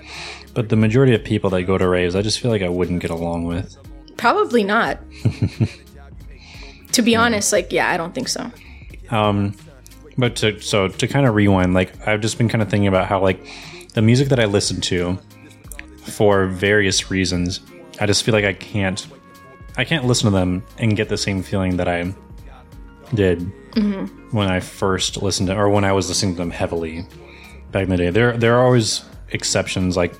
but 0.54 0.68
the 0.68 0.76
majority 0.76 1.14
of 1.14 1.24
people 1.24 1.50
that 1.50 1.62
go 1.64 1.76
to 1.78 1.88
raves, 1.88 2.14
I 2.14 2.22
just 2.22 2.40
feel 2.40 2.50
like 2.50 2.62
I 2.62 2.68
wouldn't 2.68 3.00
get 3.00 3.10
along 3.10 3.44
with. 3.44 3.76
Probably 4.16 4.64
not. 4.64 4.98
to 6.92 7.02
be 7.02 7.16
honest, 7.16 7.52
like 7.52 7.72
yeah, 7.72 7.90
I 7.90 7.96
don't 7.96 8.14
think 8.14 8.28
so. 8.28 8.50
Um, 9.10 9.54
but 10.16 10.36
to 10.36 10.60
so 10.60 10.88
to 10.88 11.06
kind 11.06 11.26
of 11.26 11.34
rewind, 11.34 11.74
like 11.74 12.06
I've 12.06 12.20
just 12.20 12.38
been 12.38 12.48
kind 12.48 12.62
of 12.62 12.68
thinking 12.70 12.88
about 12.88 13.06
how 13.08 13.20
like 13.20 13.44
the 13.94 14.02
music 14.02 14.28
that 14.28 14.40
I 14.40 14.44
listen 14.44 14.80
to 14.82 15.18
for 16.02 16.46
various 16.46 17.10
reasons, 17.10 17.60
I 18.00 18.06
just 18.06 18.22
feel 18.22 18.34
like 18.34 18.44
I 18.44 18.52
can't 18.52 19.06
I 19.76 19.84
can't 19.84 20.04
listen 20.06 20.24
to 20.24 20.36
them 20.36 20.64
and 20.78 20.96
get 20.96 21.08
the 21.08 21.16
same 21.16 21.42
feeling 21.42 21.76
that 21.76 21.88
I 21.88 22.12
did 23.14 23.40
when 24.32 24.48
I 24.48 24.60
first 24.60 25.22
listened 25.22 25.48
to 25.48 25.56
or 25.56 25.68
when 25.68 25.84
I 25.84 25.92
was 25.92 26.08
listening 26.08 26.34
to 26.34 26.38
them 26.38 26.50
heavily 26.50 27.06
back 27.70 27.84
in 27.84 27.90
the 27.90 27.96
day. 27.96 28.10
There 28.10 28.36
there 28.36 28.56
are 28.56 28.64
always 28.64 29.04
exceptions 29.30 29.96
like 29.96 30.14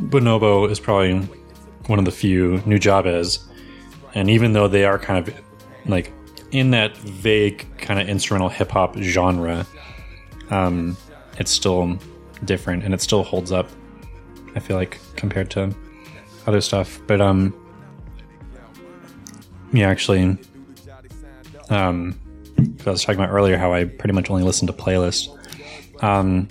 Bonobo 0.00 0.68
is 0.70 0.80
probably 0.80 1.18
one 1.86 1.98
of 1.98 2.04
the 2.04 2.10
few 2.10 2.58
Nujabes 2.58 3.44
and 4.14 4.28
even 4.30 4.52
though 4.52 4.68
they 4.68 4.84
are 4.84 4.98
kind 4.98 5.28
of 5.28 5.34
like 5.86 6.12
in 6.50 6.72
that 6.72 6.96
vague 6.96 7.66
kind 7.78 8.00
of 8.00 8.08
instrumental 8.08 8.48
hip 8.48 8.70
hop 8.70 8.96
genre, 8.98 9.66
um, 10.50 10.96
it's 11.38 11.50
still 11.50 11.98
different 12.44 12.84
and 12.84 12.94
it 12.94 13.00
still 13.00 13.22
holds 13.22 13.52
up. 13.52 13.68
I 14.54 14.60
feel 14.60 14.76
like 14.76 14.98
compared 15.16 15.50
to 15.52 15.74
other 16.46 16.60
stuff, 16.60 17.00
but 17.06 17.20
um, 17.20 17.54
yeah, 19.72 19.88
actually, 19.88 20.36
um, 21.68 22.18
I 22.58 22.90
was 22.90 23.02
talking 23.02 23.20
about 23.20 23.32
earlier 23.32 23.56
how 23.56 23.72
I 23.72 23.84
pretty 23.84 24.12
much 24.12 24.30
only 24.30 24.42
listen 24.42 24.66
to 24.66 24.72
playlists. 24.72 25.28
Um, 26.02 26.48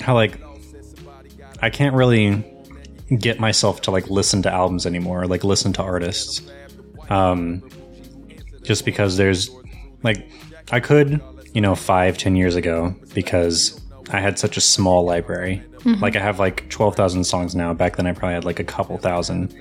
how 0.00 0.14
like 0.14 0.40
I 1.60 1.70
can't 1.70 1.94
really 1.94 2.44
get 3.18 3.40
myself 3.40 3.80
to 3.82 3.90
like 3.90 4.08
listen 4.08 4.42
to 4.42 4.52
albums 4.52 4.86
anymore, 4.86 5.26
like 5.26 5.44
listen 5.44 5.72
to 5.74 5.82
artists. 5.82 6.42
Um, 7.10 7.68
just 8.62 8.84
because 8.84 9.16
there's 9.16 9.50
like 10.02 10.30
I 10.70 10.80
could, 10.80 11.20
you 11.54 11.60
know, 11.60 11.74
five, 11.74 12.18
ten 12.18 12.36
years 12.36 12.54
ago 12.54 12.94
because 13.14 13.77
I 14.10 14.20
had 14.20 14.38
such 14.38 14.56
a 14.56 14.60
small 14.60 15.04
library. 15.04 15.62
Mm-hmm. 15.78 16.02
Like 16.02 16.16
I 16.16 16.20
have 16.20 16.38
like 16.38 16.68
twelve 16.70 16.96
thousand 16.96 17.24
songs 17.24 17.54
now. 17.54 17.72
Back 17.74 17.96
then 17.96 18.06
I 18.06 18.12
probably 18.12 18.34
had 18.34 18.44
like 18.44 18.60
a 18.60 18.64
couple 18.64 18.98
thousand. 18.98 19.54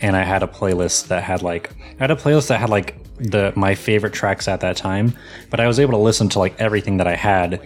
And 0.00 0.16
I 0.16 0.24
had 0.24 0.42
a 0.42 0.48
playlist 0.48 1.08
that 1.08 1.22
had 1.22 1.42
like 1.42 1.70
I 1.98 1.98
had 1.98 2.10
a 2.10 2.16
playlist 2.16 2.48
that 2.48 2.58
had 2.58 2.70
like 2.70 2.96
the 3.18 3.52
my 3.54 3.74
favorite 3.74 4.12
tracks 4.12 4.48
at 4.48 4.60
that 4.60 4.76
time, 4.76 5.14
but 5.50 5.60
I 5.60 5.66
was 5.66 5.78
able 5.78 5.92
to 5.92 5.98
listen 5.98 6.28
to 6.30 6.38
like 6.38 6.58
everything 6.60 6.96
that 6.96 7.06
I 7.06 7.14
had 7.14 7.64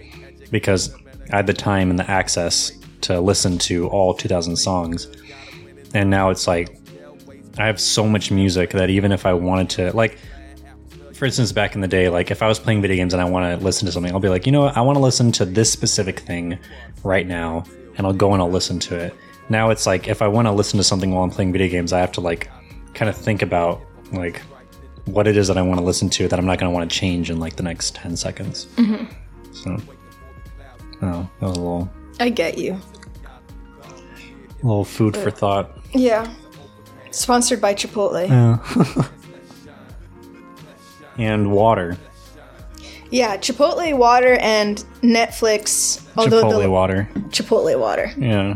because 0.51 0.93
I 1.31 1.37
had 1.37 1.47
the 1.47 1.53
time 1.53 1.89
and 1.89 1.97
the 1.97 2.09
access 2.09 2.71
to 3.01 3.19
listen 3.19 3.57
to 3.59 3.87
all 3.87 4.13
2000 4.13 4.55
songs. 4.55 5.07
And 5.93 6.09
now 6.09 6.29
it's 6.29 6.47
like 6.47 6.77
I 7.57 7.65
have 7.65 7.79
so 7.79 8.07
much 8.07 8.29
music 8.29 8.71
that 8.71 8.89
even 8.89 9.11
if 9.11 9.25
I 9.25 9.33
wanted 9.33 9.69
to 9.71 9.95
like 9.95 10.19
for 11.17 11.25
instance, 11.25 11.51
back 11.51 11.73
in 11.73 11.81
the 11.81 11.87
day, 11.87 12.09
like 12.09 12.29
if 12.29 12.43
I 12.43 12.47
was 12.47 12.59
playing 12.59 12.81
video 12.81 12.95
games 12.95 13.13
and 13.13 13.21
I 13.21 13.25
want 13.25 13.59
to 13.59 13.65
listen 13.65 13.87
to 13.87 13.91
something, 13.91 14.13
I'll 14.13 14.19
be 14.19 14.29
like, 14.29 14.45
you 14.45 14.51
know 14.51 14.61
what, 14.65 14.77
I 14.77 14.81
want 14.81 14.97
to 14.97 15.01
listen 15.01 15.31
to 15.33 15.45
this 15.45 15.71
specific 15.71 16.19
thing 16.19 16.59
right 17.03 17.25
now, 17.25 17.63
and 17.97 18.05
I'll 18.05 18.13
go 18.13 18.33
and 18.33 18.41
I'll 18.41 18.51
listen 18.51 18.77
to 18.79 18.95
it. 18.95 19.15
Now 19.49 19.71
it's 19.71 19.87
like 19.87 20.07
if 20.07 20.21
I 20.21 20.27
want 20.27 20.47
to 20.47 20.51
listen 20.51 20.77
to 20.77 20.83
something 20.83 21.11
while 21.11 21.23
I'm 21.23 21.31
playing 21.31 21.51
video 21.51 21.69
games, 21.69 21.91
I 21.91 21.99
have 21.99 22.11
to 22.13 22.21
like 22.21 22.49
kind 22.93 23.09
of 23.09 23.17
think 23.17 23.41
about 23.41 23.81
like 24.11 24.41
what 25.05 25.25
it 25.25 25.37
is 25.37 25.47
that 25.47 25.57
I 25.57 25.61
want 25.63 25.79
to 25.79 25.85
listen 25.85 26.09
to 26.09 26.27
that 26.27 26.37
I'm 26.37 26.45
not 26.45 26.59
going 26.59 26.71
to 26.71 26.75
want 26.75 26.89
to 26.89 26.95
change 26.95 27.31
in 27.31 27.39
like 27.39 27.55
the 27.55 27.63
next 27.63 27.95
10 27.95 28.15
seconds. 28.15 28.67
Mm-hmm. 28.75 29.05
So, 29.53 29.77
oh, 31.01 31.29
that 31.39 31.47
was 31.47 31.57
a 31.57 31.61
little, 31.61 31.89
I 32.19 32.29
get 32.29 32.59
you. 32.59 32.79
A 34.61 34.65
little 34.65 34.85
food 34.85 35.17
for 35.17 35.31
thought. 35.31 35.79
Yeah. 35.93 36.31
Sponsored 37.09 37.61
by 37.61 37.73
Chipotle. 37.73 39.09
And 41.17 41.51
water, 41.51 41.97
Yeah, 43.09 43.37
Chipotle 43.37 43.97
water 43.97 44.35
and 44.35 44.77
Netflix. 45.01 46.05
Although 46.17 46.43
Chipotle 46.43 46.61
the 46.61 46.69
water. 46.69 47.09
Chipotle 47.29 47.79
water. 47.79 48.11
Yeah. 48.17 48.55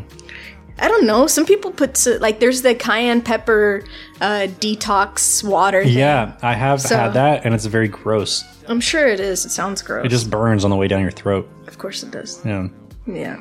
I 0.80 0.88
don't 0.88 1.06
know. 1.06 1.28
Some 1.28 1.46
people 1.46 1.72
put 1.72 2.06
like 2.22 2.40
there's 2.40 2.62
the 2.64 2.74
cayenne 2.76 3.22
pepper 3.22 3.84
uh, 4.20 4.48
detox 4.60 5.44
water. 5.44 5.84
thing. 5.84 5.94
Yeah, 5.98 6.38
I 6.42 6.54
have 6.54 6.82
So- 6.82 6.96
had 6.98 7.14
that, 7.14 7.46
and 7.46 7.54
it's 7.54 7.66
very 7.66 7.88
gross. 7.88 8.44
I'm 8.68 8.80
sure 8.80 9.08
it 9.08 9.20
is. 9.20 9.46
It 9.46 9.50
sounds 9.52 9.82
gross. 9.82 10.06
It 10.06 10.10
just 10.10 10.30
burns 10.30 10.64
on 10.64 10.70
the 10.72 10.76
way 10.78 10.88
down 10.88 11.02
your 11.02 11.12
throat. 11.12 11.48
of 11.68 11.78
course 11.78 12.04
it 12.04 12.12
does. 12.12 12.44
Yeah. 12.46 12.68
Yeah. 13.06 13.38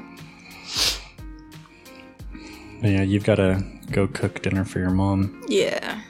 But 2.81 2.91
yeah, 2.91 3.03
you've 3.03 3.25
got 3.25 3.35
to 3.37 3.63
go 3.91 4.07
cook 4.07 4.41
dinner 4.43 4.65
for 4.65 4.79
your 4.79 4.91
mom. 4.91 5.43
Yeah. 5.49 6.01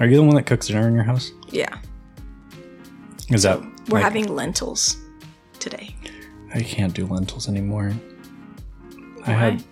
Are 0.00 0.06
you 0.06 0.16
the 0.16 0.22
one 0.22 0.34
that 0.36 0.44
cooks 0.46 0.66
dinner 0.68 0.86
in 0.88 0.94
your 0.94 1.04
house? 1.04 1.30
Yeah. 1.50 1.78
Is 3.30 3.42
that 3.44 3.60
We're 3.88 3.98
like- 3.98 4.02
having 4.04 4.34
lentils 4.34 4.96
today. 5.58 5.94
I 6.52 6.62
can't 6.62 6.92
do 6.94 7.06
lentils 7.06 7.48
anymore. 7.48 7.92
I 9.26 9.32
had 9.32 9.62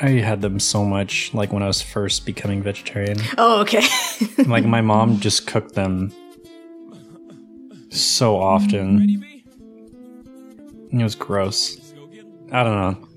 I 0.00 0.08
had 0.08 0.42
them 0.42 0.58
so 0.58 0.84
much 0.84 1.32
like 1.32 1.52
when 1.52 1.62
I 1.62 1.66
was 1.66 1.80
first 1.80 2.26
becoming 2.26 2.62
vegetarian. 2.62 3.18
Oh, 3.38 3.60
okay. 3.60 3.82
like 4.46 4.64
my 4.64 4.80
mom 4.80 5.20
just 5.20 5.46
cooked 5.46 5.74
them 5.74 6.12
so 7.90 8.36
often. 8.36 9.22
It 10.92 11.02
was 11.02 11.14
gross. 11.14 11.94
I 12.52 12.62
don't 12.62 12.76
know. 12.76 13.08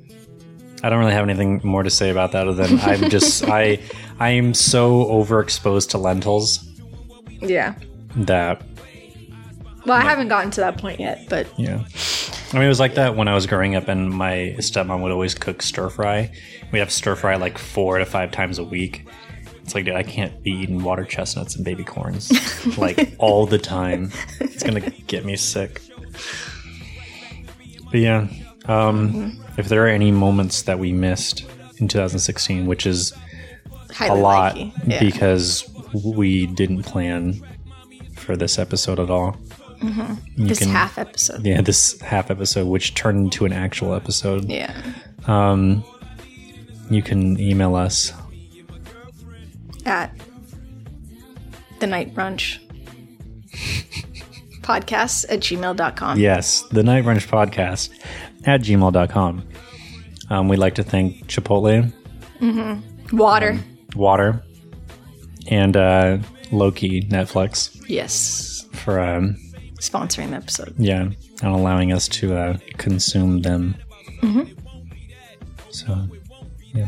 I 0.84 0.89
don't 0.89 0.99
really 0.99 1.13
have 1.13 1.23
anything 1.28 1.59
more 1.63 1.84
to 1.84 1.89
say 1.89 2.11
about 2.11 2.32
that 2.32 2.47
other 2.47 2.67
than 2.67 2.80
I'm 2.80 3.09
just 3.09 3.43
I 3.45 3.80
I 4.19 4.30
am 4.30 4.53
so 4.53 5.05
overexposed 5.05 5.89
to 5.89 5.97
lentils 5.97 6.63
yeah. 7.41 7.75
that 8.15 8.61
Well, 9.88 9.98
I 9.98 10.02
haven't 10.04 10.28
gotten 10.28 10.52
to 10.52 10.62
that 10.62 10.78
point 10.78 11.00
yet, 11.00 11.28
but 11.30 11.48
Yeah. 11.58 11.84
I 12.52 12.54
mean, 12.56 12.64
it 12.64 12.70
was 12.70 12.80
like 12.80 12.96
that 12.96 13.16
when 13.18 13.28
I 13.28 13.34
was 13.36 13.46
growing 13.46 13.76
up, 13.76 13.88
and 13.90 14.10
my 14.10 14.56
stepmom 14.60 15.02
would 15.02 15.12
always 15.12 15.34
cook 15.34 15.62
stir 15.62 15.90
fry. 15.90 16.32
We'd 16.72 16.80
have 16.80 16.92
stir 16.92 17.16
fry 17.16 17.36
like 17.36 17.58
four 17.58 17.98
to 17.98 18.06
five 18.06 18.32
times 18.32 18.58
a 18.58 18.64
week. 18.64 19.06
It's 19.64 19.76
like, 19.76 19.84
dude, 19.84 19.96
I 19.96 20.04
can't 20.04 20.42
be 20.44 20.52
eating 20.52 20.82
water 20.82 21.04
chestnuts 21.04 21.56
and 21.58 21.66
baby 21.66 21.84
corns 21.84 22.32
like 22.78 23.16
all 23.20 23.46
the 23.46 23.58
time. 23.58 24.12
It's 24.40 24.64
gonna 24.64 24.80
get 24.80 25.26
me 25.26 25.36
sick. 25.36 25.82
But 27.92 28.00
yeah, 28.00 28.28
um, 28.66 29.38
if 29.58 29.68
there 29.68 29.84
are 29.86 29.90
any 29.90 30.12
moments 30.12 30.62
that 30.64 30.80
we 30.80 30.94
missed 30.94 31.46
in 31.80 31.88
2016, 31.88 32.66
which 32.66 32.86
is 32.86 33.14
a 34.00 34.16
lot. 34.16 34.58
Yeah. 34.86 35.00
because 35.00 35.70
we 36.06 36.46
didn't 36.48 36.84
plan 36.84 37.42
for 38.16 38.36
this 38.38 38.58
episode 38.60 39.00
at 39.00 39.10
all. 39.10 39.36
You 39.82 40.47
this 40.47 40.59
can- 40.59 40.69
half 40.69 40.97
episode. 40.97 41.45
yeah, 41.45 41.61
this 41.61 41.99
half 42.01 42.32
episode, 42.32 42.67
which 42.67 42.93
turned 42.95 43.25
into 43.25 43.45
an 43.45 43.53
actual 43.53 43.93
episode. 43.93 44.49
Yeah. 44.49 44.82
Um, 45.28 45.84
you 46.89 47.01
can 47.01 47.39
email 47.39 47.75
us. 47.75 48.13
At 49.86 50.13
the 51.80 51.88
night 51.88 52.13
brunch 52.13 52.59
podcast 54.61 55.25
at 55.30 55.39
gmail.com. 55.39 56.19
Yes, 56.19 56.63
the 56.71 56.84
Night 56.84 57.05
Brunch 57.05 57.28
Podcast 57.28 57.89
at 58.45 58.61
gmail.com. 58.61 59.47
Um, 60.30 60.47
we'd 60.49 60.57
like 60.59 60.75
to 60.75 60.84
thank 60.84 61.28
Chipotle, 61.28 61.91
Water. 63.13 63.57
Water, 63.95 64.43
and 65.49 65.78
uh, 65.78 66.17
Loki 66.51 67.03
Netflix 67.03 67.82
yes. 67.88 68.65
for 68.73 68.99
um, 68.99 69.38
Sponsoring 69.80 70.32
the 70.32 70.38
episode. 70.38 70.73
yeah, 70.78 71.01
and 71.01 71.15
allowing 71.43 71.91
us 71.93 72.07
to 72.07 72.36
uh, 72.36 72.57
consume 72.78 73.41
them. 73.41 73.75
So, 75.69 76.07
yeah. 76.73 76.88